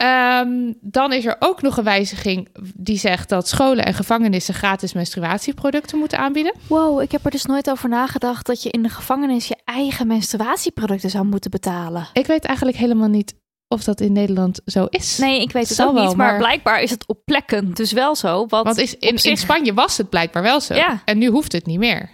Ehm, 0.00 0.72
dan 0.80 1.12
is 1.12 1.26
er 1.26 1.36
ook 1.38 1.62
nog 1.62 1.76
een 1.76 1.84
wijziging 1.84 2.48
die 2.74 2.98
zegt 2.98 3.28
dat 3.28 3.48
scholen 3.48 3.84
en 3.84 3.94
gevangenissen 3.94 4.54
gratis 4.54 4.92
menstruatieproducten 4.92 5.98
moeten 5.98 6.18
aanbieden. 6.18 6.54
Wow, 6.66 7.00
ik 7.00 7.12
heb 7.12 7.24
er 7.24 7.30
dus 7.30 7.44
nooit 7.44 7.70
over 7.70 7.88
nagedacht 7.88 8.46
dat 8.46 8.62
je 8.62 8.70
in 8.70 8.82
de 8.82 8.88
gevangenis 8.88 9.48
je 9.48 9.56
eigen 9.64 10.06
menstruatieproducten 10.06 11.10
zou 11.10 11.24
moeten 11.24 11.50
betalen. 11.50 12.08
Ik 12.12 12.26
weet 12.26 12.44
eigenlijk 12.44 12.78
helemaal 12.78 13.08
niet 13.08 13.34
of 13.68 13.84
dat 13.84 14.00
in 14.00 14.12
Nederland 14.12 14.60
zo 14.66 14.86
is. 14.90 15.18
Nee, 15.18 15.40
ik 15.40 15.52
weet 15.52 15.68
het 15.68 15.76
Zal 15.76 15.88
ook 15.88 15.94
wel, 15.94 16.06
niet, 16.06 16.16
maar, 16.16 16.30
maar- 16.30 16.38
blijkbaar 16.38 16.82
is 16.82 16.90
het 16.90 17.06
op 17.06 17.18
plekken 17.24 17.74
dus 17.74 17.92
wel 17.92 18.16
zo. 18.16 18.46
Want, 18.46 18.64
Want 18.64 18.78
is, 18.78 18.94
in, 18.98 19.36
Spanje 19.36 19.74
was 19.74 19.96
het 19.96 20.08
blijkbaar 20.08 20.42
wel 20.42 20.60
zo. 20.60 20.74
Ja. 20.74 21.02
En 21.04 21.18
nu 21.18 21.28
hoeft 21.28 21.52
het 21.52 21.66
niet 21.66 21.78
meer. 21.78 22.10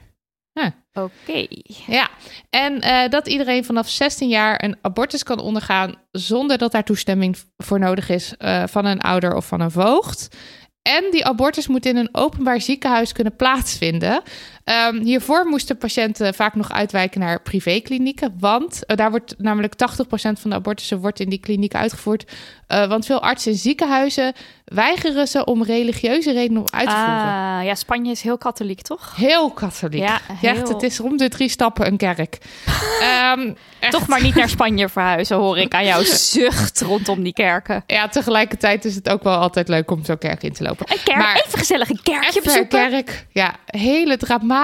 Oké. 0.96 1.46
Ja, 1.86 2.08
en 2.50 2.80
eh, 2.80 3.08
dat 3.08 3.26
iedereen 3.26 3.64
vanaf 3.64 3.88
16 3.88 4.28
jaar 4.28 4.64
een 4.64 4.76
abortus 4.82 5.22
kan 5.22 5.40
ondergaan 5.40 5.94
zonder 6.10 6.58
dat 6.58 6.72
daar 6.72 6.84
toestemming 6.84 7.36
voor 7.56 7.78
nodig 7.78 8.08
is 8.08 8.34
eh, 8.36 8.62
van 8.66 8.84
een 8.84 9.00
ouder 9.00 9.34
of 9.34 9.46
van 9.46 9.60
een 9.60 9.70
voogd. 9.70 10.36
En 10.82 11.04
die 11.10 11.24
abortus 11.24 11.66
moet 11.66 11.86
in 11.86 11.96
een 11.96 12.08
openbaar 12.12 12.60
ziekenhuis 12.60 13.12
kunnen 13.12 13.36
plaatsvinden. 13.36 14.22
Ehm, 14.66 15.00
hiervoor 15.02 15.44
moesten 15.46 15.78
patiënten 15.78 16.34
vaak 16.34 16.54
nog 16.54 16.72
uitwijken 16.72 17.20
naar 17.20 17.42
privéklinieken. 17.42 18.34
Want 18.38 18.80
uh, 18.86 18.96
daar 18.96 19.10
wordt 19.10 19.34
namelijk 19.38 19.74
80% 19.74 20.06
van 20.12 20.50
de 20.50 20.54
abortussen 20.56 20.98
wordt 21.00 21.20
in 21.20 21.28
die 21.28 21.38
klinieken 21.40 21.78
uitgevoerd. 21.78 22.32
Uh, 22.68 22.86
want 22.88 23.06
veel 23.06 23.22
artsen 23.22 23.52
in 23.52 23.58
ziekenhuizen 23.58 24.32
weigeren 24.64 25.28
ze 25.28 25.44
om 25.44 25.62
religieuze 25.64 26.32
redenen 26.32 26.60
om 26.62 26.68
uit 26.70 26.88
te 26.88 26.94
voeren. 26.94 27.58
Ah, 27.58 27.64
ja, 27.64 27.74
Spanje 27.74 28.10
is 28.10 28.20
heel 28.22 28.38
katholiek, 28.38 28.80
toch? 28.82 29.16
Heel 29.16 29.50
katholiek. 29.50 30.02
Ja, 30.02 30.20
heel... 30.32 30.50
Echt, 30.50 30.68
het 30.68 30.82
is 30.82 31.00
om 31.00 31.16
de 31.16 31.28
drie 31.28 31.48
stappen 31.48 31.86
een 31.86 31.96
kerk. 31.96 32.38
Ehm. 33.00 33.52
Toch 33.90 34.06
maar 34.06 34.22
niet 34.22 34.34
naar 34.34 34.48
Spanje 34.48 34.88
verhuizen, 34.88 35.36
hoor 35.36 35.58
ik 35.58 35.74
aan 35.74 35.84
jouw 35.84 36.02
zucht 36.32 36.80
rondom 36.80 37.22
die 37.22 37.32
kerken. 37.32 37.82
Ja, 37.86 38.08
tegelijkertijd 38.08 38.84
is 38.84 38.94
het 38.94 39.08
ook 39.08 39.22
wel 39.22 39.36
altijd 39.36 39.68
leuk 39.68 39.90
om 39.90 40.04
zo'n 40.04 40.18
kerk 40.18 40.42
in 40.42 40.52
te 40.52 40.62
lopen. 40.62 40.86
Een 40.92 41.02
kerk, 41.04 41.18
Maar- 41.18 41.42
even 41.46 41.58
gezellig 41.58 41.88
een 41.90 42.00
kerkje 42.02 42.40
bezoeken. 42.42 42.90
kerk. 42.90 43.26
Ja, 43.32 43.54
hele 43.66 44.16
dramatische 44.16 44.54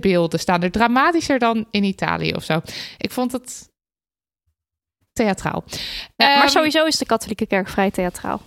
beelden 0.00 0.38
staan 0.40 0.62
er. 0.62 0.70
Dramatischer 0.70 1.38
dan 1.38 1.66
in 1.70 1.84
Italië 1.84 2.32
of 2.32 2.44
zo. 2.44 2.60
Ik 2.98 3.10
vond 3.10 3.32
het 3.32 3.68
theatraal. 5.12 5.64
Ja, 6.16 6.26
maar 6.26 6.38
Ehm, 6.38 6.48
sowieso 6.48 6.84
is 6.84 6.98
de 6.98 7.06
katholieke 7.06 7.46
kerk 7.46 7.68
vrij 7.68 7.90
theatraal. 7.90 8.40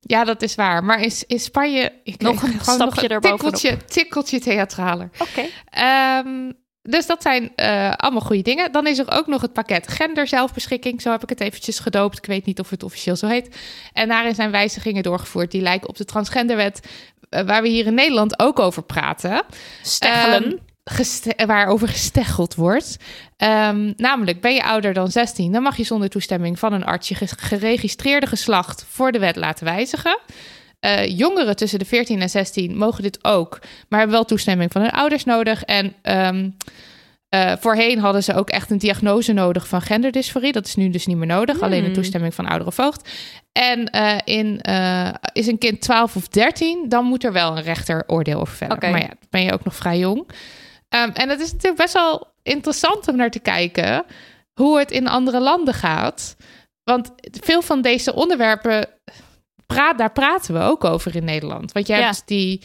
Ja, 0.00 0.24
dat 0.24 0.42
is 0.42 0.54
waar. 0.54 0.84
Maar 0.84 1.00
in, 1.00 1.12
in 1.26 1.40
Spanje... 1.40 1.92
Ik, 2.04 2.20
Nog 2.20 2.42
een 2.42 2.60
stapje 2.60 2.78
nog 2.84 2.96
een 2.96 3.08
erbovenop. 3.08 3.40
tikkeltje, 3.54 3.84
tikkeltje 3.84 4.40
theatraler. 4.40 5.10
Oké. 5.18 5.44
Ehm, 5.70 6.52
dus 6.82 7.06
dat 7.06 7.22
zijn 7.22 7.52
eh, 7.56 7.92
allemaal 7.96 8.20
goede 8.20 8.42
dingen. 8.42 8.72
Dan 8.72 8.86
is 8.86 8.98
er 8.98 9.10
ook 9.12 9.26
nog 9.26 9.40
het 9.42 9.52
pakket 9.52 9.88
genderzelfbeschikking. 9.88 11.02
Zo 11.02 11.10
heb 11.10 11.22
ik 11.22 11.28
het 11.28 11.40
eventjes 11.40 11.78
gedoopt. 11.78 12.18
Ik 12.18 12.26
weet 12.26 12.44
niet 12.46 12.60
of 12.60 12.70
het 12.70 12.82
officieel 12.82 13.16
zo 13.16 13.26
heet. 13.26 13.56
En 13.92 14.08
daarin 14.08 14.34
zijn 14.34 14.50
wijzigingen 14.50 15.02
doorgevoerd 15.02 15.50
die 15.50 15.62
lijken 15.62 15.88
op 15.88 15.96
de 15.96 16.04
transgenderwet... 16.04 16.80
eh, 17.28 17.42
waar 17.46 17.62
we 17.62 17.68
hier 17.68 17.86
in 17.86 17.94
Nederland 17.94 18.38
ook 18.38 18.58
over 18.58 18.82
praten. 18.82 19.42
Steggelen. 19.82 20.44
Ehm, 20.44 20.52
geste- 20.84 21.46
waarover 21.46 21.88
gesteggeld 21.88 22.54
wordt. 22.54 22.96
Ehm, 23.36 23.92
namelijk, 23.96 24.40
ben 24.40 24.54
je 24.54 24.62
ouder 24.64 24.92
dan 24.92 25.10
16, 25.10 25.52
dan 25.52 25.62
mag 25.62 25.76
je 25.76 25.84
zonder 25.84 26.08
toestemming 26.08 26.58
van 26.58 26.72
een 26.72 26.84
arts 26.84 27.08
je 27.08 27.14
ge- 27.14 27.28
geregistreerde 27.36 28.26
geslacht 28.26 28.84
voor 28.88 29.12
de 29.12 29.18
wet 29.18 29.36
laten 29.36 29.64
wijzigen. 29.64 30.18
Eh, 30.80 31.18
jongeren 31.18 31.56
tussen 31.56 31.78
de 31.78 31.84
14 31.84 32.20
en 32.20 32.28
16 32.30 32.76
mogen 32.76 33.02
dit 33.02 33.24
ook, 33.24 33.58
maar 33.88 33.98
hebben 33.98 34.16
wel 34.16 34.24
toestemming 34.26 34.72
van 34.72 34.82
hun 34.82 34.90
ouders 34.90 35.24
nodig. 35.24 35.62
En 35.62 35.94
ehm, 36.02 36.50
eh, 37.28 37.52
voorheen 37.60 37.98
hadden 37.98 38.22
ze 38.22 38.34
ook 38.34 38.50
echt 38.50 38.70
een 38.70 38.78
diagnose 38.78 39.32
nodig 39.32 39.68
van 39.68 39.80
genderdysforie. 39.82 40.52
Dat 40.52 40.66
is 40.66 40.74
nu 40.74 40.90
dus 40.90 41.06
niet 41.06 41.16
meer 41.16 41.26
nodig, 41.26 41.60
alleen 41.60 41.78
een 41.78 41.84
Hmm. 41.84 41.94
toestemming 41.94 42.34
van 42.34 42.46
ouder 42.46 42.66
of 42.66 42.74
voogd. 42.74 43.08
En 43.56 43.90
eh, 43.90 44.18
in, 44.24 44.60
eh, 44.60 45.08
is 45.32 45.46
een 45.46 45.58
kind 45.58 45.80
12 45.80 46.16
of 46.16 46.28
13, 46.28 46.88
dan 46.88 47.04
moet 47.04 47.24
er 47.24 47.32
wel 47.32 47.56
een 47.56 47.62
rechter 47.62 48.04
oordeel 48.06 48.40
over 48.40 48.56
vellen. 48.56 48.78
Maar 48.80 49.00
ja, 49.00 49.06
dan 49.06 49.16
ben 49.30 49.42
je 49.42 49.52
ook 49.52 49.64
nog 49.64 49.74
vrij 49.74 49.98
jong. 49.98 50.28
Ehm, 50.88 51.10
en 51.10 51.28
het 51.28 51.40
is 51.40 51.52
natuurlijk 51.52 51.82
best 51.82 51.92
wel 51.94 52.32
interessant 52.42 53.08
om 53.08 53.16
naar 53.16 53.30
te 53.30 53.38
kijken 53.40 54.04
hoe 54.52 54.78
het 54.78 54.90
in 54.90 55.08
andere 55.08 55.40
landen 55.40 55.74
gaat. 55.74 56.36
Want 56.84 57.12
veel 57.40 57.62
van 57.62 57.82
deze 57.82 58.14
onderwerpen, 58.14 58.88
praat, 59.66 59.98
daar 59.98 60.12
praten 60.12 60.54
we 60.54 60.60
ook 60.60 60.84
over 60.84 61.16
in 61.16 61.24
Nederland. 61.24 61.72
Want 61.72 61.86
je 61.86 61.94
Ja. 61.94 62.00
hebt 62.00 62.22
die, 62.26 62.62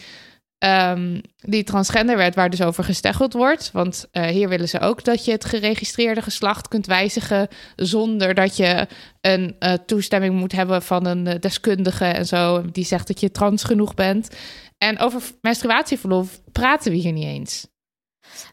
ehm, 0.61 1.19
die 1.39 1.63
transgenderwet 1.63 2.35
waar 2.35 2.49
dus 2.49 2.61
over 2.61 2.83
gesteggeld 2.83 3.33
wordt. 3.33 3.69
Want 3.71 4.07
eh, 4.11 4.25
hier 4.25 4.49
willen 4.49 4.69
ze 4.69 4.79
ook 4.79 5.03
dat 5.03 5.25
je 5.25 5.31
het 5.31 5.45
geregistreerde 5.45 6.21
geslacht 6.21 6.67
kunt 6.67 6.85
wijzigen... 6.85 7.47
zonder 7.75 8.33
dat 8.33 8.57
je 8.57 8.87
een 9.21 9.55
eh, 9.59 9.73
toestemming 9.73 10.35
moet 10.35 10.51
hebben 10.51 10.81
van 10.81 11.05
een 11.05 11.27
eh, 11.27 11.39
deskundige 11.39 12.05
en 12.05 12.25
zo... 12.25 12.71
die 12.71 12.85
zegt 12.85 13.07
dat 13.07 13.19
je 13.19 13.31
trans 13.31 13.63
genoeg 13.63 13.93
bent. 13.93 14.29
En 14.77 14.99
over 14.99 15.21
menstruatieverlof 15.41 16.41
praten 16.51 16.91
we 16.91 16.97
hier 16.97 17.11
niet 17.11 17.25
eens. 17.25 17.67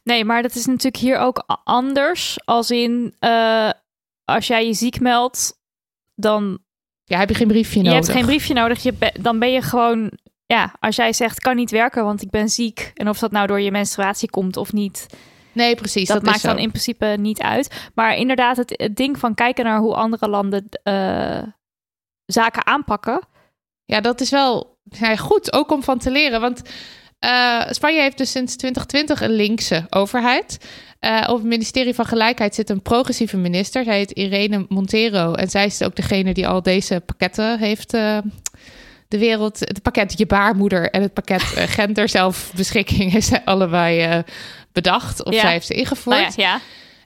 Nee, 0.05 0.25
maar 0.25 0.43
dat 0.43 0.55
is 0.55 0.67
natuurlijk 0.67 0.97
hier 0.97 1.19
ook 1.19 1.45
anders. 1.65 2.39
Als 2.45 2.71
in, 2.71 3.15
als 4.25 4.47
jij 4.47 4.67
je 4.67 4.75
ziek 4.75 5.01
meldt, 5.01 5.59
dan 6.15 6.59
Ja, 7.05 7.19
heb 7.19 7.29
je 7.29 7.35
geen 7.35 7.49
briefje 7.49 7.79
je 7.79 7.85
nodig. 7.85 7.99
hebt 8.07 8.19
geen 8.19 8.27
briefje 8.27 8.55
nodig. 8.55 8.83
Je 8.83 8.93
be- 8.93 9.15
dan 9.21 9.39
ben 9.39 9.53
je 9.53 9.63
gewoon, 9.63 10.11
ja, 10.49 10.75
als 10.81 10.97
jij 10.97 11.13
zegt, 11.13 11.41
kan 11.41 11.57
niet 11.57 11.71
werken, 11.71 12.05
want 12.05 12.23
ik 12.23 12.31
ben 12.31 12.49
ziek. 12.49 12.91
En 12.95 13.09
of 13.09 13.19
dat 13.19 13.31
nou 13.31 13.47
door 13.47 13.61
je 13.61 13.71
menstruatie 13.71 14.31
komt 14.31 14.57
of 14.57 14.73
niet, 14.73 15.07
Nee, 15.59 15.75
precies. 15.75 16.09
dat, 16.09 16.17
Dat, 16.17 16.31
maakt 16.31 16.43
dan 16.43 16.59
in 16.59 16.71
principe 16.71 17.17
niet 17.19 17.41
uit. 17.41 17.89
Maar 17.95 18.17
inderdaad, 18.17 18.57
het, 18.57 18.75
het 18.77 18.97
ding 18.97 19.19
van 19.19 19.35
kijken 19.35 19.65
naar 19.65 19.79
hoe 19.79 19.95
andere 19.95 20.29
landen 20.29 20.69
eh, 20.83 21.43
zaken 22.25 22.67
aanpakken. 22.67 23.21
Ja, 23.85 24.01
dat 24.01 24.21
is 24.21 24.31
wel 24.31 24.79
ja, 24.83 25.17
goed, 25.17 25.53
ook 25.53 25.71
om 25.71 25.83
van 25.83 25.99
te 25.99 26.11
leren. 26.11 26.41
Want 26.41 26.63
eh, 27.19 27.63
Spanje 27.71 28.01
heeft 28.01 28.19
dus 28.19 28.31
sinds 28.31 28.57
2020 28.57 29.21
een 29.21 29.37
linkse 29.37 29.87
overheid. 29.91 30.59
Eh, 30.99 31.27
op 31.29 31.37
het 31.37 31.47
ministerie 31.47 31.95
van 31.95 32.07
Gelijkheid 32.07 32.55
zit 32.55 32.71
een 32.71 32.83
progressieve 32.83 33.37
minister. 33.37 33.85
Zij 33.85 33.97
heet 33.97 34.11
Irene 34.11 34.67
Montero. 34.69 35.33
En 35.33 35.49
zij 35.49 35.67
is 35.67 35.83
ook 35.83 35.97
degene 35.97 36.35
die 36.35 36.49
al 36.49 36.63
deze 36.63 37.03
pakketten 37.07 37.59
heeft... 37.59 37.97
de 39.09 39.19
wereld, 39.19 39.59
het 39.61 39.83
pakket 39.83 40.19
Je 40.19 40.27
Baarmoeder 40.27 40.91
en 40.91 41.03
het 41.03 41.13
pakket 41.15 41.55
eh, 41.55 41.65
Gender 41.77 42.09
Zelfbeschikking 42.09 43.13
heeft 43.13 43.27
zij 43.27 43.43
allebei 43.45 44.01
eh, 44.01 44.19
bedacht. 44.73 45.25
Of 45.25 45.35
Ja. 45.35 45.41
zij 45.41 45.51
heeft 45.53 45.67
ze 45.67 45.75
ingevoerd. 45.75 46.17
Nou 46.17 46.33
ja, 46.37 46.43
ja. 46.43 46.61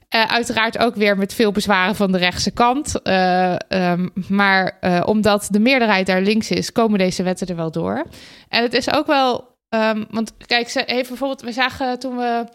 Eh, 0.09 0.31
uiteraard 0.31 0.77
ook 0.77 0.95
weer 0.95 1.17
met 1.17 1.33
veel 1.33 1.51
bezwaren 1.51 1.95
van 1.95 2.11
de 2.11 2.17
rechtse 2.17 2.51
kant. 2.51 3.01
Eh, 3.01 3.55
ehm, 3.67 4.07
maar 4.27 4.77
omdat 5.05 5.47
de 5.51 5.59
meerderheid 5.59 6.05
daar 6.05 6.21
links 6.21 6.51
is, 6.51 6.71
komen 6.71 6.99
deze 6.99 7.23
wetten 7.23 7.47
er 7.47 7.55
wel 7.55 7.71
door. 7.71 8.05
En 8.49 8.61
het 8.63 8.73
is 8.73 8.93
ook 8.93 9.07
wel. 9.07 9.51
ehm, 9.69 10.03
want 10.09 10.33
kijk, 10.45 10.69
ze 10.69 10.83
heeft 10.85 11.07
bijvoorbeeld. 11.07 11.41
We 11.41 11.51
zagen 11.51 11.99
toen 11.99 12.15
we 12.17 12.45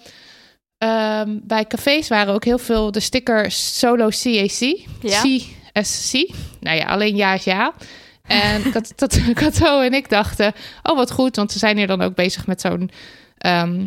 ehm, 0.78 1.38
bij 1.42 1.64
cafés 1.66 2.08
waren 2.08 2.34
ook 2.34 2.44
heel 2.44 2.58
veel 2.58 2.92
de 2.92 3.00
sticker 3.00 3.50
solo 3.50 4.08
CAC. 4.08 4.60
Ja. 5.00 5.22
CSC. 5.22 6.12
Nou 6.60 6.76
ja, 6.76 6.84
alleen 6.84 7.16
ja 7.16 7.32
is 7.34 7.44
ja. 7.44 7.72
En 8.28 8.62
dat 8.96 9.20
Kato 9.34 9.80
en 9.80 9.94
ik 9.94 10.08
dachten, 10.08 10.52
oh 10.82 10.96
wat 10.96 11.10
goed, 11.10 11.36
want 11.36 11.52
ze 11.52 11.58
zijn 11.58 11.76
hier 11.76 11.86
dan 11.86 12.02
ook 12.02 12.14
bezig 12.14 12.46
met 12.46 12.60
zo'n 12.60 12.90
ehm, 13.38 13.86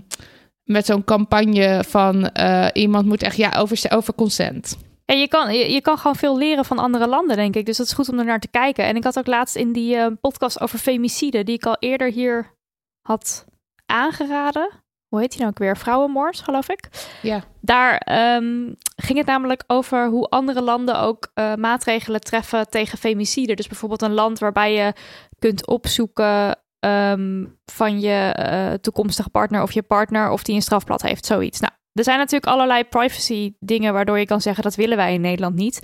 met 0.63 0.85
zo'n 0.85 1.03
campagne 1.03 1.83
van 1.87 2.29
eh, 2.29 2.67
iemand 2.73 3.05
moet 3.05 3.23
echt 3.23 3.37
ja 3.37 3.51
over, 3.57 3.85
over 3.89 4.13
consent. 4.13 4.77
En 5.05 5.19
je 5.19 5.27
kan, 5.27 5.53
je, 5.53 5.71
je 5.71 5.81
kan 5.81 5.97
gewoon 5.97 6.15
veel 6.15 6.37
leren 6.37 6.65
van 6.65 6.79
andere 6.79 7.07
landen, 7.07 7.35
denk 7.35 7.55
ik. 7.55 7.65
Dus 7.65 7.77
dat 7.77 7.85
is 7.85 7.93
goed 7.93 8.09
om 8.09 8.19
er 8.19 8.25
naar 8.25 8.39
te 8.39 8.47
kijken. 8.47 8.85
En 8.85 8.95
ik 8.95 9.03
had 9.03 9.17
ook 9.17 9.27
laatst 9.27 9.55
in 9.55 9.71
die 9.71 9.95
eh, 9.95 10.07
podcast 10.21 10.61
over 10.61 10.79
femicide, 10.79 11.43
die 11.43 11.55
ik 11.55 11.65
al 11.65 11.77
eerder 11.79 12.11
hier 12.11 12.53
had 13.01 13.45
aangeraden. 13.85 14.69
Hoe 15.11 15.19
heet 15.19 15.29
die 15.31 15.39
nou 15.39 15.51
ook 15.51 15.59
weer? 15.59 15.77
Vrouwenmoord, 15.77 16.39
geloof 16.39 16.69
ik. 16.69 16.87
Ja. 17.21 17.43
Daar 17.61 17.97
ehm, 17.97 18.73
ging 18.95 19.17
het 19.17 19.27
namelijk 19.27 19.63
over 19.67 20.07
hoe 20.07 20.27
andere 20.27 20.61
landen 20.61 20.99
ook 20.99 21.31
eh, 21.33 21.55
maatregelen 21.55 22.21
treffen 22.21 22.69
tegen 22.69 22.97
femicide. 22.97 23.53
Dus 23.53 23.67
bijvoorbeeld 23.67 24.01
een 24.01 24.13
land 24.13 24.39
waarbij 24.39 24.73
je 24.73 24.93
kunt 25.39 25.67
opzoeken 25.67 26.59
ehm, 26.79 27.45
van 27.65 27.99
je 27.99 28.31
eh, 28.33 28.73
toekomstige 28.73 29.29
partner 29.29 29.61
of 29.61 29.71
je 29.71 29.81
partner 29.81 30.29
of 30.29 30.43
die 30.43 30.55
een 30.55 30.61
strafblad 30.61 31.01
heeft, 31.01 31.25
zoiets. 31.25 31.59
Nou, 31.59 31.73
er 31.93 32.03
zijn 32.03 32.17
natuurlijk 32.17 32.51
allerlei 32.51 32.83
privacy 32.83 33.53
dingen 33.59 33.93
waardoor 33.93 34.19
je 34.19 34.25
kan 34.25 34.41
zeggen 34.41 34.63
dat 34.63 34.75
willen 34.75 34.97
wij 34.97 35.13
in 35.13 35.21
Nederland 35.21 35.55
niet. 35.55 35.81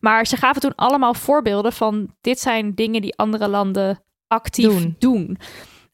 Maar 0.00 0.26
ze 0.26 0.36
gaven 0.36 0.60
toen 0.60 0.74
allemaal 0.74 1.14
voorbeelden 1.14 1.72
van 1.72 2.14
dit 2.20 2.40
zijn 2.40 2.74
dingen 2.74 3.00
die 3.00 3.16
andere 3.16 3.48
landen 3.48 4.02
actief 4.26 4.66
Doen. 4.66 4.96
doen. 4.98 5.38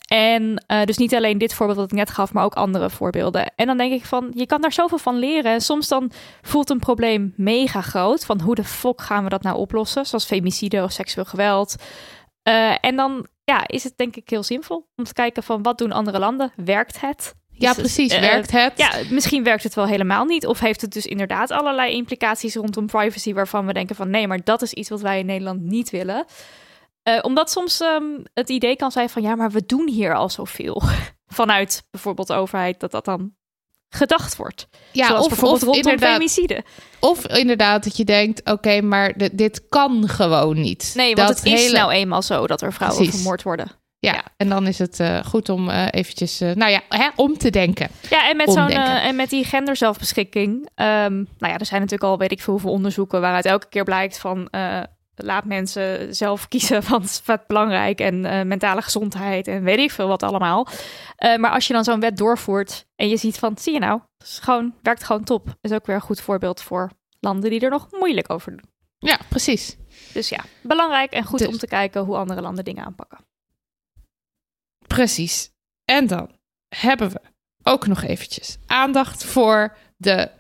En 0.07 0.65
eh, 0.67 0.83
dus 0.85 0.97
niet 0.97 1.15
alleen 1.15 1.39
dit 1.39 1.55
voorbeeld 1.55 1.79
dat 1.79 1.91
ik 1.93 1.97
net 1.99 2.11
gaf, 2.11 2.33
maar 2.33 2.45
ook 2.45 2.55
andere 2.55 2.91
voorbeelden. 2.91 3.53
En 3.57 3.67
dan 3.67 3.77
denk 3.77 3.93
ik 3.93 4.05
van, 4.05 4.31
je 4.35 4.47
kan 4.47 4.61
daar 4.61 4.73
zoveel 4.73 4.99
van 4.99 5.19
leren. 5.19 5.53
En 5.53 5.61
soms 5.61 5.89
dan 5.89 6.11
voelt 6.43 6.71
een 6.71 6.79
probleem 6.79 7.33
mega 7.37 7.81
groot. 7.81 8.25
Van 8.25 8.41
hoe 8.41 8.55
de 8.55 8.65
fuck 8.65 9.01
gaan 9.01 9.25
we 9.25 9.31
dat 9.31 9.43
nou 9.43 9.57
oplossen? 9.57 10.07
Zoals 10.07 10.25
femicide 10.25 10.83
of 10.83 10.93
seksueel 10.93 11.25
geweld. 11.27 11.75
Eh, 12.43 12.75
en 12.81 12.97
dan 12.97 13.27
ja, 13.45 13.67
is 13.67 13.85
het 13.85 13.93
denk 13.97 14.17
ik 14.17 14.31
heel 14.31 14.43
zinvol 14.43 14.89
om 14.97 15.05
te 15.05 15.13
kijken 15.13 15.43
van 15.43 15.63
wat 15.63 15.79
doen 15.79 15.93
andere 15.93 16.19
landen? 16.19 16.53
Werkt 16.57 17.01
het? 17.01 17.35
Ja, 17.51 17.73
precies. 17.75 18.13
eh, 18.13 18.21
Werkt 18.21 18.51
het? 18.51 18.73
Ja, 18.77 18.91
misschien 19.11 19.43
werkt 19.45 19.63
het 19.63 19.75
wel 19.75 19.87
helemaal 19.87 20.25
niet. 20.25 20.47
Of 20.47 20.59
heeft 20.61 20.81
het 20.81 20.93
dus 20.93 21.07
inderdaad 21.07 21.51
allerlei 21.51 21.93
implicaties 21.93 22.55
rondom 22.55 22.87
privacy... 22.87 23.33
waarvan 23.33 23.67
we 23.67 23.73
denken 23.73 23.97
van 23.97 24.11
nee, 24.11 24.27
maar 24.27 24.41
dat 24.45 24.63
is 24.63 24.73
iets 24.73 24.89
wat 24.89 25.01
wij 25.01 25.19
in 25.19 25.27
Nederland 25.27 25.61
niet 25.61 25.91
willen. 25.91 26.25
Eh, 27.07 27.19
omdat 27.23 27.51
soms 27.51 27.81
ehm, 27.81 28.03
het 28.35 28.49
idee 28.49 28.77
kan 28.77 28.91
zijn 28.93 29.09
van 29.09 29.23
ja, 29.23 29.35
maar 29.35 29.51
we 29.51 29.67
doen 29.67 29.89
hier 29.89 30.15
al 30.15 30.29
zoveel. 30.29 30.83
Vanuit 31.27 31.87
bijvoorbeeld 31.91 32.29
de 32.29 32.35
overheid 32.35 32.81
dat 32.81 32.91
dat 32.91 33.05
dan 33.05 33.35
gedacht 33.89 34.37
wordt. 34.37 34.69
ja, 34.93 35.07
Zoals 35.07 35.23
of, 35.23 35.29
bijvoorbeeld 35.29 35.63
of, 35.67 35.75
rondom 35.77 35.99
femicide. 35.99 36.65
of 37.01 37.27
inderdaad 37.27 37.85
dat 37.85 37.97
je 37.97 38.05
denkt, 38.05 38.51
oké, 38.51 38.81
maar 38.81 39.13
di- 39.19 39.29
dit 39.33 39.69
kan 39.69 40.09
gewoon 40.09 40.61
niet. 40.61 40.93
Nee, 40.97 41.15
want 41.15 41.29
dat 41.29 41.37
het 41.37 41.47
is 41.47 41.73
nou 41.73 41.93
eenmaal 41.93 42.23
zo 42.23 42.47
dat 42.47 42.63
er 42.63 42.73
vrouwen 42.73 42.99
Precies. 43.01 43.17
vermoord 43.21 43.43
worden. 43.43 43.71
Ja, 43.99 44.13
ja. 44.13 44.23
en 44.37 44.49
dan 44.49 44.67
is 44.67 44.79
het 44.79 45.01
eh, 45.01 45.25
goed 45.25 45.49
om 45.49 45.69
eh, 45.71 45.87
eventjes, 45.91 46.39
nou 46.39 46.71
ja, 46.71 46.81
hè, 46.89 47.09
om 47.17 47.39
te 47.39 47.51
denken. 47.51 47.89
Ja, 48.11 48.29
en 48.29 48.37
met, 48.37 48.53
zo'n, 48.53 48.69
en 48.71 49.17
met 49.17 49.31
die 49.31 49.45
genderzelfbeschikking. 49.45 50.69
ehm 50.75 51.15
nou 51.15 51.53
ja, 51.53 51.59
er 51.59 51.67
zijn 51.67 51.81
natuurlijk 51.81 52.11
al 52.11 52.19
weet 52.19 52.33
ik 52.33 52.41
veel 52.41 52.53
hoeveel 52.53 52.71
onderzoeken 52.73 53.21
waaruit 53.21 53.45
elke 53.45 53.69
keer 53.69 53.85
blijkt 53.85 54.19
van... 54.19 54.49
laat 55.17 55.45
mensen 55.45 56.15
zelf 56.15 56.49
kiezen 56.49 56.89
wat, 56.89 57.23
wat 57.25 57.47
belangrijk 57.47 58.01
en 58.01 58.25
eh, 58.25 58.45
mentale 58.45 58.83
gezondheid 58.83 59.49
en 59.49 59.63
weet 59.63 59.79
ik 59.79 59.91
veel 59.91 60.09
wat 60.09 60.23
allemaal. 60.23 60.67
Eh, 61.17 61.37
maar 61.37 61.51
als 61.51 61.67
je 61.67 61.73
dan 61.73 61.85
zo'n 61.85 62.01
wet 62.01 62.17
doorvoert 62.17 62.87
en 62.97 63.09
je 63.09 63.17
ziet 63.17 63.39
van, 63.39 63.59
zie 63.59 63.73
je 63.73 63.79
nou, 63.79 64.01
het 64.19 64.27
is 64.29 64.39
gewoon, 64.39 64.75
werkt 64.83 65.05
gewoon 65.05 65.25
top. 65.25 65.55
Is 65.61 65.73
ook 65.73 65.87
weer 65.87 65.97
een 65.97 66.01
goed 66.03 66.21
voorbeeld 66.21 66.63
voor 66.63 66.91
landen 67.21 67.51
die 67.51 67.61
er 67.61 67.71
nog 67.71 67.89
moeilijk 67.91 68.33
over 68.33 68.51
doen. 68.51 68.65
Ja, 68.99 69.19
precies. 69.29 69.77
Dus 70.13 70.29
ja, 70.29 70.45
belangrijk 70.63 71.13
en 71.13 71.25
goed 71.25 71.39
Dus- 71.39 71.49
om 71.49 71.59
te 71.59 71.67
kijken 71.67 72.03
hoe 72.03 72.17
andere 72.17 72.41
landen 72.41 72.65
dingen 72.65 72.85
aanpakken. 72.85 73.19
Precies. 74.87 75.51
En 75.85 76.07
dan 76.07 76.31
hebben 76.69 77.11
we 77.11 77.21
ook 77.63 77.87
nog 77.87 78.03
eventjes 78.03 78.59
aandacht 78.67 79.25
voor 79.25 79.77
de 79.97 80.31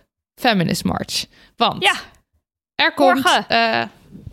Feminist 0.40 0.84
March. 0.84 1.26
Want 1.56 1.82
Ja, 1.82 1.94
er 2.76 2.92
komt... 2.94 3.22
morgen. 3.22 3.48
eh, 3.48 3.82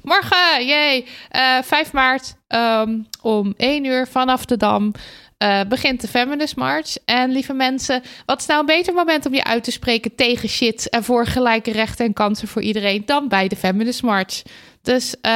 morgen, 0.02 0.66
jee. 0.66 1.08
Eh 1.30 1.58
5 1.62 1.92
maart 1.94 2.36
ehm, 2.48 2.98
om 3.22 3.54
1 3.58 3.86
uur 3.86 4.08
vanaf 4.08 4.46
de 4.46 4.58
Dam 4.58 4.92
eh, 5.38 5.60
begint 5.68 6.02
de 6.02 6.08
Feminist 6.08 6.56
March. 6.56 6.96
En 7.06 7.32
lieve 7.32 7.54
mensen, 7.54 8.04
wat 8.26 8.40
is 8.42 8.46
nou 8.48 8.60
een 8.60 8.66
beter 8.66 8.94
moment 8.94 9.26
om 9.26 9.34
je 9.34 9.44
uit 9.44 9.64
te 9.64 9.72
spreken 9.72 10.16
tegen 10.16 10.50
shit... 10.50 10.90
en 10.90 11.04
voor 11.04 11.26
gelijke 11.26 11.72
rechten 11.72 12.06
en 12.06 12.14
kansen 12.14 12.48
voor 12.48 12.62
iedereen 12.62 13.04
dan 13.06 13.28
bij 13.28 13.48
de 13.48 13.56
Feminist 13.56 14.04
March. 14.04 14.42
Dus 14.82 15.16
eh, 15.22 15.32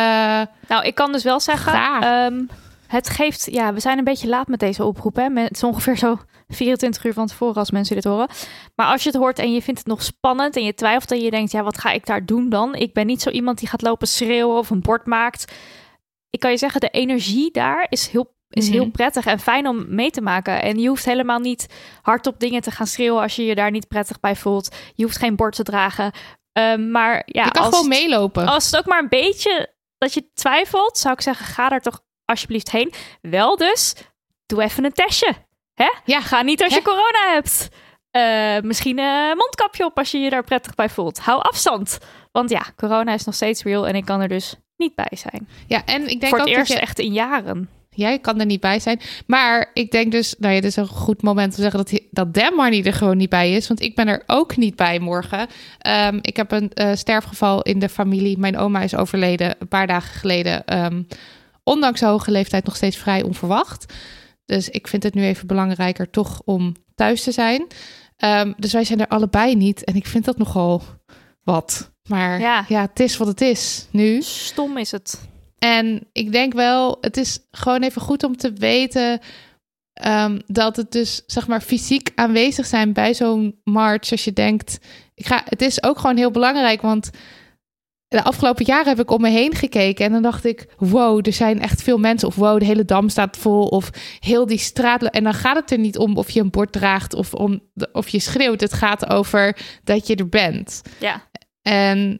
Nou, 0.67 0.83
ik 0.85 0.95
kan 0.95 1.11
dus 1.11 1.23
wel 1.23 1.39
zeggen, 1.39 1.73
ehm, 2.01 2.43
het 2.87 3.09
geeft, 3.09 3.47
ja, 3.51 3.73
we 3.73 3.79
zijn 3.79 3.97
een 3.97 4.03
beetje 4.03 4.27
laat 4.27 4.47
met 4.47 4.59
deze 4.59 4.83
oproep. 4.85 5.15
Hè? 5.15 5.29
Met- 5.29 5.43
Het 5.47 5.55
is 5.55 5.63
ongeveer 5.63 5.97
zo 5.97 6.19
24 6.47 7.03
uur 7.03 7.13
van 7.13 7.27
tevoren 7.27 7.55
als 7.55 7.71
mensen 7.71 7.95
dit 7.95 8.03
horen. 8.03 8.27
Maar 8.75 8.87
als 8.87 9.03
je 9.03 9.09
het 9.09 9.17
hoort 9.17 9.39
en 9.39 9.53
je 9.53 9.61
vindt 9.61 9.79
het 9.79 9.89
nog 9.89 10.03
spannend 10.03 10.55
en 10.55 10.63
je 10.63 10.73
twijfelt 10.73 11.11
en 11.11 11.21
je 11.21 11.31
denkt, 11.31 11.51
ja, 11.51 11.63
wat 11.63 11.77
ga 11.77 11.91
ik 11.91 12.05
daar 12.05 12.25
doen 12.25 12.49
dan? 12.49 12.75
Ik 12.75 12.93
ben 12.93 13.05
niet 13.05 13.21
zo 13.21 13.29
iemand 13.29 13.59
die 13.59 13.67
gaat 13.67 13.81
lopen 13.81 14.07
schreeuwen 14.07 14.57
of 14.57 14.69
een 14.69 14.81
bord 14.81 15.05
maakt. 15.05 15.53
Ik 16.29 16.39
kan 16.39 16.51
je 16.51 16.57
zeggen, 16.57 16.81
de 16.81 16.89
energie 16.89 17.51
daar 17.51 17.85
is 17.89 18.07
heel 18.07 18.35
is 18.49 18.65
Mhm. 18.65 18.73
heel 18.73 18.89
prettig 18.91 19.25
en 19.25 19.39
fijn 19.39 19.67
om 19.67 19.85
mee 19.95 20.09
te 20.11 20.21
maken. 20.21 20.61
En 20.61 20.79
je 20.79 20.87
hoeft 20.87 21.05
helemaal 21.05 21.39
niet 21.39 21.67
hardop 22.01 22.39
dingen 22.39 22.61
te 22.61 22.71
gaan 22.71 22.87
schreeuwen 22.87 23.21
als 23.21 23.35
je 23.35 23.45
je 23.45 23.55
daar 23.55 23.71
niet 23.71 23.87
prettig 23.87 24.19
bij 24.19 24.35
voelt. 24.35 24.75
Je 24.95 25.03
hoeft 25.03 25.17
geen 25.17 25.35
bord 25.35 25.55
te 25.55 25.63
dragen. 25.63 26.11
Ehm, 26.51 26.91
maar 26.91 27.23
ja, 27.25 27.43
je 27.43 27.51
kan 27.51 27.63
als 27.63 27.73
gewoon 27.75 27.89
meelopen. 27.89 28.47
als 28.47 28.65
het 28.65 28.77
ook 28.77 28.85
maar 28.85 29.01
een 29.01 29.09
beetje 29.09 29.73
dat 29.97 30.13
je 30.13 30.29
twijfelt, 30.33 30.97
zou 30.97 31.13
ik 31.13 31.21
zeggen, 31.21 31.45
ga 31.45 31.69
daar 31.69 31.81
toch 31.81 32.01
alsjeblieft 32.25 32.71
heen. 32.71 32.93
Wel 33.21 33.57
dus, 33.57 33.93
doe 34.45 34.63
even 34.63 34.85
een 34.85 34.93
testje. 34.93 35.33
Hè? 35.77 35.93
Ja. 36.05 36.21
Ga 36.21 36.41
niet 36.41 36.63
als 36.63 36.71
Hè? 36.71 36.77
je 36.77 36.83
corona 36.83 37.33
hebt. 37.33 37.69
Eh, 38.11 38.61
misschien 38.61 38.99
een 38.99 39.37
mondkapje 39.37 39.85
op 39.85 39.97
als 39.97 40.11
je 40.11 40.17
je 40.17 40.29
daar 40.29 40.43
prettig 40.43 40.75
bij 40.75 40.89
voelt. 40.89 41.19
Hou 41.19 41.41
afstand. 41.41 41.99
Want 42.31 42.49
ja, 42.49 42.65
corona 42.75 43.13
is 43.13 43.23
nog 43.23 43.35
steeds 43.35 43.63
real 43.63 43.87
en 43.87 43.95
ik 43.95 44.05
kan 44.05 44.21
er 44.21 44.27
dus 44.27 44.55
niet 44.77 44.95
bij 44.95 45.11
zijn. 45.11 45.47
Ja, 45.67 45.85
en 45.85 46.01
ik 46.01 46.19
denk 46.19 46.27
Voor 46.27 46.37
het 46.37 46.47
ook 46.47 46.55
eerst 46.55 46.67
dat 46.67 46.77
je... 46.77 46.83
echt 46.83 46.99
in 46.99 47.13
jaren. 47.13 47.69
Jij 47.89 48.19
kan 48.19 48.39
er 48.39 48.45
niet 48.45 48.59
bij 48.59 48.79
zijn. 48.79 48.99
Maar 49.27 49.71
ik 49.73 49.91
denk 49.91 50.11
dus, 50.11 50.35
nou 50.39 50.53
ja, 50.53 50.61
dit 50.61 50.69
is 50.69 50.75
een 50.75 50.87
goed 50.87 51.21
moment 51.21 51.47
om 51.47 51.55
te 51.55 51.61
zeggen 51.61 51.79
dat, 51.79 52.01
dat 52.11 52.33
Dan 52.33 52.53
Marnie 52.53 52.83
er 52.83 52.93
gewoon 52.93 53.17
niet 53.17 53.29
bij 53.29 53.51
is. 53.51 53.67
Want 53.67 53.81
ik 53.81 53.95
ben 53.95 54.07
er 54.07 54.23
ook 54.25 54.55
niet 54.57 54.75
bij 54.75 54.99
morgen. 54.99 55.47
Ehm, 55.77 56.19
ik 56.21 56.37
heb 56.37 56.51
een 56.51 56.73
eh, 56.73 56.95
sterfgeval 56.95 57.61
in 57.61 57.79
de 57.79 57.89
familie. 57.89 58.37
Mijn 58.37 58.57
oma 58.57 58.81
is 58.81 58.95
overleden 58.95 59.55
een 59.59 59.67
paar 59.67 59.87
dagen 59.87 60.19
geleden. 60.19 60.65
Ehm, 60.65 61.03
ondanks 61.63 61.99
de 61.99 62.05
hoge 62.05 62.31
leeftijd 62.31 62.65
nog 62.65 62.75
steeds 62.75 62.97
vrij 62.97 63.23
onverwacht. 63.23 63.93
Dus 64.47 64.69
ik 64.69 64.87
vind 64.87 65.03
het 65.03 65.13
nu 65.13 65.23
even 65.23 65.47
belangrijker 65.47 66.09
toch 66.09 66.41
om 66.45 66.75
thuis 66.95 67.23
te 67.23 67.31
zijn. 67.31 67.67
Ehm, 68.17 68.53
dus 68.57 68.73
wij 68.73 68.83
zijn 68.83 68.99
er 68.99 69.07
allebei 69.07 69.55
niet. 69.55 69.83
En 69.83 69.95
ik 69.95 70.05
vind 70.07 70.25
dat 70.25 70.37
nogal 70.37 70.81
wat. 71.43 71.91
Maar 72.09 72.39
Ja. 72.39 72.65
ja, 72.67 72.81
het 72.81 72.99
is 72.99 73.17
wat 73.17 73.27
het 73.27 73.41
is 73.41 73.87
nu. 73.91 74.21
Stom 74.21 74.77
is 74.77 74.91
het. 74.91 75.27
En 75.59 76.07
ik 76.11 76.31
denk 76.31 76.53
wel, 76.53 76.97
het 77.01 77.17
is 77.17 77.39
gewoon 77.51 77.81
even 77.83 78.01
goed 78.01 78.23
om 78.23 78.37
te 78.37 78.53
weten 78.53 79.19
ehm, 79.93 80.39
dat 80.45 80.75
het 80.75 80.91
dus, 80.91 81.23
zeg 81.25 81.47
maar, 81.47 81.61
fysiek 81.61 82.11
aanwezig 82.15 82.65
zijn 82.65 82.93
bij 82.93 83.13
zo'n 83.13 83.59
march. 83.63 84.11
Als 84.11 84.23
je 84.23 84.33
denkt, 84.33 84.77
ik 85.15 85.25
ga, 85.25 85.41
het 85.45 85.61
is 85.61 85.83
ook 85.83 85.99
gewoon 85.99 86.17
heel 86.17 86.31
belangrijk, 86.31 86.81
want 86.81 87.09
de 88.07 88.23
afgelopen 88.23 88.65
jaren 88.65 88.87
heb 88.87 88.99
ik 88.99 89.11
om 89.11 89.21
me 89.21 89.29
heen 89.29 89.55
gekeken 89.55 90.05
en 90.05 90.11
dan 90.11 90.21
dacht 90.21 90.45
ik, 90.45 90.67
wow, 90.77 91.27
er 91.27 91.33
zijn 91.33 91.61
echt 91.61 91.81
veel 91.81 91.97
mensen. 91.97 92.27
Of 92.27 92.35
wow, 92.35 92.59
de 92.59 92.65
hele 92.65 92.85
dam 92.85 93.09
staat 93.09 93.37
vol. 93.37 93.67
Of 93.67 93.89
heel 94.19 94.45
die 94.45 94.57
straat. 94.57 95.03
En 95.03 95.23
dan 95.23 95.33
gaat 95.33 95.55
het 95.55 95.71
er 95.71 95.77
niet 95.77 95.97
om 95.97 96.17
of 96.17 96.29
je 96.29 96.39
een 96.39 96.49
bord 96.49 96.71
draagt 96.71 97.13
of 97.13 97.33
om 97.33 97.61
of 97.91 98.09
je 98.09 98.19
schreeuwt. 98.19 98.61
Het 98.61 98.73
gaat 98.73 99.09
over 99.09 99.57
dat 99.83 100.07
je 100.07 100.15
er 100.15 100.29
bent. 100.29 100.81
Ja. 100.99 101.29
En 101.61 102.19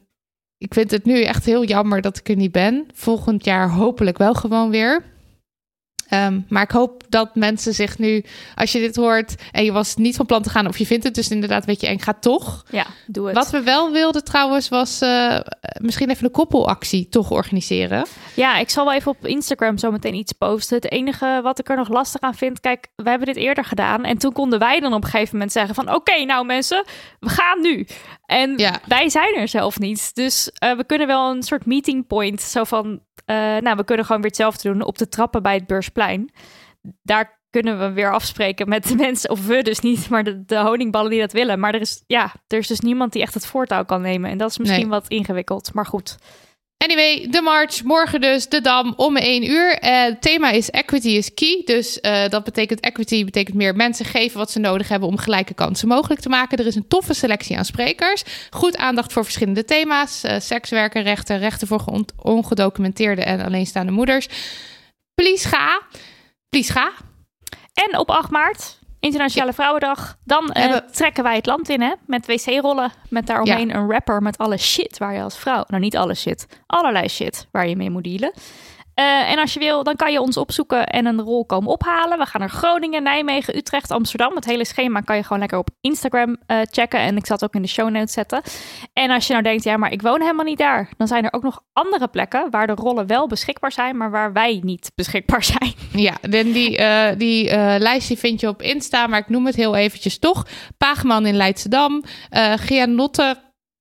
ik 0.58 0.74
vind 0.74 0.90
het 0.90 1.04
nu 1.04 1.22
echt 1.22 1.44
heel 1.44 1.64
jammer 1.64 2.00
dat 2.00 2.18
ik 2.18 2.28
er 2.28 2.36
niet 2.36 2.52
ben. 2.52 2.86
Volgend 2.94 3.44
jaar 3.44 3.70
hopelijk 3.70 4.18
wel 4.18 4.34
gewoon 4.34 4.70
weer. 4.70 5.04
Ehm, 6.08 6.40
maar 6.48 6.62
ik 6.62 6.70
hoop 6.70 7.02
dat 7.08 7.34
mensen 7.34 7.74
zich 7.74 7.98
nu, 7.98 8.24
als 8.54 8.72
je 8.72 8.78
dit 8.78 8.96
hoort 8.96 9.34
en 9.52 9.64
je 9.64 9.72
was 9.72 9.96
niet 9.96 10.16
van 10.16 10.26
plan 10.26 10.42
te 10.42 10.50
gaan, 10.50 10.66
of 10.66 10.78
je 10.78 10.86
vindt 10.86 11.04
het 11.04 11.14
dus 11.14 11.28
inderdaad 11.30 11.60
een 11.60 11.66
beetje 11.66 11.86
eng, 11.86 11.98
ga 11.98 12.12
toch. 12.20 12.64
Ja, 12.70 12.86
doe 13.06 13.26
het. 13.26 13.34
Wat 13.34 13.50
we 13.50 13.62
wel 13.62 13.92
wilden 13.92 14.24
trouwens, 14.24 14.68
was 14.68 15.00
eh, 15.00 15.38
misschien 15.80 16.10
even 16.10 16.24
een 16.24 16.30
koppelactie 16.30 17.08
toch 17.08 17.30
organiseren. 17.30 18.06
Ja, 18.34 18.58
ik 18.58 18.70
zal 18.70 18.84
wel 18.84 18.94
even 18.94 19.10
op 19.10 19.26
Instagram 19.26 19.78
zo 19.78 19.90
meteen 19.90 20.14
iets 20.14 20.32
posten. 20.32 20.76
Het 20.76 20.90
enige 20.90 21.40
wat 21.42 21.58
ik 21.58 21.68
er 21.68 21.76
nog 21.76 21.88
lastig 21.88 22.20
aan 22.20 22.34
vind, 22.34 22.60
kijk, 22.60 22.86
we 22.96 23.08
hebben 23.08 23.26
dit 23.26 23.36
eerder 23.36 23.64
gedaan. 23.64 24.04
En 24.04 24.18
toen 24.18 24.32
konden 24.32 24.58
wij 24.58 24.80
dan 24.80 24.92
op 24.94 25.04
een 25.04 25.10
gegeven 25.10 25.32
moment 25.32 25.52
zeggen 25.52 25.74
van, 25.74 25.94
oké, 25.94 26.24
nou 26.24 26.46
mensen, 26.46 26.84
we 27.20 27.28
gaan 27.28 27.60
nu. 27.60 27.86
En 28.26 28.54
Ja. 28.56 28.80
wij 28.86 29.08
zijn 29.08 29.34
er 29.36 29.48
zelf 29.48 29.78
niet. 29.78 30.14
Dus 30.14 30.50
eh, 30.50 30.76
we 30.76 30.84
kunnen 30.84 31.06
wel 31.06 31.30
een 31.30 31.42
soort 31.42 31.66
meeting 31.66 32.06
point, 32.06 32.40
zo 32.40 32.64
van, 32.64 33.00
nou, 33.26 33.76
we 33.76 33.84
kunnen 33.84 34.04
gewoon 34.04 34.20
weer 34.20 34.30
hetzelfde 34.30 34.68
doen 34.72 34.82
op 34.82 34.98
de 34.98 35.08
trappen 35.08 35.42
bij 35.42 35.54
het 35.54 35.66
Beursplein. 35.66 36.32
Daar 37.02 37.36
kunnen 37.50 37.78
we 37.78 37.92
weer 37.92 38.12
afspreken 38.12 38.68
met 38.68 38.88
de 38.88 38.94
mensen, 39.06 39.30
of 39.30 39.46
we 39.46 39.62
dus 39.62 39.80
niet, 39.80 40.08
maar 40.08 40.24
de, 40.24 40.44
de 40.44 40.58
honingballen 40.58 41.10
die 41.10 41.20
dat 41.20 41.32
willen. 41.32 41.60
Maar 41.60 41.74
er 41.74 41.80
is, 41.80 42.02
ja, 42.06 42.32
er 42.46 42.58
is 42.58 42.66
dus 42.66 42.80
niemand 42.80 43.12
die 43.12 43.22
echt 43.22 43.34
het 43.34 43.46
voortouw 43.46 43.84
kan 43.84 44.00
nemen. 44.00 44.30
En 44.30 44.38
dat 44.38 44.50
is 44.50 44.58
misschien 44.58 44.80
Nee. 44.80 44.88
wat 44.90 45.08
ingewikkeld, 45.08 45.74
maar 45.74 45.86
goed. 45.86 46.16
Anyway, 46.84 47.26
de 47.30 47.40
march, 47.40 47.82
morgen 47.82 48.20
dus, 48.20 48.48
de 48.48 48.60
Dam, 48.60 48.92
om 48.96 49.16
1 49.16 49.50
uur. 49.50 49.78
Eh, 49.78 50.02
het 50.02 50.22
thema 50.22 50.50
is 50.50 50.70
equity 50.70 51.08
is 51.08 51.34
key. 51.34 51.62
Dus 51.64 52.00
eh, 52.00 52.28
dat 52.28 52.44
betekent 52.44 52.80
equity, 52.80 53.24
betekent 53.24 53.56
meer 53.56 53.76
mensen 53.76 54.04
geven 54.04 54.38
wat 54.38 54.50
ze 54.50 54.58
nodig 54.58 54.88
hebben 54.88 55.08
om 55.08 55.16
gelijke 55.16 55.54
kansen 55.54 55.88
mogelijk 55.88 56.20
te 56.20 56.28
maken. 56.28 56.58
Er 56.58 56.66
is 56.66 56.74
een 56.74 56.88
toffe 56.88 57.14
selectie 57.14 57.56
aan 57.56 57.64
sprekers. 57.64 58.24
Goed 58.50 58.76
aandacht 58.76 59.12
voor 59.12 59.24
verschillende 59.24 59.64
thema's. 59.64 60.24
eh 60.24 60.40
sekswerken, 60.40 61.02
rechten, 61.02 61.38
rechten 61.38 61.68
voor 61.68 62.04
ongedocumenteerde 62.16 63.22
en 63.22 63.40
alleenstaande 63.40 63.92
moeders. 63.92 64.28
Please 65.14 65.48
ga. 65.48 65.82
Please 66.48 66.72
ga. 66.72 66.92
En 67.74 67.98
op 67.98 68.10
8 68.10 68.30
maart, 68.30 68.77
Internationale 69.00 69.52
Vrouwendag, 69.52 70.18
dan 70.24 70.50
eh, 70.50 70.76
trekken 70.76 71.22
wij 71.22 71.36
het 71.36 71.46
land 71.46 71.68
in 71.68 71.80
hè, 71.80 71.92
met 72.06 72.26
wc-rollen. 72.26 72.92
Met 73.08 73.26
daaromheen 73.26 73.74
een 73.74 73.90
rapper 73.90 74.22
met 74.22 74.38
alle 74.38 74.56
shit 74.56 74.98
waar 74.98 75.14
je 75.14 75.22
als 75.22 75.38
vrouw, 75.38 75.64
nou 75.66 75.82
niet 75.82 75.96
alle 75.96 76.14
shit, 76.14 76.46
allerlei 76.66 77.08
shit 77.08 77.46
waar 77.50 77.68
je 77.68 77.76
mee 77.76 77.90
moet 77.90 78.04
dealen. 78.04 78.32
Eh, 78.98 79.30
en 79.30 79.38
als 79.38 79.52
je 79.52 79.60
wil, 79.60 79.82
dan 79.82 79.96
kan 79.96 80.12
je 80.12 80.20
ons 80.20 80.36
opzoeken 80.36 80.86
en 80.86 81.06
een 81.06 81.20
rol 81.20 81.46
komen 81.46 81.70
ophalen. 81.70 82.18
We 82.18 82.26
gaan 82.26 82.40
naar 82.40 82.50
Groningen, 82.50 83.02
Nijmegen, 83.02 83.56
Utrecht, 83.56 83.90
Amsterdam. 83.90 84.34
Het 84.34 84.44
hele 84.44 84.64
schema 84.64 85.00
kan 85.00 85.16
je 85.16 85.22
gewoon 85.22 85.38
lekker 85.38 85.58
op 85.58 85.70
Instagram 85.80 86.36
eh, 86.46 86.58
checken. 86.70 87.00
En 87.00 87.16
ik 87.16 87.26
zal 87.26 87.36
het 87.36 87.44
ook 87.44 87.54
in 87.54 87.62
de 87.62 87.68
show 87.68 87.90
notes 87.90 88.12
zetten. 88.12 88.42
En 88.92 89.10
als 89.10 89.26
je 89.26 89.32
nou 89.32 89.44
denkt, 89.44 89.64
ja, 89.64 89.76
maar 89.76 89.92
ik 89.92 90.02
woon 90.02 90.20
helemaal 90.20 90.44
niet 90.44 90.58
daar. 90.58 90.88
Dan 90.96 91.06
zijn 91.06 91.24
er 91.24 91.32
ook 91.32 91.42
nog 91.42 91.60
andere 91.72 92.08
plekken 92.08 92.50
waar 92.50 92.66
de 92.66 92.72
rollen 92.72 93.06
wel 93.06 93.26
beschikbaar 93.26 93.72
zijn, 93.72 93.96
maar 93.96 94.10
waar 94.10 94.32
wij 94.32 94.60
niet 94.64 94.92
beschikbaar 95.00 95.44
zijn. 95.44 95.74
Ja, 95.92 96.14
en 96.20 96.52
die, 96.52 96.76
eh, 96.76 97.18
die 97.18 97.50
lijst 97.78 98.18
vind 98.18 98.40
je 98.40 98.48
op 98.48 98.62
Insta, 98.62 99.06
maar 99.06 99.18
ik 99.18 99.28
noem 99.28 99.46
het 99.46 99.56
heel 99.56 99.76
eventjes 99.76 100.18
toch. 100.18 100.46
Paagman 100.78 101.26
in 101.26 101.36
Leidschendam, 101.36 102.02
eh 102.30 102.52
Gianotte 102.56 103.36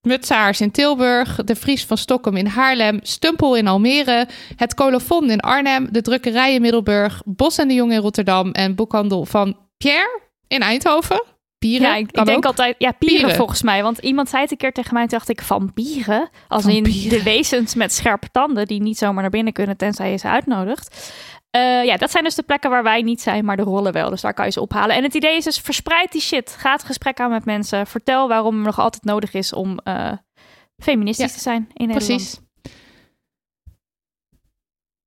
Mutsaars 0.07 0.61
in 0.61 0.71
Tilburg, 0.71 1.35
De 1.43 1.55
Vries 1.55 1.85
van 1.85 1.97
Stockholm 1.97 2.35
in 2.37 2.45
Haarlem, 2.45 2.99
Stumpel 3.01 3.55
in 3.55 3.67
Almere, 3.67 4.27
Het 4.55 4.73
Colofon 4.73 5.29
in 5.31 5.39
Arnhem, 5.39 5.87
De 5.91 6.01
Drukkerij 6.01 6.53
in 6.53 6.61
Middelburg, 6.61 7.21
Bos 7.25 7.57
en 7.57 7.67
de 7.67 7.73
Jong 7.73 7.91
in 7.91 7.99
Rotterdam 7.99 8.51
en 8.51 8.75
Boekhandel 8.75 9.25
van 9.25 9.57
Pierre 9.77 10.19
in 10.47 10.61
Eindhoven. 10.61 11.23
Pieren, 11.59 11.87
Ja, 11.87 11.95
ik, 11.95 12.13
denk 12.13 12.29
ook. 12.29 12.45
altijd, 12.45 12.75
ja, 12.77 12.91
pieren, 12.91 13.17
Pieren. 13.17 13.35
volgens 13.35 13.61
mij. 13.61 13.83
Want 13.83 13.97
iemand 13.97 14.29
zei 14.29 14.41
het 14.41 14.51
een 14.51 14.57
keer 14.57 14.71
tegen 14.71 14.93
mij, 14.93 15.01
toen 15.01 15.17
dacht 15.17 15.29
ik, 15.29 15.41
vampieren? 15.41 16.29
Als 16.47 16.65
in 16.65 16.83
de 16.83 17.21
wezens 17.23 17.75
met 17.75 17.93
scherpe 17.93 18.27
tanden 18.31 18.65
die 18.67 18.81
niet 18.81 18.97
zomaar 18.97 19.21
naar 19.21 19.31
binnen 19.31 19.53
kunnen 19.53 19.77
tenzij 19.77 20.11
je 20.11 20.17
ze 20.17 20.27
uitnodigt. 20.27 21.13
Eh, 21.49 21.83
ja, 21.83 21.97
dat 21.97 22.11
zijn 22.11 22.23
dus 22.23 22.35
de 22.35 22.43
plekken 22.43 22.69
waar 22.69 22.83
wij 22.83 23.01
niet 23.01 23.21
zijn, 23.21 23.45
maar 23.45 23.57
de 23.57 23.63
rollen 23.63 23.93
wel. 23.93 24.09
Dus 24.09 24.21
daar 24.21 24.33
kan 24.33 24.45
je 24.45 24.51
ze 24.51 24.61
ophalen. 24.61 24.95
En 24.95 25.03
het 25.03 25.13
idee 25.13 25.35
is 25.35 25.43
dus, 25.43 25.59
verspreid 25.59 26.11
die 26.11 26.21
shit. 26.21 26.55
Ga 26.59 26.71
het 26.71 26.83
gesprek 26.83 27.19
aan 27.19 27.29
met 27.29 27.45
mensen. 27.45 27.87
Vertel 27.87 28.27
waarom 28.27 28.55
het 28.55 28.65
nog 28.65 28.79
altijd 28.79 29.03
nodig 29.03 29.33
is 29.33 29.53
om 29.53 29.79
eh, 29.79 30.11
feministisch 30.77 31.29
Ja, 31.29 31.35
te 31.35 31.39
zijn 31.39 31.69
in 31.73 31.87
Nederland. 31.87 32.05
Precies. 32.05 32.39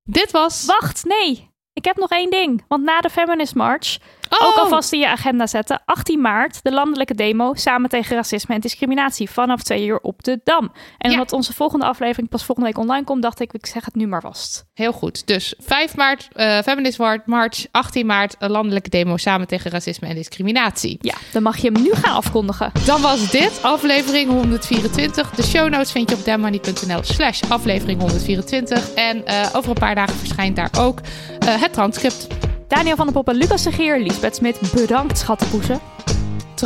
Dit 0.03 0.31
was... 0.31 0.65
Wacht, 0.65 1.03
nee. 1.05 1.49
Ik 1.73 1.85
heb 1.85 1.95
nog 1.97 2.09
één 2.09 2.29
ding. 2.29 2.63
Want 2.67 2.83
na 2.83 2.99
de 3.01 3.09
Feminist 3.09 3.55
March 3.55 3.97
Oh! 4.39 4.47
Ook 4.47 4.55
alvast 4.55 4.93
in 4.93 4.99
je 4.99 5.07
agenda 5.07 5.47
zetten. 5.47 5.81
18 5.85 6.21
maart, 6.21 6.59
de 6.63 6.71
landelijke 6.71 7.13
demo 7.15 7.53
samen 7.53 7.89
tegen 7.89 8.15
racisme 8.15 8.55
en 8.55 8.61
discriminatie. 8.61 9.29
Vanaf 9.29 9.61
2 9.63 9.85
uur 9.85 9.99
op 9.99 10.23
de 10.23 10.39
Dam. 10.43 10.71
En 10.97 11.09
Ja. 11.09 11.15
omdat 11.17 11.33
onze 11.33 11.53
volgende 11.53 11.85
aflevering 11.85 12.29
pas 12.29 12.45
volgende 12.45 12.69
week 12.69 12.79
online 12.79 13.03
komt, 13.03 13.21
dacht 13.21 13.39
ik, 13.39 13.53
ik 13.53 13.65
zeg 13.65 13.85
het 13.85 13.95
nu 13.95 14.07
maar 14.07 14.21
vast. 14.21 14.65
Heel 14.73 14.91
goed. 14.91 15.27
Dus 15.27 15.53
5 15.59 15.95
maart, 15.95 16.27
eh 16.33 16.57
Feminist 16.59 16.99
March. 17.25 17.65
18 17.71 18.05
maart, 18.05 18.35
een 18.39 18.51
landelijke 18.51 18.89
demo 18.89 19.17
samen 19.17 19.47
tegen 19.47 19.71
racisme 19.71 20.07
en 20.07 20.15
discriminatie. 20.15 20.97
Ja, 21.01 21.15
dan 21.31 21.43
mag 21.43 21.57
je 21.57 21.71
hem 21.71 21.81
nu 21.81 21.93
gaan 21.93 22.15
afkondigen. 22.15 22.71
Dan 22.85 23.01
was 23.01 23.29
dit 23.29 23.59
aflevering 23.61 24.29
124. 24.29 25.29
De 25.31 25.43
show 25.43 25.69
notes 25.69 25.91
vind 25.91 26.09
je 26.09 26.15
op 26.15 26.25
dammoney.nl 26.25 27.03
slash 27.03 27.41
aflevering 27.49 27.99
124. 27.99 28.93
En 28.93 29.25
eh, 29.25 29.49
over 29.53 29.69
een 29.69 29.75
paar 29.79 29.95
dagen 29.95 30.15
verschijnt 30.15 30.55
daar 30.55 30.69
ook 30.77 30.99
eh, 31.39 31.61
het 31.61 31.73
transcript. 31.73 32.27
Daniel 32.71 32.95
van 32.95 33.05
der 33.05 33.13
Poppen, 33.13 33.37
Lucas 33.37 33.63
de 33.63 33.71
Geer, 33.71 33.99
Liesbeth 33.99 34.35
Smit, 34.35 34.59
bedankt 34.73 35.19
schattenpoezen. 35.19 35.79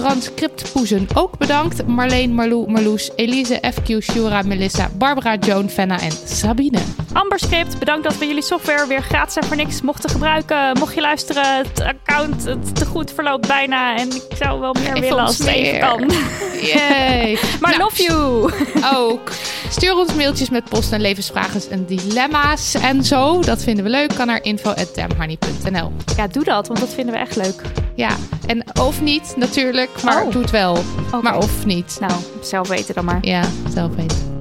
Transcriptpoezen 0.02 1.08
ook 1.14 1.38
bedankt. 1.38 1.88
Marleen, 1.88 2.34
Marlou, 2.34 2.72
Marloes, 2.72 3.12
Elise, 3.16 3.62
FQ, 3.74 4.04
Shura, 4.04 4.42
Melissa, 4.42 4.90
Barbara, 4.98 5.36
Joan, 5.36 5.70
Fenna 5.70 6.00
en 6.00 6.12
Sabine. 6.26 6.80
Amber 7.14 7.40
Script, 7.40 7.80
bedankt 7.80 8.04
dat 8.04 8.18
we 8.18 8.28
jullie 8.28 8.44
software 8.44 8.88
weer 8.88 9.02
gratis 9.02 9.36
en 9.36 9.44
voor 9.44 9.56
niks 9.56 9.82
mochten 9.82 10.10
gebruiken. 10.10 10.78
Mocht 10.80 10.94
je 10.94 11.02
luisteren, 11.02 11.58
het 11.58 11.82
account 11.82 12.44
het 12.44 12.76
te 12.76 12.86
goed 12.86 13.12
verloopt 13.12 13.48
bijna. 13.48 13.98
En 13.98 14.16
ik 14.16 14.24
zou 14.38 14.60
wel 14.60 14.74
meer 14.74 14.94
willen 14.94 15.20
als 15.20 15.38
het 15.38 15.48
even 15.48 15.80
kan. 15.80 16.12
Yay! 16.74 17.38
Maar 17.62 17.78
Nou, 17.78 17.84
love 17.84 18.04
you! 18.04 18.52
ook. 18.98 19.32
Stuur 19.70 19.96
ons 19.96 20.14
mailtjes 20.14 20.50
met 20.50 20.64
post 20.64 20.92
en 20.92 21.02
levensvragen 21.02 21.62
en 21.70 21.86
dilemma's 21.86 22.74
en 22.74 23.04
zo. 23.04 23.42
Dat 23.42 23.64
vinden 23.64 23.84
we 23.84 23.90
leuk. 23.90 24.14
Kan 24.16 24.28
naar 24.28 24.44
info.damhoney.nl. 24.44 25.92
Ja, 26.18 26.28
doe 26.28 26.44
dat, 26.44 26.68
want 26.68 26.80
dat 26.80 26.90
vinden 26.94 27.14
we 27.14 27.20
echt 27.20 27.36
leuk. 27.36 27.62
Ja, 27.96 28.10
en 28.48 28.64
of 28.80 29.02
niet 29.02 29.34
natuurlijk, 29.38 29.85
maar 30.04 30.24
Oh. 30.24 30.32
doe 30.32 30.42
het 30.42 30.52
wel. 30.52 30.78
Maar 31.22 31.38
of 31.38 31.66
niet. 31.66 31.98
Nou, 32.00 32.14
zelf 32.42 32.68
weten 32.68 32.96
dan 32.96 33.06
maar. 33.06 33.18
Ja, 33.22 33.42
zelf 33.70 33.96
weten. 33.96 34.35